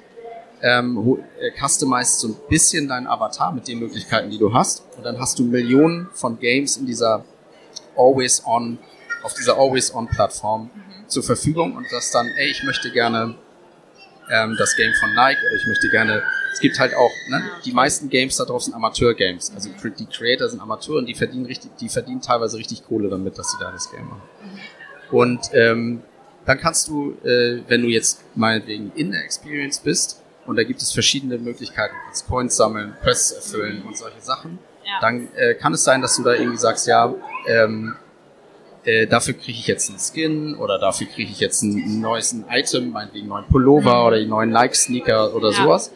ähm, 0.62 1.18
äh, 1.40 1.52
customized 1.52 2.20
so 2.20 2.28
ein 2.30 2.36
bisschen 2.50 2.88
deinen 2.88 3.08
Avatar 3.08 3.54
mit 3.54 3.68
den 3.68 3.80
Möglichkeiten, 3.80 4.30
die 4.30 4.38
du 4.38 4.54
hast. 4.54 4.84
Und 4.98 5.06
dann 5.06 5.20
hast 5.20 5.40
du 5.40 5.44
Millionen 5.44 6.10
von 6.14 6.40
Games 6.40 6.78
in 6.78 6.86
dieser 6.86 7.24
Always 7.98 8.44
On, 8.46 8.78
auf 9.24 9.34
dieser 9.34 9.58
Always 9.58 9.94
On 9.94 10.08
Plattform 10.08 10.64
mhm. 10.74 11.10
zur 11.10 11.24
Verfügung 11.24 11.76
und 11.76 11.86
das 11.92 12.12
dann, 12.12 12.28
ey, 12.38 12.50
ich 12.50 12.64
möchte 12.64 12.92
gerne 12.92 13.36
ähm, 14.30 14.56
das 14.58 14.76
Game 14.76 14.94
von 15.00 15.14
Nike 15.14 15.40
oder 15.46 15.56
ich 15.56 15.68
möchte 15.68 15.90
gerne, 15.90 16.24
es 16.54 16.60
gibt 16.60 16.80
halt 16.80 16.94
auch, 16.94 17.12
ne, 17.30 17.44
die 17.66 17.72
meisten 17.72 18.10
Games 18.10 18.36
da 18.38 18.46
drauf 18.46 18.64
sind 18.64 18.74
Amateur-Games. 18.74 19.52
Also 19.56 19.70
die 19.98 20.06
Creator 20.06 20.50
sind 20.50 20.62
Amateur 20.62 20.98
und 20.98 21.06
die 21.06 21.16
verdienen 21.16 21.46
richtig, 21.46 21.72
die 21.80 21.90
verdienen 21.90 22.22
teilweise 22.22 22.58
richtig 22.58 22.86
Kohle 22.86 23.10
damit, 23.10 23.38
dass 23.38 23.52
sie 23.52 23.58
da 23.60 23.72
das 23.72 23.92
Game 23.92 24.08
machen. 24.08 24.22
Mhm. 24.42 25.16
Und 25.16 25.40
ähm, 25.54 26.04
dann 26.46 26.60
kannst 26.60 26.88
du, 26.88 27.12
äh, 27.24 27.62
wenn 27.68 27.82
du 27.82 27.88
jetzt 27.88 28.24
meinetwegen 28.36 28.92
in 28.96 29.12
der 29.12 29.24
Experience 29.24 29.80
bist, 29.80 30.22
und 30.50 30.56
da 30.56 30.64
gibt 30.64 30.82
es 30.82 30.92
verschiedene 30.92 31.38
Möglichkeiten. 31.38 31.94
Du 31.94 32.06
kannst 32.06 32.28
Points 32.28 32.58
sammeln, 32.58 32.96
Quests 33.04 33.32
erfüllen 33.32 33.84
und 33.86 33.96
solche 33.96 34.20
Sachen. 34.20 34.58
Ja. 34.84 35.00
Dann 35.00 35.28
äh, 35.36 35.54
kann 35.54 35.74
es 35.74 35.84
sein, 35.84 36.02
dass 36.02 36.16
du 36.18 36.24
da 36.24 36.34
irgendwie 36.34 36.58
sagst, 36.58 36.88
ja, 36.88 37.14
ähm, 37.48 37.96
äh, 38.84 39.06
dafür 39.06 39.36
kriege 39.36 39.60
ich 39.60 39.68
jetzt 39.68 39.90
einen 39.90 40.00
Skin 40.00 40.56
oder 40.56 40.80
dafür 40.80 41.06
kriege 41.06 41.30
ich 41.30 41.40
jetzt 41.40 41.62
ein, 41.62 41.78
ein 41.78 42.02
neues 42.02 42.34
ein 42.34 42.46
Item, 42.50 42.90
meinetwegen 42.90 43.26
einen 43.26 43.30
neuen 43.30 43.46
Pullover 43.46 44.02
mhm. 44.02 44.08
oder 44.08 44.18
einen 44.18 44.30
neuen 44.30 44.50
Nike-Sneaker 44.50 45.36
oder 45.36 45.52
ja. 45.52 45.64
sowas. 45.64 45.92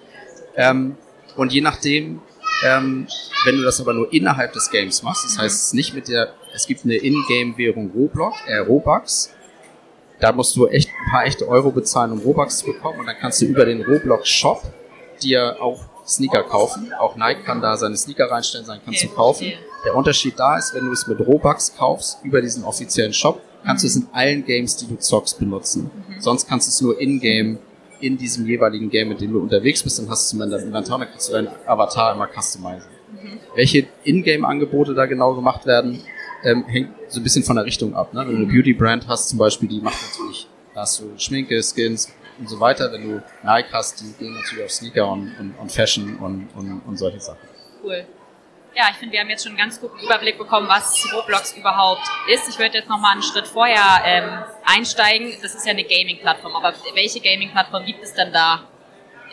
Ähm, 0.56 0.98
und 1.36 1.52
je 1.52 1.62
nachdem, 1.62 2.22
ähm, 2.64 3.08
wenn 3.46 3.58
du 3.58 3.64
das 3.64 3.82
aber 3.82 3.94
nur 3.94 4.14
innerhalb 4.14 4.54
des 4.54 4.70
Games 4.70 5.02
machst, 5.02 5.26
das 5.26 5.38
mhm. 5.38 5.42
heißt 5.42 5.74
nicht 5.74 5.96
mit 5.96 6.10
der, 6.10 6.32
es 6.54 6.68
gibt 6.68 6.86
eine 6.86 6.96
In-Game-Währung 6.96 7.92
Roblox, 7.96 8.38
äh, 8.46 8.58
Robux, 8.58 9.34
da 10.20 10.32
musst 10.32 10.56
du 10.56 10.68
echt 10.68 10.90
ein 10.90 11.12
paar 11.12 11.26
echte 11.26 11.48
Euro 11.48 11.72
bezahlen, 11.72 12.12
um 12.12 12.20
Robux 12.20 12.60
zu 12.60 12.68
bekommen. 12.68 13.00
Und 13.00 13.06
dann 13.08 13.18
kannst 13.20 13.42
du 13.42 13.46
über 13.46 13.66
den 13.66 13.82
Roblox 13.82 14.30
Shop 14.30 14.62
dir 15.22 15.58
auch 15.60 15.82
Sneaker 16.06 16.44
kaufen. 16.44 16.92
Auch 17.00 17.16
Nike 17.16 17.44
kann 17.44 17.62
da 17.62 17.78
seine 17.78 17.98
Sneaker 17.98 18.30
reinstellen, 18.30 18.66
sein 18.66 18.80
kannst 18.84 19.02
okay, 19.02 19.10
du 19.10 19.16
kaufen. 19.16 19.48
Okay. 19.48 19.58
Der 19.86 19.96
Unterschied 19.96 20.38
da 20.38 20.58
ist, 20.58 20.74
wenn 20.74 20.86
du 20.86 20.92
es 20.92 21.08
mit 21.08 21.20
Robux 21.20 21.76
kaufst, 21.76 22.20
über 22.24 22.42
diesen 22.42 22.64
offiziellen 22.64 23.14
Shop, 23.14 23.42
kannst 23.66 23.84
mhm. 23.84 23.88
du 23.88 23.92
es 23.92 23.96
in 23.98 24.08
allen 24.14 24.46
Games, 24.46 24.78
die 24.78 24.88
du 24.88 24.98
zockst, 24.98 25.40
benutzen. 25.40 25.92
Mhm. 26.08 26.22
Sonst 26.22 26.48
kannst 26.48 26.68
du 26.68 26.70
es 26.70 26.82
nur 26.82 27.00
in-game, 27.00 27.60
in 28.00 28.18
diesem 28.18 28.46
jeweiligen 28.46 28.90
Game, 28.90 29.10
mit 29.10 29.22
dem 29.22 29.34
du 29.34 29.40
unterwegs 29.40 29.84
bist, 29.84 30.00
dann 30.00 30.10
hast 30.10 30.32
du 30.32 30.38
es 30.38 30.44
in 30.44 30.52
deinem 30.52 30.68
Inventar, 30.68 31.00
dann 31.00 31.10
kannst 31.10 31.30
du 31.30 31.34
deinen 31.34 31.50
Avatar 31.66 32.14
immer 32.14 32.28
customizen. 32.28 32.90
Mhm. 33.12 33.40
Welche 33.56 33.88
In-Game-Angebote 34.04 34.94
da 34.94 35.06
genau 35.06 35.34
gemacht 35.36 35.66
werden, 35.66 36.02
ähm, 36.44 36.66
hängt 36.66 36.90
so 37.08 37.20
ein 37.20 37.24
bisschen 37.24 37.44
von 37.44 37.56
der 37.56 37.66
Richtung 37.66 37.96
ab. 37.96 38.14
Ne? 38.14 38.22
Wenn 38.22 38.36
du 38.36 38.44
eine 38.44 38.46
Beauty-Brand 38.46 39.08
hast 39.08 39.30
zum 39.30 39.40
Beispiel, 39.40 39.70
die 39.70 39.82
macht 39.82 39.98
natürlich, 40.12 40.48
da 40.74 40.82
hast 40.82 41.00
du 41.00 41.14
Schminke, 41.18 41.62
Skins 41.62 42.12
und 42.40 42.50
so 42.50 42.60
weiter. 42.60 42.92
Wenn 42.92 43.04
du 43.04 43.24
Nike 43.44 43.70
hast, 43.72 44.02
die 44.02 44.12
gehen 44.20 44.34
natürlich 44.34 44.66
auf 44.66 44.72
Sneaker 44.72 45.08
und, 45.08 45.36
und, 45.40 45.56
und 45.60 45.72
Fashion 45.72 46.18
und, 46.18 46.50
und, 46.56 46.82
und 46.86 46.98
solche 46.98 47.20
Sachen. 47.20 47.48
Cool. 47.84 48.06
Ja, 48.76 48.86
ich 48.90 48.98
finde, 48.98 49.14
wir 49.14 49.20
haben 49.20 49.30
jetzt 49.30 49.44
schon 49.44 49.52
einen 49.52 49.60
ganz 49.60 49.80
guten 49.80 50.00
Überblick 50.00 50.38
bekommen, 50.38 50.68
was 50.68 51.08
Roblox 51.14 51.56
überhaupt 51.56 52.02
ist. 52.28 52.50
Ich 52.50 52.58
würde 52.58 52.80
jetzt 52.80 52.90
noch 52.90 53.00
mal 53.00 53.12
einen 53.12 53.22
Schritt 53.22 53.46
vorher 53.46 54.02
ähm, 54.04 54.44
einsteigen. 54.66 55.32
Das 55.44 55.54
ist 55.54 55.64
ja 55.66 55.74
eine 55.74 55.84
Gaming-Plattform, 55.84 56.56
aber 56.56 56.74
welche 56.96 57.20
Gaming-Plattform 57.20 57.86
gibt 57.86 58.04
es 58.04 58.14
denn 58.16 58.34
da 58.34 58.64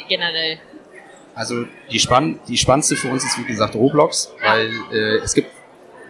generell? 0.08 0.58
Also 1.34 1.64
die, 1.90 1.98
spann 1.98 2.38
die 2.48 2.58
spannendste 2.58 2.96
für 2.96 3.08
uns 3.08 3.24
ist 3.24 3.38
wie 3.38 3.44
gesagt 3.44 3.74
Roblox, 3.74 4.30
weil 4.42 4.72
äh, 4.92 5.16
es 5.22 5.32
gibt 5.32 5.50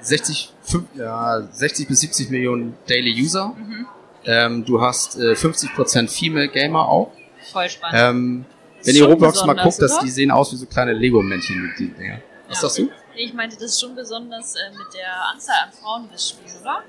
60, 0.00 0.54
5, 0.70 0.88
ja, 0.94 1.42
60 1.50 1.88
bis 1.88 2.00
70 2.00 2.30
Millionen 2.30 2.76
Daily 2.88 3.20
User. 3.20 3.54
Mhm. 3.56 3.87
Ähm, 4.24 4.64
du 4.64 4.80
hast 4.80 5.16
äh, 5.16 5.33
50% 5.33 6.09
Female 6.09 6.48
Gamer 6.48 6.88
auch. 6.88 7.12
Voll 7.52 7.68
spannend. 7.68 7.98
Ähm, 7.98 8.44
wenn 8.85 8.96
ihr 8.96 9.04
Roblox 9.04 9.44
mal 9.44 9.54
guckt, 9.54 9.80
dass 9.80 9.98
die 9.98 10.11
sehen 10.11 10.30
aus 10.30 10.52
wie 10.52 10.56
so 10.56 10.66
kleine 10.66 10.92
Lego-Männchen, 10.92 11.72
die 11.78 11.88
Dinger. 11.88 12.20
Was 12.48 12.56
ja. 12.56 12.62
sagst 12.62 12.78
du? 12.78 12.90
Ich 13.14 13.35
meinte, 13.35 13.56
das 13.56 13.72
ist 13.72 13.80
schon 13.80 13.94
besonders 13.94 14.54
äh, 14.56 14.70
mit 14.70 14.87
der 14.94 15.28
Anzahl 15.33 15.56
an 15.66 15.72
Frauen, 15.72 16.04
die 16.04 16.12
das 16.12 16.30
spielen, 16.30 16.56
oder? 16.62 16.83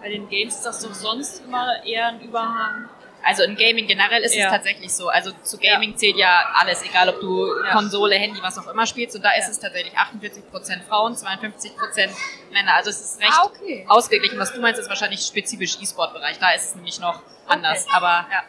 Bei 0.00 0.08
den 0.08 0.28
Games 0.28 0.56
ist 0.56 0.64
das 0.64 0.80
doch 0.80 0.94
sonst 0.94 1.42
immer 1.46 1.84
eher 1.84 2.08
ein 2.08 2.20
Überhang. 2.20 2.88
Also 3.24 3.42
in 3.42 3.56
Gaming 3.56 3.86
generell 3.86 4.22
ist 4.22 4.34
Ja. 4.34 4.46
es 4.46 4.52
tatsächlich 4.52 4.92
so. 4.92 5.08
Also 5.08 5.32
zu 5.42 5.58
Gaming 5.58 5.96
zählt 5.96 6.16
ja 6.16 6.44
alles, 6.54 6.82
egal 6.82 7.08
ob 7.08 7.20
du 7.20 7.46
Ja. 7.64 7.72
Konsole, 7.72 8.14
Handy, 8.16 8.40
was 8.42 8.56
auch 8.58 8.66
immer 8.68 8.86
spielst. 8.86 9.16
Und 9.16 9.22
da 9.22 9.30
ist 9.32 9.46
Ja. 9.46 9.50
es 9.50 9.58
tatsächlich 9.60 9.92
48% 9.96 10.82
Frauen, 10.88 11.14
52% 11.16 12.10
Männer. 12.52 12.74
Also 12.74 12.90
es 12.90 13.00
ist 13.00 13.20
recht 13.20 13.32
Ah, 13.36 13.44
okay. 13.46 13.84
ausgeglichen. 13.88 14.38
Was 14.38 14.52
du 14.52 14.60
meinst, 14.60 14.80
ist 14.80 14.88
wahrscheinlich 14.88 15.20
spezifisch 15.20 15.78
E-Sport-Bereich. 15.80 16.38
Da 16.38 16.52
ist 16.52 16.70
es 16.70 16.74
nämlich 16.76 17.00
noch 17.00 17.20
anders. 17.46 17.86
Aber 17.92 18.26
ja, 18.30 18.42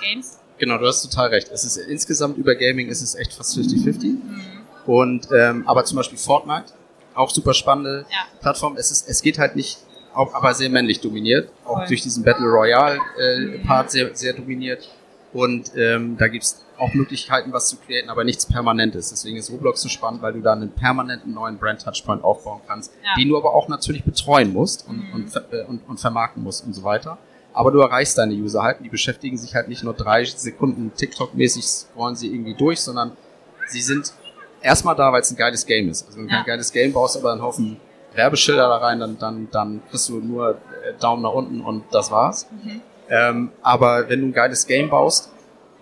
Games. 0.00 0.38
Genau, 0.58 0.78
du 0.78 0.86
hast 0.86 1.02
total 1.02 1.28
recht. 1.28 1.48
Es 1.52 1.64
ist 1.64 1.76
insgesamt 1.76 2.36
über 2.38 2.54
Gaming 2.54 2.88
ist 2.88 3.02
es 3.02 3.14
echt 3.14 3.32
fast 3.34 3.54
50-50. 3.56 4.22
Mhm. 4.22 4.66
Und 4.86 5.28
ähm, 5.32 5.66
aber 5.68 5.84
zum 5.84 5.96
Beispiel 5.96 6.18
Fortnite, 6.18 6.72
auch 7.14 7.30
super 7.30 7.54
spannende 7.54 8.06
Ja. 8.10 8.26
Plattform. 8.40 8.76
Es 8.76 8.90
ist, 8.90 9.08
es 9.08 9.22
geht 9.22 9.38
halt 9.38 9.56
nicht, 9.56 9.78
auch, 10.16 10.34
aber 10.34 10.54
sehr 10.54 10.70
männlich 10.70 11.00
dominiert, 11.00 11.50
auch 11.64 11.74
Voll. 11.78 11.86
durch 11.88 12.02
diesen 12.02 12.24
Battle 12.24 12.46
Royale 12.46 12.98
äh, 13.18 13.58
Part 13.66 13.90
sehr, 13.90 14.14
sehr 14.16 14.32
dominiert. 14.32 14.88
Und 15.32 15.72
ähm, 15.76 16.16
da 16.18 16.28
gibt's 16.28 16.62
auch 16.78 16.92
Möglichkeiten, 16.94 17.52
was 17.52 17.68
zu 17.68 17.76
createn, 17.76 18.08
aber 18.10 18.24
nichts 18.24 18.46
Permanentes. 18.46 19.10
Deswegen 19.10 19.36
ist 19.36 19.50
Roblox 19.50 19.82
so 19.82 19.88
spannend, 19.88 20.22
weil 20.22 20.32
du 20.32 20.40
da 20.40 20.52
einen 20.52 20.70
permanenten 20.70 21.34
neuen 21.34 21.58
Brand 21.58 21.82
Touchpoint 21.82 22.22
aufbauen 22.24 22.60
kannst, 22.66 22.92
Ja. 23.04 23.14
den 23.18 23.28
du 23.28 23.36
aber 23.36 23.54
auch 23.54 23.68
natürlich 23.68 24.04
betreuen 24.04 24.52
musst 24.52 24.86
und, 24.88 24.96
Mhm. 24.98 25.12
und, 25.14 25.36
äh, 25.52 25.62
und, 25.64 25.80
und 25.88 26.00
vermarkten 26.00 26.42
musst 26.42 26.64
und 26.64 26.72
so 26.74 26.82
weiter. 26.82 27.18
Aber 27.52 27.70
du 27.70 27.80
erreichst 27.80 28.16
deine 28.18 28.34
User 28.34 28.62
halt, 28.62 28.78
die 28.84 28.88
beschäftigen 28.90 29.36
sich 29.38 29.54
halt 29.54 29.68
nicht 29.68 29.82
nur 29.82 29.94
drei 29.94 30.24
Sekunden 30.24 30.92
TikTok-mäßig 30.96 31.64
scrollen 31.64 32.14
sie 32.16 32.28
irgendwie 32.32 32.54
durch, 32.54 32.80
sondern 32.80 33.12
sie 33.68 33.80
sind 33.80 34.12
erstmal 34.62 34.94
da, 34.94 35.10
weil 35.12 35.22
es 35.22 35.30
ein 35.30 35.36
geiles 35.36 35.64
Game 35.66 35.88
ist. 35.88 36.06
Also 36.06 36.18
wenn 36.18 36.26
du 36.28 36.32
Ja. 36.32 36.38
kein 36.38 36.46
geiles 36.46 36.72
Game 36.72 36.92
baust, 36.92 37.16
aber 37.16 37.32
einen 37.32 37.42
Haufen 37.42 37.78
Werbeschilder 38.16 38.68
da 38.68 38.76
rein, 38.76 39.00
dann, 39.00 39.18
dann, 39.18 39.48
dann 39.50 39.82
kriegst 39.90 40.08
du 40.08 40.20
nur 40.20 40.50
äh, 40.50 40.94
Daumen 41.00 41.22
nach 41.22 41.32
unten 41.32 41.60
und 41.60 41.84
das 41.92 42.10
war's. 42.10 42.46
Mhm. 42.50 42.80
Ähm, 43.08 43.52
aber 43.62 44.08
wenn 44.08 44.20
du 44.20 44.26
ein 44.28 44.32
geiles 44.32 44.66
Game 44.66 44.90
baust, 44.90 45.30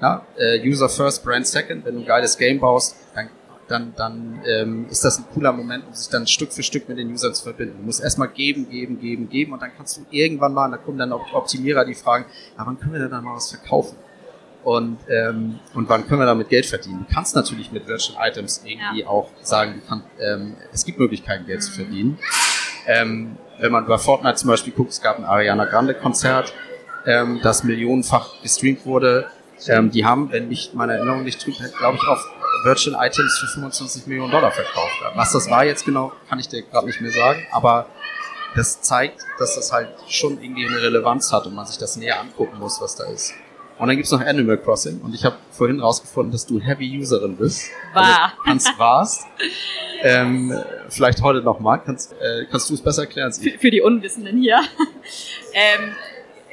ja, 0.01 0.23
äh, 0.37 0.61
User 0.69 0.89
first, 0.89 1.25
Brand 1.25 1.47
second, 1.47 1.85
wenn 1.85 1.95
du 1.95 2.01
ein 2.01 2.07
geiles 2.07 2.37
Game 2.37 2.61
baust, 2.61 2.97
dann, 3.15 3.31
dann, 3.69 3.95
dann 3.97 4.41
ähm, 4.47 4.87
ist 4.91 5.05
das 5.05 5.19
ein 5.19 5.25
cooler 5.33 5.53
Moment, 5.53 5.87
um 5.87 5.95
sich 5.95 6.09
dann 6.09 6.27
Stück 6.27 6.53
für 6.53 6.63
Stück 6.63 6.89
mit 6.89 6.99
den 6.99 7.11
Usern 7.13 7.33
zu 7.33 7.45
verbinden. 7.45 7.79
Du 7.79 7.85
musst 7.85 8.03
erstmal 8.03 8.29
geben, 8.29 8.69
geben, 8.69 9.01
geben, 9.01 9.29
geben 9.31 9.53
und 9.53 9.63
dann 9.63 9.71
kannst 9.77 9.97
du 9.97 10.03
irgendwann 10.11 10.53
mal, 10.53 10.71
da 10.71 10.77
kommen 10.77 10.99
dann 10.99 11.13
auch 11.13 11.33
Optimierer, 11.33 11.85
die 11.85 11.95
fragen, 11.95 12.27
ja, 12.59 12.67
wann 12.67 12.79
können 12.79 12.93
wir 12.93 13.01
denn 13.01 13.11
dann 13.11 13.25
mal 13.25 13.37
was 13.37 13.51
verkaufen? 13.51 13.97
Und, 14.65 14.99
ähm, 15.11 15.61
und 15.75 15.91
wann 15.91 16.09
können 16.09 16.21
wir 16.21 16.27
damit 16.27 16.49
Geld 16.49 16.65
verdienen? 16.65 17.05
Du 17.07 17.15
kannst 17.15 17.37
natürlich 17.37 17.71
mit 17.71 17.87
Virtual 17.87 18.17
Items 18.27 18.63
irgendwie 18.65 19.05
auch 19.05 19.29
sagen, 19.43 19.75
du 19.75 19.87
kannst, 19.87 20.07
ähm, 20.19 20.57
es 20.73 20.87
gibt 20.87 20.99
Möglichkeiten, 20.99 21.47
Geld 21.47 21.63
zu 21.63 21.71
verdienen. 21.71 22.19
Ähm, 22.87 23.37
wenn 23.59 23.71
man 23.71 23.87
bei 23.87 23.99
Fortnite 23.99 24.37
zum 24.37 24.49
Beispiel 24.49 24.73
guckt, 24.73 24.91
es 24.91 25.03
gab 25.03 25.19
ein 25.19 25.25
Ariana 25.25 25.67
Grande 25.67 25.95
Konzert, 25.95 26.55
ähm, 27.07 27.41
das 27.43 27.63
millionenfach 27.63 28.41
gestreamt 28.43 28.87
wurde. 28.87 29.27
Ähm, 29.69 29.91
die 29.91 30.05
haben, 30.05 30.33
wenn 30.33 30.49
mich 30.49 30.73
meine 30.73 30.95
Erinnerung 30.95 31.25
nicht 31.25 31.41
trügt, 31.43 31.59
glaube 31.79 31.99
ich, 32.01 32.09
auch 32.09 32.21
Virtual 32.65 32.97
Items 33.07 33.39
für 33.39 33.47
25 33.47 34.07
Millionen 34.07 34.33
Dollar 34.33 34.51
verkauft. 34.51 34.95
Was 35.15 35.33
das 35.33 35.51
war 35.51 35.65
jetzt 35.65 35.85
genau, 35.85 36.13
kann 36.29 36.39
ich 36.39 36.49
dir 36.49 36.63
gerade 36.63 36.87
nicht 36.87 37.01
mehr 37.03 37.13
sagen, 37.13 37.47
aber 37.53 37.87
das 38.55 38.81
zeigt, 38.81 39.21
dass 39.39 39.55
das 39.57 39.73
halt 39.73 39.91
schon 40.09 40.43
irgendwie 40.43 40.67
eine 40.67 40.81
Relevanz 40.81 41.33
hat 41.33 41.47
und 41.47 41.55
man 41.55 41.67
sich 41.67 41.77
das 41.77 41.97
näher 41.97 42.21
angucken 42.21 42.59
muss, 42.59 42.81
was 42.81 42.97
da 42.97 43.05
ist. 43.05 43.35
Und 43.79 43.89
dann 43.89 43.97
gibt's 43.97 44.13
noch 44.13 44.21
Animal 44.21 44.57
Crossing 44.57 45.01
und 45.01 45.15
ich 45.15 45.25
habe 45.25 45.37
vorhin 45.51 45.81
rausgefunden, 45.81 46.31
dass 46.31 46.47
du 46.47 46.61
Heavy 46.61 46.97
Userin 46.99 47.37
bist. 47.37 47.71
War. 47.93 48.05
Also, 48.05 48.37
kannst 48.45 48.79
warst. 48.79 49.27
Ähm, 50.03 50.57
vielleicht 50.89 51.21
heute 51.23 51.41
nochmal. 51.41 51.83
Kannst, 51.85 52.13
äh, 52.13 52.47
kannst 52.51 52.71
du 52.71 52.75
es 52.75 52.83
besser 52.83 53.03
erklären 53.03 53.27
als 53.27 53.39
ich? 53.39 53.55
Für, 53.55 53.59
für 53.59 53.71
die 53.71 53.81
Unwissenden 53.81 54.39
hier. 54.39 54.61
ähm, 55.53 55.93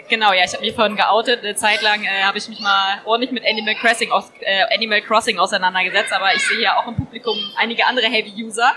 genau, 0.09 0.33
ja, 0.33 0.43
ich 0.45 0.53
habe 0.53 0.63
mich 0.63 0.73
vorhin 0.73 0.95
geoutet. 0.95 1.43
Eine 1.43 1.55
Zeit 1.55 1.81
lang 1.83 2.03
äh, 2.03 2.23
habe 2.23 2.39
ich 2.39 2.47
mich 2.47 2.59
mal 2.59 3.01
ordentlich 3.05 3.31
mit 3.31 3.43
Animal 3.45 3.75
Crossing, 3.75 4.11
aus, 4.11 4.31
äh, 4.39 4.75
Animal 4.75 5.01
Crossing 5.01 5.37
auseinandergesetzt, 5.37 6.11
aber 6.13 6.33
ich 6.33 6.41
sehe 6.41 6.57
hier 6.57 6.75
auch 6.77 6.87
im 6.87 6.95
Publikum 6.95 7.37
einige 7.55 7.85
andere 7.85 8.07
Heavy-User. 8.07 8.73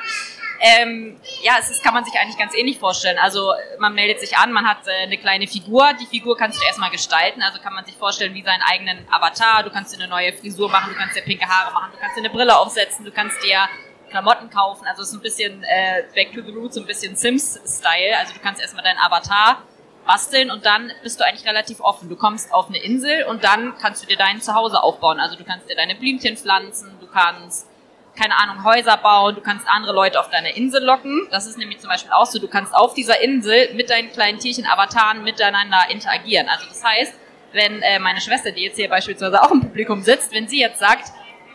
Ähm, 0.61 1.21
ja, 1.43 1.55
es 1.59 1.71
ist, 1.71 1.83
kann 1.83 1.95
man 1.95 2.05
sich 2.05 2.15
eigentlich 2.15 2.39
ganz 2.39 2.55
ähnlich 2.55 2.79
vorstellen. 2.79 3.19
Also 3.19 3.53
man 3.79 3.95
meldet 3.95 4.21
sich 4.21 4.37
an, 4.37 4.53
man 4.53 4.67
hat 4.67 4.87
äh, 4.87 5.03
eine 5.03 5.19
kleine 5.19 5.47
Figur. 5.47 5.93
Die 6.01 6.07
Figur 6.07 6.37
kannst 6.37 6.61
du 6.61 6.65
erstmal 6.65 6.91
gestalten. 6.91 7.43
Also 7.43 7.61
kann 7.61 7.75
man 7.75 7.85
sich 7.85 7.97
vorstellen 7.97 8.35
wie 8.35 8.43
seinen 8.43 8.63
eigenen 8.63 9.07
Avatar. 9.11 9.63
Du 9.63 9.71
kannst 9.71 9.93
dir 9.93 9.99
eine 9.99 10.09
neue 10.09 10.33
Frisur 10.33 10.71
machen, 10.71 10.93
du 10.93 10.99
kannst 10.99 11.17
dir 11.17 11.23
pinke 11.23 11.47
Haare 11.47 11.73
machen, 11.73 11.93
du 11.93 11.99
kannst 11.99 12.17
dir 12.17 12.21
eine 12.21 12.31
Brille 12.31 12.57
aufsetzen, 12.57 13.05
du 13.05 13.11
kannst 13.11 13.43
dir 13.43 13.69
Klamotten 14.11 14.49
kaufen. 14.49 14.87
Also 14.87 15.03
es 15.03 15.09
ist 15.09 15.15
ein 15.15 15.23
bisschen 15.23 15.65
äh, 15.65 16.05
Back 16.15 16.33
to 16.33 16.41
the 16.43 16.53
Roots, 16.53 16.77
ein 16.77 16.87
bisschen 16.87 17.17
Sims-Style. 17.17 18.17
Also 18.19 18.33
du 18.35 18.41
kannst 18.41 18.61
erstmal 18.61 18.85
deinen 18.85 18.99
Avatar 18.99 19.63
basteln 20.07 20.51
und 20.51 20.65
dann 20.67 20.93
bist 21.03 21.19
du 21.19 21.25
eigentlich 21.25 21.47
relativ 21.47 21.81
offen. 21.81 22.09
Du 22.09 22.17
kommst 22.17 22.53
auf 22.53 22.69
eine 22.69 22.79
Insel 22.79 23.25
und 23.25 23.43
dann 23.43 23.77
kannst 23.79 24.03
du 24.03 24.07
dir 24.07 24.17
dein 24.17 24.41
Zuhause 24.41 24.83
aufbauen. 24.83 25.19
Also 25.19 25.37
du 25.37 25.45
kannst 25.45 25.69
dir 25.69 25.77
deine 25.77 25.95
Blümchen 25.95 26.37
pflanzen, 26.37 26.97
du 27.01 27.07
kannst 27.07 27.69
keine 28.17 28.37
Ahnung, 28.39 28.65
Häuser 28.65 28.97
bauen, 28.97 29.35
du 29.35 29.41
kannst 29.41 29.67
andere 29.69 29.93
Leute 29.93 30.21
auf 30.21 30.31
deine 30.31 30.55
Insel 30.57 30.85
locken. 30.85 31.27
Das 31.31 31.47
ist 31.47 31.59
nämlich 31.59 31.81
zum 31.81 31.91
Beispiel 31.91 32.13
auch 32.13 32.27
so, 32.27 32.39
du 32.39 32.49
kannst 32.49 32.75
auf 32.75 32.95
dieser 32.95 33.21
Insel 33.21 33.75
mit 33.75 33.91
deinen 33.91 34.13
kleinen 34.13 34.39
Tierchen, 34.39 34.67
Avataren 34.67 35.25
miteinander 35.25 35.91
interagieren. 35.91 36.49
Also 36.49 36.67
das 36.67 36.85
heißt, 36.85 37.15
wenn 37.53 37.83
äh, 37.83 37.99
meine 37.99 38.21
Schwester, 38.21 38.53
die 38.53 38.63
jetzt 38.63 38.77
hier 38.77 38.89
beispielsweise 38.89 39.43
auch 39.43 39.51
im 39.51 39.61
Publikum 39.61 40.03
sitzt, 40.03 40.33
wenn 40.33 40.49
sie 40.49 40.61
jetzt 40.61 40.79
sagt, 40.79 41.13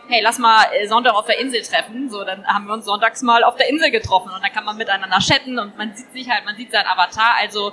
hey, 0.08 0.20
lass 0.22 0.38
mal 0.38 0.64
äh, 0.74 0.86
Sonntag 0.86 1.14
auf 1.14 1.26
der 1.26 1.38
Insel 1.38 1.62
treffen, 1.62 2.10
so, 2.10 2.24
dann 2.24 2.46
haben 2.46 2.66
wir 2.66 2.74
uns 2.74 2.84
sonntags 2.84 3.22
mal 3.22 3.44
auf 3.44 3.56
der 3.56 3.68
Insel 3.68 3.90
getroffen 3.90 4.30
und 4.34 4.42
dann 4.42 4.52
kann 4.52 4.64
man 4.64 4.76
miteinander 4.76 5.18
chatten 5.18 5.58
und 5.58 5.78
man 5.78 5.94
sieht 5.94 6.12
sich 6.12 6.28
halt, 6.28 6.44
man 6.44 6.56
sieht 6.56 6.72
seinen 6.72 6.86
Avatar. 6.86 7.36
Also 7.38 7.72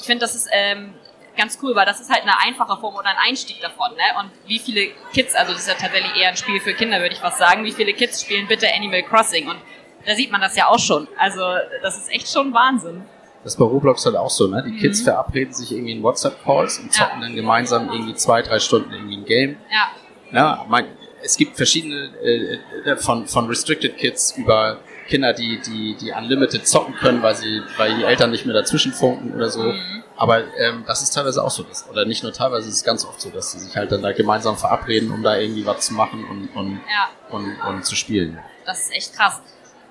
ich 0.00 0.06
finde, 0.06 0.20
das 0.20 0.34
ist 0.34 0.48
ähm, 0.52 0.94
ganz 1.38 1.58
cool, 1.62 1.74
weil 1.74 1.86
das 1.86 2.00
ist 2.00 2.10
halt 2.10 2.22
eine 2.22 2.38
einfache 2.38 2.78
Form 2.78 2.94
oder 2.94 3.08
ein 3.08 3.16
Einstieg 3.16 3.60
davon. 3.62 3.92
Ne? 3.92 4.20
Und 4.20 4.30
wie 4.46 4.58
viele 4.58 4.88
Kids, 5.14 5.34
also 5.34 5.52
das 5.52 5.62
ist 5.62 5.68
ja 5.68 5.74
tatsächlich 5.74 6.14
eher 6.20 6.28
ein 6.28 6.36
Spiel 6.36 6.60
für 6.60 6.74
Kinder, 6.74 7.00
würde 7.00 7.14
ich 7.14 7.22
was 7.22 7.38
sagen, 7.38 7.64
wie 7.64 7.72
viele 7.72 7.94
Kids 7.94 8.20
spielen 8.20 8.46
bitte 8.46 8.66
Animal 8.74 9.02
Crossing? 9.04 9.48
Und 9.48 9.58
da 10.04 10.14
sieht 10.14 10.30
man 10.30 10.40
das 10.40 10.56
ja 10.56 10.66
auch 10.66 10.78
schon. 10.78 11.08
Also 11.16 11.40
das 11.82 11.96
ist 11.96 12.12
echt 12.12 12.30
schon 12.30 12.52
Wahnsinn. 12.52 13.04
Das 13.44 13.54
ist 13.54 13.58
bei 13.58 13.64
Roblox 13.64 14.04
halt 14.04 14.16
auch 14.16 14.30
so, 14.30 14.48
ne? 14.48 14.64
Die 14.66 14.76
Kids 14.76 15.00
verabreden 15.00 15.54
sich 15.54 15.70
irgendwie 15.72 15.92
in 15.92 16.02
WhatsApp-Calls 16.02 16.80
und 16.80 16.92
zocken 16.92 17.20
dann 17.20 17.36
gemeinsam 17.36 17.88
irgendwie 17.88 18.14
zwei, 18.14 18.42
drei 18.42 18.58
Stunden 18.58 18.92
irgendwie 18.92 19.16
ein 19.16 19.24
Game. 19.24 19.56
Ja, 19.70 19.90
Ja, 20.32 20.66
mein, 20.68 20.86
es 21.22 21.36
gibt 21.36 21.56
verschiedene 21.56 22.10
äh, 22.22 22.58
äh, 22.84 22.96
von, 22.96 23.26
von 23.26 23.46
Restricted 23.46 23.96
Kids 23.96 24.36
über 24.36 24.78
Kinder, 25.08 25.32
die, 25.32 25.58
die, 25.60 25.96
die 25.96 26.12
unlimited 26.12 26.68
zocken 26.68 26.94
können, 26.94 27.22
weil 27.22 27.34
sie, 27.34 27.62
weil 27.76 27.96
die 27.96 28.04
Eltern 28.04 28.30
nicht 28.30 28.44
mehr 28.46 28.54
dazwischen 28.54 28.92
funken 28.92 29.34
oder 29.34 29.48
so. 29.50 29.74
Aber 30.16 30.42
ähm, 30.58 30.84
das 30.86 31.02
ist 31.02 31.10
teilweise 31.14 31.42
auch 31.42 31.50
so. 31.50 31.62
Das, 31.62 31.88
oder 31.88 32.04
nicht 32.04 32.22
nur 32.22 32.32
teilweise, 32.32 32.68
es 32.68 32.76
ist 32.76 32.84
ganz 32.84 33.04
oft 33.04 33.20
so, 33.20 33.30
dass 33.30 33.52
sie 33.52 33.58
sich 33.60 33.74
halt 33.76 33.90
dann 33.90 34.02
da 34.02 34.12
gemeinsam 34.12 34.56
verabreden, 34.56 35.10
um 35.10 35.22
da 35.22 35.36
irgendwie 35.36 35.64
was 35.66 35.86
zu 35.86 35.94
machen 35.94 36.24
und, 36.28 36.48
und, 36.56 36.80
ja. 36.92 37.08
und, 37.30 37.58
und 37.62 37.84
zu 37.84 37.96
spielen. 37.96 38.38
Das 38.66 38.80
ist 38.82 38.92
echt 38.92 39.14
krass. 39.16 39.40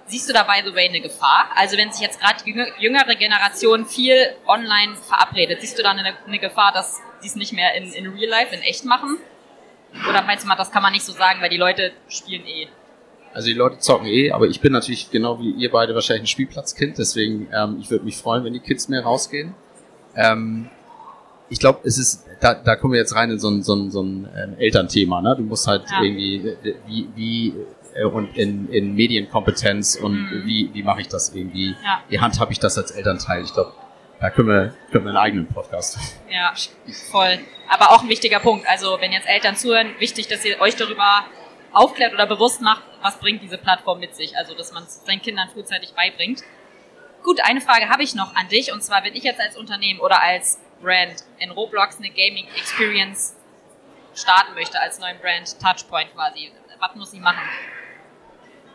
Siehst 0.06 0.30
du 0.30 0.34
dabei 0.34 0.64
so 0.64 0.72
eine 0.74 1.02
Gefahr? 1.02 1.50
Also 1.56 1.76
wenn 1.78 1.92
sich 1.92 2.02
jetzt 2.02 2.20
gerade 2.22 2.42
die 2.44 2.52
jüngere- 2.52 2.80
jüngere 2.80 3.16
Generation 3.16 3.86
viel 3.86 4.36
online 4.46 4.96
verabredet, 4.96 5.60
siehst 5.62 5.78
du 5.78 5.84
da 5.84 5.92
eine, 5.92 6.14
eine 6.26 6.40
Gefahr, 6.40 6.72
dass 6.72 7.02
die 7.24 7.28
es 7.28 7.36
nicht 7.36 7.52
mehr 7.54 7.74
in, 7.76 7.92
in 7.92 8.08
Real 8.14 8.30
Life, 8.30 8.56
in 8.56 8.62
echt 8.62 8.86
machen? 8.86 9.18
Oder 10.10 10.22
meinst 10.22 10.44
du 10.44 10.48
mal, 10.48 10.56
das 10.56 10.72
kann 10.72 10.84
man 10.84 10.94
nicht 10.94 11.06
so 11.06 11.12
sagen, 11.14 11.42
weil 11.42 11.50
die 11.50 11.58
Leute 11.58 11.92
spielen 12.08 12.46
eh? 12.46 12.68
Also 13.34 13.48
die 13.48 13.54
Leute 13.54 13.78
zocken 13.80 14.08
eh, 14.08 14.32
aber 14.32 14.46
ich 14.48 14.62
bin 14.62 14.72
natürlich 14.74 15.12
genau 15.12 15.40
wie 15.40 15.52
ihr 15.52 15.70
beide 15.72 15.94
wahrscheinlich 15.94 16.24
ein 16.24 16.28
Spielplatzkind, 16.28 16.98
deswegen 16.98 17.48
ähm, 17.54 17.78
ich 17.80 17.90
würde 17.92 18.04
mich 18.06 18.18
freuen, 18.18 18.44
wenn 18.44 18.54
die 18.54 18.60
Kids 18.60 18.88
mehr 18.90 19.04
rausgehen. 19.04 19.54
Ähm, 20.16 20.70
ich 21.50 21.60
glaube, 21.60 21.80
es 21.84 21.98
ist, 21.98 22.26
da, 22.42 22.54
da 22.56 22.76
kommen 22.76 22.94
wir 22.94 23.00
jetzt 23.00 23.16
rein 23.16 23.30
in 23.32 23.40
so 23.40 23.50
ein, 23.50 23.62
so 23.64 23.76
ein, 23.76 23.92
so 23.92 24.02
ein 24.02 24.28
ähm, 24.36 24.56
Elternthema, 24.58 25.22
ne? 25.22 25.36
Du 25.38 25.44
musst 25.44 25.68
halt 25.68 25.84
Ja. 25.90 26.02
irgendwie, 26.02 26.36
äh, 26.48 26.76
wie, 26.88 27.08
wie 27.16 27.54
äh, 27.96 28.04
und 28.04 28.36
in, 28.38 28.68
in 28.70 28.96
Medienkompetenz 28.96 29.96
und 29.96 30.14
Mhm. 30.14 30.42
wie, 30.46 30.70
wie 30.74 30.84
mache 30.84 31.02
ich 31.02 31.08
das 31.08 31.34
irgendwie, 31.34 31.76
Ja. 31.86 32.02
wie 32.10 32.20
handhabe 32.20 32.52
ich 32.52 32.60
das 32.60 32.78
als 32.78 32.92
Elternteil? 32.92 33.44
Ich 33.44 33.54
glaube, 33.54 33.72
da 34.20 34.30
können 34.32 34.48
wir, 34.50 34.74
können 34.92 35.06
wir 35.06 35.10
einen 35.12 35.18
eigenen 35.18 35.48
Podcast. 35.48 35.98
Ja, 36.30 36.54
voll. 37.12 37.38
Aber 37.70 37.92
auch 37.92 38.02
ein 38.04 38.10
wichtiger 38.10 38.40
Punkt. 38.40 38.66
Also 38.68 38.98
wenn 39.00 39.12
jetzt 39.12 39.28
Eltern 39.28 39.56
zuhören, 39.56 39.88
wichtig, 40.00 40.28
dass 40.28 40.44
ihr 40.44 40.60
euch 40.60 40.76
darüber 40.76 41.24
aufklärt 41.78 42.14
oder 42.14 42.26
bewusst 42.26 42.62
macht, 42.62 42.84
was 43.02 43.20
bringt 43.20 43.42
diese 43.42 43.58
Plattform 43.58 44.00
mit 44.00 44.16
sich. 44.16 44.36
Also 44.38 44.56
dass 44.56 44.74
man 44.74 44.84
es 44.84 45.06
seinen 45.06 45.22
Kindern 45.22 45.50
frühzeitig 45.50 45.94
beibringt. 45.94 46.44
Gut, 47.24 47.40
eine 47.44 47.62
Frage 47.62 47.90
habe 47.90 48.04
ich 48.04 48.16
noch 48.16 48.36
an 48.36 48.48
dich. 48.50 48.72
Und 48.72 48.84
zwar, 48.84 49.04
wenn 49.04 49.16
ich 49.16 49.24
jetzt 49.24 49.40
als 49.40 49.58
Unternehmen 49.58 50.00
oder 50.00 50.22
als 50.22 50.60
Brand 50.82 51.24
in 51.40 51.52
Roblox 51.52 51.98
eine 51.98 52.10
Gaming 52.10 52.48
Experience 52.56 53.36
starten 54.16 54.54
möchte, 54.56 54.80
als 54.80 55.00
neuen 55.00 55.20
Brand 55.20 55.60
Touchpoint 55.60 56.14
quasi, 56.14 56.52
was 56.80 56.96
muss 56.96 57.14
ich 57.14 57.20
machen? 57.20 57.42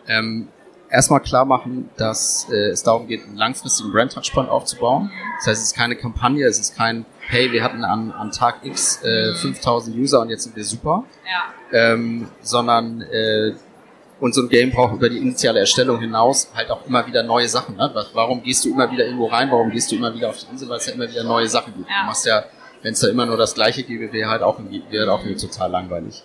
Ähm, 0.06 0.48
erstmal 0.92 1.20
klar 1.20 1.44
machen, 1.44 1.90
dass 1.96 2.48
äh, 2.50 2.70
es 2.70 2.82
darum 2.82 3.06
geht, 3.06 3.24
einen 3.24 3.36
langfristigen 3.36 3.92
Brand-Touchpoint 3.92 4.48
aufzubauen. 4.48 5.10
Das 5.38 5.48
heißt, 5.48 5.60
es 5.60 5.66
ist 5.68 5.76
keine 5.76 5.96
Kampagne, 5.96 6.46
es 6.46 6.58
ist 6.58 6.76
kein, 6.76 7.06
hey, 7.28 7.50
wir 7.52 7.62
hatten 7.62 7.84
an, 7.84 8.10
an 8.12 8.30
Tag 8.30 8.60
X 8.64 9.02
äh, 9.02 9.34
5000 9.34 9.96
User 9.96 10.20
und 10.20 10.30
jetzt 10.30 10.44
sind 10.44 10.56
wir 10.56 10.64
super, 10.64 11.04
Ja, 11.24 11.92
ähm, 11.92 12.28
sondern 12.42 13.02
äh, 13.02 13.52
Und 14.20 14.34
so 14.34 14.42
ein 14.42 14.48
Game 14.48 14.70
braucht 14.70 14.94
über 14.94 15.08
die 15.08 15.18
initiale 15.18 15.58
Erstellung 15.58 15.98
hinaus 15.98 16.52
halt 16.54 16.70
auch 16.70 16.86
immer 16.86 17.04
wieder 17.08 17.24
neue 17.24 17.48
Sachen. 17.48 17.74
Ne? 17.76 17.92
Warum 18.12 18.40
gehst 18.44 18.64
du 18.64 18.70
immer 18.70 18.88
wieder 18.88 19.04
irgendwo 19.04 19.26
rein? 19.26 19.50
Warum 19.50 19.70
gehst 19.70 19.90
du 19.90 19.96
immer 19.96 20.14
wieder 20.14 20.28
auf 20.28 20.38
die 20.38 20.46
Insel? 20.52 20.68
Weil 20.68 20.76
es 20.76 20.86
ja 20.86 20.92
immer 20.92 21.08
wieder 21.08 21.24
neue 21.24 21.48
Sachen 21.48 21.74
gibt. 21.74 21.88
Ja. 21.88 22.02
Du 22.02 22.06
machst 22.06 22.24
ja, 22.26 22.44
wenn 22.82 22.92
es 22.92 23.00
da 23.00 23.08
immer 23.08 23.26
nur 23.26 23.36
das 23.36 23.54
Gleiche 23.54 23.82
gäbe, 23.82 24.12
wäre 24.12 24.30
halt 24.30 24.42
auch, 24.42 24.60
wäre 24.90 25.12
auch 25.12 25.22
total 25.40 25.70
langweilig. 25.72 26.22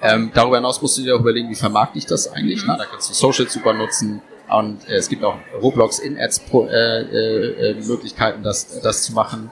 Ähm, 0.00 0.30
darüber 0.32 0.56
hinaus 0.56 0.80
musst 0.80 0.96
du 0.98 1.02
dir 1.02 1.16
auch 1.16 1.20
überlegen, 1.20 1.50
wie 1.50 1.56
vermarkte 1.56 1.98
ich 1.98 2.06
das 2.06 2.32
eigentlich. 2.32 2.62
Mhm. 2.62 2.68
Na, 2.68 2.76
da 2.76 2.84
kannst 2.84 3.10
du 3.10 3.14
Social 3.14 3.48
super 3.48 3.72
nutzen 3.72 4.22
und 4.48 4.88
äh, 4.88 4.94
es 4.94 5.08
gibt 5.08 5.24
auch 5.24 5.36
Roblox 5.60 5.98
In-Ads 5.98 6.42
äh, 6.52 7.00
äh, 7.02 7.70
äh, 7.70 7.74
Möglichkeiten, 7.84 8.42
das, 8.42 8.80
das 8.80 9.02
zu 9.02 9.12
machen. 9.12 9.50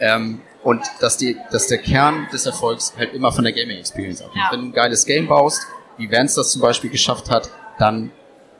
Ähm, 0.00 0.40
und 0.62 0.82
dass, 1.00 1.16
die, 1.16 1.36
dass 1.50 1.68
der 1.68 1.78
Kern 1.78 2.28
des 2.32 2.44
Erfolgs 2.46 2.92
halt 2.96 3.14
immer 3.14 3.32
von 3.32 3.44
der 3.44 3.52
Gaming 3.52 3.78
Experience 3.78 4.20
abhängt. 4.20 4.36
Ja. 4.36 4.52
Wenn 4.52 4.60
du 4.60 4.66
ein 4.66 4.72
geiles 4.72 5.06
Game 5.06 5.26
baust, 5.26 5.62
wie 5.96 6.10
Vance 6.10 6.36
das 6.36 6.52
zum 6.52 6.60
Beispiel 6.60 6.90
geschafft 6.90 7.30
hat, 7.30 7.50
dann 7.78 8.10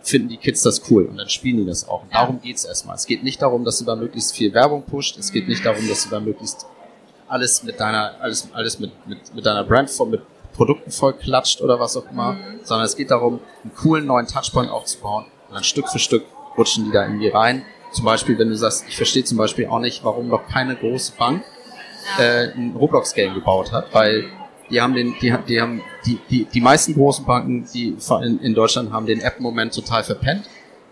finden 0.03 0.28
die 0.28 0.38
Kids 0.38 0.62
das 0.62 0.91
cool 0.91 1.05
und 1.05 1.18
dann 1.18 1.28
spielen 1.28 1.59
die 1.59 1.66
das 1.66 1.86
auch. 1.86 2.03
Und 2.03 2.12
ja. 2.12 2.20
darum 2.20 2.41
geht's 2.41 2.64
erstmal. 2.64 2.97
Es 2.97 3.07
geht 3.07 3.22
nicht 3.22 3.43
darum, 3.43 3.64
dass 3.64 3.78
du 3.78 3.84
da 3.84 3.97
möglichst 3.97 4.34
viel 4.34 4.55
Werbung 4.55 4.82
pusht. 4.84 5.18
Es 5.18 5.30
geht 5.30 5.47
nicht 5.47 5.64
darum, 5.64 5.86
dass 5.88 6.05
du 6.05 6.11
da 6.11 6.20
möglichst 6.20 6.66
alles 7.28 7.62
mit 7.62 7.78
deiner, 7.78 8.14
alles, 8.20 8.49
alles 8.53 8.78
mit, 8.78 8.93
mit, 9.07 9.34
mit 9.34 9.47
deiner 9.47 9.64
Brand, 9.64 9.91
mit 10.11 10.22
Produkten 10.55 10.91
voll 10.91 11.12
klatscht 11.14 11.61
oder 11.61 11.78
was 11.78 11.97
auch 11.97 12.11
immer, 12.11 12.32
mhm. 12.32 12.61
sondern 12.64 12.86
es 12.86 12.97
geht 12.97 13.11
darum, 13.11 13.41
einen 13.62 13.74
coolen 13.74 14.07
neuen 14.07 14.26
Touchpoint 14.26 14.70
aufzubauen 14.70 15.26
und 15.49 15.55
dann 15.55 15.64
Stück 15.64 15.88
für 15.88 15.99
Stück 15.99 16.24
rutschen 16.59 16.86
die 16.86 16.93
da 16.93 17.05
irgendwie 17.05 17.28
rein. 17.28 17.64
Zum 17.93 18.05
Beispiel, 18.05 18.38
wenn 18.38 18.49
du 18.49 18.57
sagst, 18.57 18.84
ich 18.88 18.97
verstehe 18.97 19.24
zum 19.24 19.38
Beispiel 19.38 19.66
auch 19.66 19.80
nicht, 19.80 20.05
warum 20.05 20.28
noch 20.28 20.47
keine 20.49 20.76
große 20.76 21.12
Bank 21.18 21.43
äh, 22.18 22.49
ein 22.53 22.74
Roblox-Game 22.76 23.34
gebaut 23.34 23.72
hat, 23.72 23.93
weil 23.93 24.24
die 24.70 24.80
haben 24.80 24.95
den, 24.95 25.14
die, 25.20 25.34
die 25.49 25.61
haben 25.61 25.82
die, 26.07 26.18
die, 26.30 26.45
die 26.45 26.61
meisten 26.61 26.95
großen 26.95 27.24
Banken, 27.24 27.66
die 27.74 27.97
in, 28.22 28.38
in 28.41 28.55
Deutschland 28.55 28.93
haben 28.93 29.07
den 29.07 29.20
App-Moment 29.20 29.74
total 29.74 30.05
verpennt. 30.05 30.49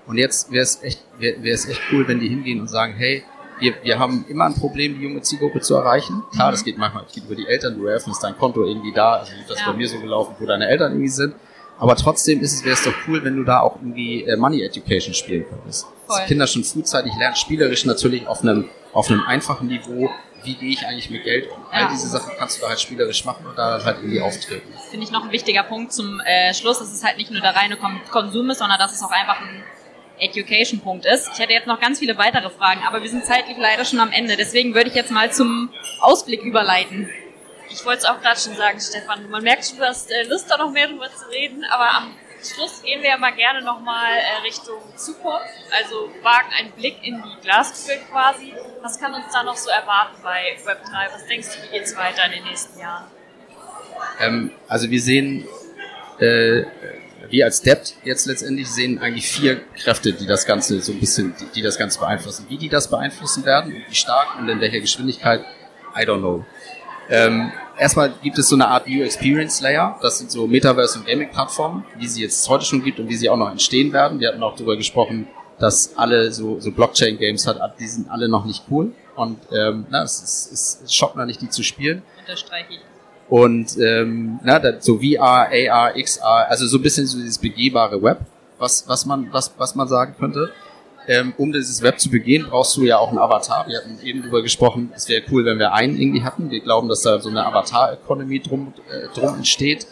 Und 0.07 0.17
jetzt 0.17 0.51
wäre 0.51 0.63
es 0.63 0.83
echt, 0.83 1.05
wäre 1.19 1.49
es 1.49 1.69
echt 1.69 1.81
cool, 1.93 2.09
wenn 2.09 2.19
die 2.19 2.29
hingehen 2.29 2.61
und 2.61 2.69
sagen, 2.69 2.95
hey, 2.97 3.25
wir, 3.61 3.75
wir 3.83 3.99
haben 3.99 4.25
immer 4.29 4.47
ein 4.47 4.55
Problem, 4.55 4.97
die 4.97 5.03
junge 5.03 5.21
Zielgruppe 5.21 5.61
zu 5.61 5.75
erreichen. 5.75 6.23
Klar, 6.33 6.49
mhm. 6.49 6.53
das 6.53 6.65
geht 6.65 6.79
manchmal, 6.79 7.05
das 7.05 7.13
geht 7.13 7.25
über 7.25 7.35
die 7.35 7.47
Eltern, 7.47 7.77
du 7.77 7.87
eröffnest 7.87 8.23
dein 8.23 8.37
Konto 8.37 8.65
irgendwie 8.65 8.93
da, 8.93 9.17
also 9.17 9.33
das 9.49 9.61
ja. 9.61 9.71
bei 9.71 9.77
mir 9.77 9.89
so 9.89 9.99
gelaufen, 10.01 10.35
wo 10.39 10.47
deine 10.47 10.69
Eltern 10.69 10.93
irgendwie 10.93 11.09
sind. 11.09 11.35
Aber 11.79 11.95
trotzdem 11.95 12.41
ist 12.41 12.55
es, 12.55 12.65
wäre 12.65 12.75
es 12.75 12.83
doch 12.83 12.95
cool, 13.07 13.23
wenn 13.25 13.37
du 13.37 13.45
da 13.45 13.61
auch 13.61 13.77
irgendwie 13.77 14.25
äh, 14.25 14.37
Money 14.37 14.63
Education 14.63 15.15
spielen 15.15 15.45
könntest. 15.49 15.87
Dass 16.09 16.27
Kinder 16.27 16.47
schon 16.47 16.65
frühzeitig 16.65 17.13
lernen, 17.19 17.37
spielerisch 17.37 17.85
natürlich 17.85 18.27
auf 18.27 18.43
einem, 18.43 18.69
auf 18.93 19.11
einem 19.11 19.23
einfachen 19.23 19.69
Niveau, 19.69 20.11
wie 20.45 20.55
gehe 20.55 20.71
ich 20.71 20.87
eigentlich 20.87 21.11
mit 21.11 21.25
Geld 21.25 21.51
um. 21.51 21.61
Ja. 21.73 21.87
All 21.87 21.89
diese 21.89 22.09
Sachen 22.09 22.33
kannst 22.39 22.59
du 22.59 22.63
da 22.63 22.69
halt 22.69 22.81
spielerisch 22.81 23.25
machen 23.25 23.47
und 23.47 23.57
da 23.57 23.83
halt 23.85 23.99
irgendwie 23.99 24.21
auftreten. 24.21 24.73
Finde 24.91 25.05
ich 25.05 25.13
noch 25.13 25.25
ein 25.25 25.33
wichtiger 25.33 25.63
Punkt 25.63 25.93
zum 25.93 26.21
äh, 26.21 26.55
Schluss, 26.55 26.79
dass 26.79 26.93
es 26.93 27.05
halt 27.05 27.17
nicht 27.17 27.31
nur 27.31 27.41
der 27.41 27.55
reine 27.55 27.77
Konsum 28.11 28.51
ist, 28.51 28.59
sondern 28.59 28.79
dass 28.79 28.93
es 28.93 29.03
auch 29.03 29.11
einfach 29.11 29.41
ein 29.41 29.65
Education-Punkt 30.21 31.07
ist. 31.07 31.31
Ich 31.33 31.39
hätte 31.39 31.53
jetzt 31.53 31.67
noch 31.67 31.81
ganz 31.81 31.99
viele 31.99 32.19
weitere 32.19 32.51
Fragen, 32.51 32.81
aber 32.87 33.03
wir 33.03 33.11
sind 33.11 33.25
zeitlich 33.25 33.57
leider 33.57 33.85
schon 33.85 34.01
am 34.01 34.11
Ende. 34.13 34.37
Deswegen 34.37 34.75
würde 34.75 34.91
ich 34.91 34.97
jetzt 34.97 35.11
mal 35.11 35.33
zum 35.33 35.71
Ausblick 36.01 36.43
überleiten. 36.43 37.09
Ich 37.71 37.85
wollte 37.85 37.99
es 37.99 38.05
auch 38.07 38.21
gerade 38.21 38.41
schon 38.41 38.57
sagen, 38.57 38.81
Stefan. 38.81 39.29
Man 39.31 39.43
merkt 39.43 39.67
schon, 39.67 39.79
du 39.79 39.85
hast 39.85 40.11
äh, 40.11 40.23
Lust, 40.25 40.51
da 40.51 40.57
noch 40.57 40.73
mehr 40.73 40.89
drüber 40.89 41.09
zu 41.15 41.29
reden, 41.31 41.65
aber 41.71 41.95
am 41.97 42.11
Schluss 42.43 42.83
gehen 42.83 43.03
wir 43.03 43.11
ja 43.11 43.19
mal 43.19 43.35
gerne 43.35 43.63
nochmal 43.63 44.13
äh, 44.17 44.43
Richtung 44.43 44.81
Zukunft, 44.97 45.45
also 45.71 46.11
wagen 46.23 46.49
einen 46.59 46.73
Blick 46.73 46.97
in 47.03 47.23
die 47.23 47.43
Glaskugel 47.43 47.99
quasi. 48.11 48.55
Was 48.83 48.99
kann 48.99 49.15
uns 49.15 49.27
da 49.33 49.43
noch 49.43 49.57
so 49.57 49.71
erwarten 49.71 50.17
bei 50.23 50.57
Web3? 50.65 51.15
Was 51.15 51.27
denkst 51.27 51.49
du, 51.49 51.63
wie 51.65 51.79
geht 51.79 51.83
es 51.87 51.97
weiter 51.97 52.27
in 52.27 52.33
den 52.33 52.45
nächsten 52.45 52.79
Jahren? 52.79 53.11
Ähm, 54.21 54.53
also 54.69 54.91
wir 54.91 55.01
sehen 55.01 55.49
äh, 56.19 56.65
wir 57.31 57.45
als 57.45 57.63
Debt 57.63 57.95
jetzt 58.05 58.27
letztendlich 58.27 58.69
sehen 58.71 58.99
eigentlich 59.01 59.29
vier 59.29 59.61
Kräfte, 59.77 60.13
die 60.13 60.27
das 60.27 60.47
Ganze 60.47 60.81
so 60.81 60.93
ein 60.93 61.01
bisschen, 61.01 61.35
die, 61.39 61.47
die 61.57 61.63
das 61.63 61.79
Ganze 61.79 61.99
beeinflussen. 61.99 62.47
Wie 62.49 62.59
die 62.59 62.69
das 62.69 62.89
beeinflussen 62.89 63.45
werden 63.45 63.83
wie 63.89 63.95
stark 63.95 64.39
und 64.39 64.49
in 64.49 64.61
welcher 64.61 64.81
Geschwindigkeit, 64.81 65.45
I 65.97 66.03
don't 66.03 66.19
know. 66.19 66.45
Ähm, 67.11 67.53
erstmal 67.79 68.13
gibt 68.23 68.39
es 68.39 68.49
so 68.49 68.57
eine 68.57 68.69
Art 68.69 68.89
New 68.89 69.03
Experience 69.03 69.61
Layer. 69.61 69.99
Das 70.03 70.19
sind 70.19 70.31
so 70.31 70.47
Metaverse 70.47 70.99
und 70.99 71.07
Gaming 71.07 71.31
Plattformen, 71.31 71.85
wie 71.99 72.07
sie 72.07 72.23
jetzt 72.23 72.49
heute 72.49 72.65
schon 72.65 72.83
gibt 72.83 72.99
und 73.01 73.09
wie 73.09 73.17
sie 73.17 73.31
auch 73.31 73.37
noch 73.37 73.51
entstehen 73.51 73.93
werden. 73.93 74.21
Wir 74.21 74.29
hatten 74.29 74.43
auch 74.43 74.55
darüber 74.55 74.77
gesprochen, 74.77 75.29
dass 75.59 75.97
alle 75.97 76.33
so, 76.33 76.61
so 76.61 76.71
Blockchain 76.71 77.19
Games 77.19 77.47
hat, 77.47 77.59
die 77.79 77.87
sind 77.87 78.11
alle 78.11 78.29
noch 78.29 78.45
nicht 78.45 78.65
cool. 78.71 78.93
Und 79.17 79.39
ähm, 79.53 79.87
na, 79.91 80.03
es, 80.03 80.23
ist, 80.23 80.53
es, 80.53 80.81
es 80.85 80.95
schockt 80.95 81.17
noch 81.17 81.25
nicht, 81.25 81.41
die 81.41 81.49
zu 81.49 81.63
spielen. 81.63 82.03
Unterstreiche 82.21 82.75
ich. 82.75 82.81
Und 83.29 83.77
ähm, 83.79 84.39
na, 84.43 84.61
so 84.81 84.99
VR, 85.01 85.49
AR, 85.51 85.93
XR, 86.01 86.49
also 86.49 86.67
so 86.67 86.79
ein 86.79 86.83
bisschen 86.83 87.07
so 87.07 87.19
dieses 87.19 87.39
begehbare 87.39 88.01
Web, 88.03 88.21
was, 88.59 88.89
was, 88.89 89.05
man, 89.05 89.29
was, 89.33 89.53
was 89.59 89.75
man 89.75 89.89
sagen 89.89 90.15
könnte. 90.19 90.51
Ähm, 91.09 91.33
um 91.39 91.53
dieses 91.53 91.81
Web 91.81 91.99
zu 91.99 92.11
begehen, 92.11 92.47
brauchst 92.51 92.77
du 92.77 92.85
ja 92.85 92.99
auch 92.99 93.09
einen 93.09 93.19
Avatar. 93.19 93.67
Wir 93.67 93.79
hatten 93.79 93.99
eben 94.05 94.21
darüber 94.21 94.43
gesprochen, 94.43 94.93
es 94.95 95.09
wäre 95.09 95.23
cool, 95.31 95.47
wenn 95.47 95.59
wir 95.59 95.73
einen 95.73 95.99
irgendwie 95.99 96.23
hatten. 96.23 96.51
Wir 96.51 96.61
glauben, 96.61 96.87
dass 96.91 97.01
da 97.01 97.19
so 97.19 97.31
eine 97.31 97.47
Avatar-Economy 97.47 98.41
drum, 98.41 98.75
äh, 98.91 99.09
drum 99.19 99.37
entsteht. 99.37 99.87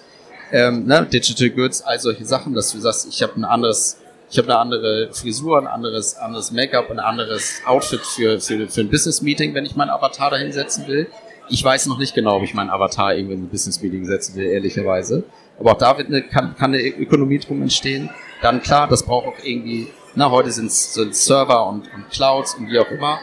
Ähm, 0.52 0.84
ne? 0.84 1.06
Digital 1.10 1.48
Goods, 1.48 1.80
all 1.80 1.98
solche 1.98 2.26
Sachen, 2.26 2.52
dass 2.52 2.70
du 2.70 2.78
sagst, 2.78 3.08
ich 3.08 3.22
habe 3.22 3.32
ein 3.36 3.44
anderes, 3.44 3.96
ich 4.30 4.36
habe 4.36 4.48
eine 4.48 4.58
andere 4.58 5.08
Frisur, 5.10 5.58
ein 5.58 5.66
anderes, 5.66 6.16
anderes 6.16 6.50
Make-up, 6.52 6.90
ein 6.90 6.98
anderes 6.98 7.62
Outfit 7.64 8.00
für, 8.00 8.38
für, 8.38 8.68
für 8.68 8.80
ein 8.82 8.90
Business-Meeting, 8.90 9.54
wenn 9.54 9.64
ich 9.64 9.74
meinen 9.74 9.90
Avatar 9.90 10.30
da 10.30 10.36
hinsetzen 10.36 10.86
will. 10.86 11.06
Ich 11.48 11.64
weiß 11.64 11.86
noch 11.86 11.98
nicht 11.98 12.14
genau, 12.14 12.36
ob 12.36 12.42
ich 12.42 12.52
meinen 12.52 12.70
Avatar 12.70 13.14
irgendwie 13.14 13.34
in 13.34 13.44
ein 13.44 13.48
Business 13.48 13.80
Meeting 13.80 14.04
setzen 14.04 14.36
will, 14.36 14.46
ehrlicherweise. 14.46 15.24
Aber 15.58 15.72
auch 15.72 15.78
da 15.78 15.96
wird 15.96 16.08
eine, 16.08 16.22
kann, 16.22 16.54
kann 16.56 16.74
eine 16.74 16.82
Ökonomie 16.82 17.38
drum 17.38 17.62
entstehen. 17.62 18.10
Dann 18.42 18.62
klar, 18.62 18.86
das 18.86 19.04
braucht 19.04 19.26
auch 19.26 19.44
irgendwie, 19.44 19.88
na, 20.16 20.30
heute 20.30 20.50
sind 20.50 20.66
es 20.68 20.94
Server 20.94 21.66
und, 21.68 21.92
und 21.92 22.10
Clouds 22.10 22.54
und 22.54 22.70
wie 22.70 22.78
auch 22.78 22.90
immer. 22.90 23.20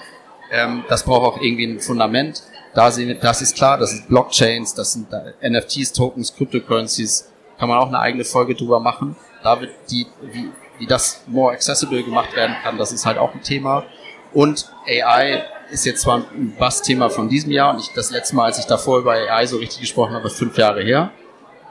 Ähm, 0.51 0.83
das 0.87 1.03
braucht 1.03 1.25
auch 1.25 1.41
irgendwie 1.41 1.65
ein 1.65 1.79
Fundament. 1.79 2.43
Da 2.75 2.91
sehen, 2.91 3.17
das 3.19 3.41
ist 3.41 3.55
klar, 3.55 3.77
das 3.77 3.91
sind 3.91 4.07
Blockchains, 4.07 4.75
das 4.75 4.93
sind 4.93 5.07
NFTs, 5.41 5.93
Tokens, 5.93 6.35
Cryptocurrencies. 6.35 7.31
Kann 7.57 7.69
man 7.69 7.79
auch 7.79 7.87
eine 7.87 7.99
eigene 7.99 8.23
Folge 8.23 8.55
drüber 8.55 8.79
machen. 8.79 9.15
Da 9.41 9.59
wird 9.59 9.71
die, 9.89 10.05
wie, 10.21 10.51
wie 10.77 10.85
das 10.85 11.23
more 11.27 11.53
accessible 11.53 12.03
gemacht 12.03 12.35
werden 12.35 12.55
kann, 12.63 12.77
das 12.77 12.91
ist 12.91 13.05
halt 13.05 13.17
auch 13.17 13.33
ein 13.33 13.41
Thema. 13.41 13.83
Und 14.31 14.71
AI 14.87 15.43
ist 15.71 15.85
jetzt 15.85 16.01
zwar 16.01 16.17
ein 16.17 16.55
Bass-Thema 16.57 17.09
von 17.09 17.27
diesem 17.27 17.51
Jahr 17.51 17.73
und 17.73 17.79
ich, 17.79 17.91
das 17.93 18.11
letzte 18.11 18.35
Mal, 18.35 18.45
als 18.45 18.59
ich 18.59 18.65
davor 18.65 18.99
über 18.99 19.13
AI 19.13 19.45
so 19.47 19.57
richtig 19.57 19.81
gesprochen 19.81 20.13
habe, 20.13 20.29
fünf 20.29 20.57
Jahre 20.57 20.83
her. 20.83 21.11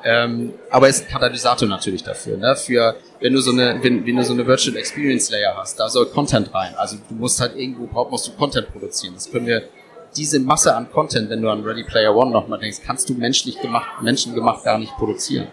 Ähm, 0.04 0.54
aber 0.70 0.88
ist 0.88 1.04
ein 1.06 1.08
Katalysator 1.12 1.68
natürlich 1.68 2.02
dafür. 2.02 2.36
Ne? 2.36 2.56
Für 2.56 2.96
wenn 3.20 3.32
du 3.32 3.40
so 3.40 3.52
eine, 3.52 3.78
wenn, 3.82 4.04
wenn 4.04 4.16
du 4.16 4.24
so 4.24 4.32
eine 4.32 4.46
Virtual 4.46 4.76
Experience 4.76 5.30
Layer 5.30 5.56
hast, 5.56 5.78
da 5.78 5.88
soll 5.88 6.06
Content 6.06 6.52
rein. 6.52 6.74
Also 6.76 6.96
du 7.08 7.14
musst 7.14 7.40
halt 7.40 7.56
irgendwo 7.56 7.86
musst 8.04 8.26
du 8.26 8.32
Content 8.32 8.70
produzieren. 8.72 9.14
Das 9.14 9.30
können 9.30 9.46
wir 9.46 9.62
diese 10.16 10.40
Masse 10.40 10.74
an 10.74 10.90
Content, 10.90 11.30
wenn 11.30 11.40
du 11.40 11.48
an 11.50 11.62
Ready 11.64 11.84
Player 11.84 12.14
One 12.14 12.30
nochmal 12.30 12.58
denkst, 12.58 12.78
kannst 12.84 13.08
du 13.08 13.14
menschlich 13.14 13.60
gemacht, 13.60 14.02
menschengemacht 14.02 14.64
gar 14.64 14.78
nicht 14.78 14.92
produzieren. 14.96 15.48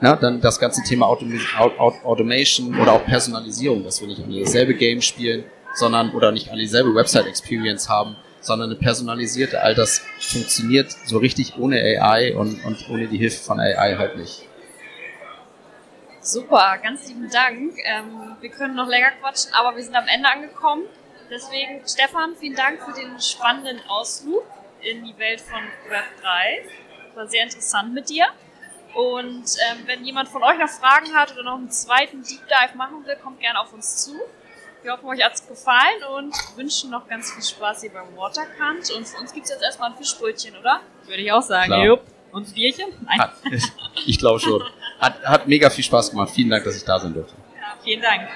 Na, 0.00 0.16
dann 0.16 0.40
das 0.40 0.58
ganze 0.58 0.82
Thema 0.82 1.06
Automation 1.06 2.80
oder 2.80 2.94
auch 2.94 3.04
Personalisierung, 3.04 3.84
dass 3.84 4.00
wir 4.00 4.08
nicht 4.08 4.20
alle 4.24 4.40
dasselbe 4.40 4.74
Game 4.74 5.00
spielen, 5.00 5.44
sondern 5.74 6.10
oder 6.10 6.32
nicht 6.32 6.50
alle 6.50 6.60
dieselbe 6.60 6.92
Website-Experience 6.92 7.88
haben, 7.88 8.16
sondern 8.42 8.70
eine 8.70 8.78
personalisierte. 8.78 9.62
All 9.62 9.74
das 9.74 10.02
funktioniert 10.20 10.92
so 11.06 11.18
richtig 11.18 11.56
ohne 11.56 11.76
AI 11.76 12.34
und, 12.34 12.64
und 12.64 12.90
ohne 12.90 13.06
die 13.08 13.18
Hilfe 13.18 13.42
von 13.42 13.58
AI 13.58 13.96
halt 13.96 14.16
nicht. 14.16 14.46
Super, 16.20 16.78
ganz 16.82 17.08
lieben 17.08 17.28
Dank. 17.30 17.74
Ähm, 17.84 18.36
wir 18.40 18.50
können 18.50 18.76
noch 18.76 18.86
länger 18.86 19.10
quatschen, 19.20 19.52
aber 19.54 19.74
wir 19.74 19.82
sind 19.82 19.96
am 19.96 20.06
Ende 20.06 20.28
angekommen. 20.28 20.84
Deswegen, 21.30 21.80
Stefan, 21.86 22.36
vielen 22.36 22.54
Dank 22.54 22.80
für 22.82 22.92
den 22.92 23.18
spannenden 23.20 23.80
Ausflug 23.88 24.44
in 24.82 25.04
die 25.04 25.18
Welt 25.18 25.40
von 25.40 25.60
Web3. 25.90 27.16
War 27.16 27.26
sehr 27.26 27.42
interessant 27.42 27.94
mit 27.94 28.08
dir. 28.08 28.26
Und 28.94 29.56
ähm, 29.70 29.82
wenn 29.86 30.04
jemand 30.04 30.28
von 30.28 30.42
euch 30.42 30.58
noch 30.58 30.68
Fragen 30.68 31.14
hat 31.14 31.32
oder 31.32 31.42
noch 31.42 31.56
einen 31.56 31.70
zweiten 31.70 32.22
Deep 32.22 32.42
Dive 32.46 32.76
machen 32.76 33.04
will, 33.06 33.16
kommt 33.16 33.40
gerne 33.40 33.58
auf 33.58 33.72
uns 33.72 34.04
zu. 34.04 34.14
Wir 34.82 34.92
hoffen, 34.92 35.06
euch 35.06 35.22
hat 35.22 35.34
es 35.34 35.46
gefallen 35.46 36.02
und 36.16 36.34
wünschen 36.56 36.90
noch 36.90 37.06
ganz 37.06 37.30
viel 37.32 37.42
Spaß 37.42 37.82
hier 37.82 37.92
beim 37.92 38.16
Waterkant. 38.16 38.90
Und 38.90 39.06
für 39.06 39.20
uns 39.20 39.32
gibt 39.32 39.44
es 39.44 39.52
jetzt 39.52 39.62
erstmal 39.62 39.90
ein 39.90 39.96
Fischbrötchen, 39.96 40.56
oder? 40.56 40.80
Würde 41.06 41.22
ich 41.22 41.30
auch 41.30 41.42
sagen. 41.42 41.72
Jupp. 41.84 42.00
Und 42.32 42.48
ein 42.48 42.52
Bierchen? 42.52 42.86
Nein. 43.04 43.20
Hat, 43.20 43.34
ich 44.06 44.18
glaube 44.18 44.40
schon. 44.40 44.60
Hat, 44.98 45.22
hat 45.22 45.46
mega 45.46 45.70
viel 45.70 45.84
Spaß 45.84 46.10
gemacht. 46.10 46.30
Vielen 46.30 46.50
Dank, 46.50 46.64
dass 46.64 46.76
ich 46.76 46.84
da 46.84 46.98
sein 46.98 47.14
durfte. 47.14 47.34
Ja, 47.54 47.76
vielen 47.84 48.02
Dank. 48.02 48.28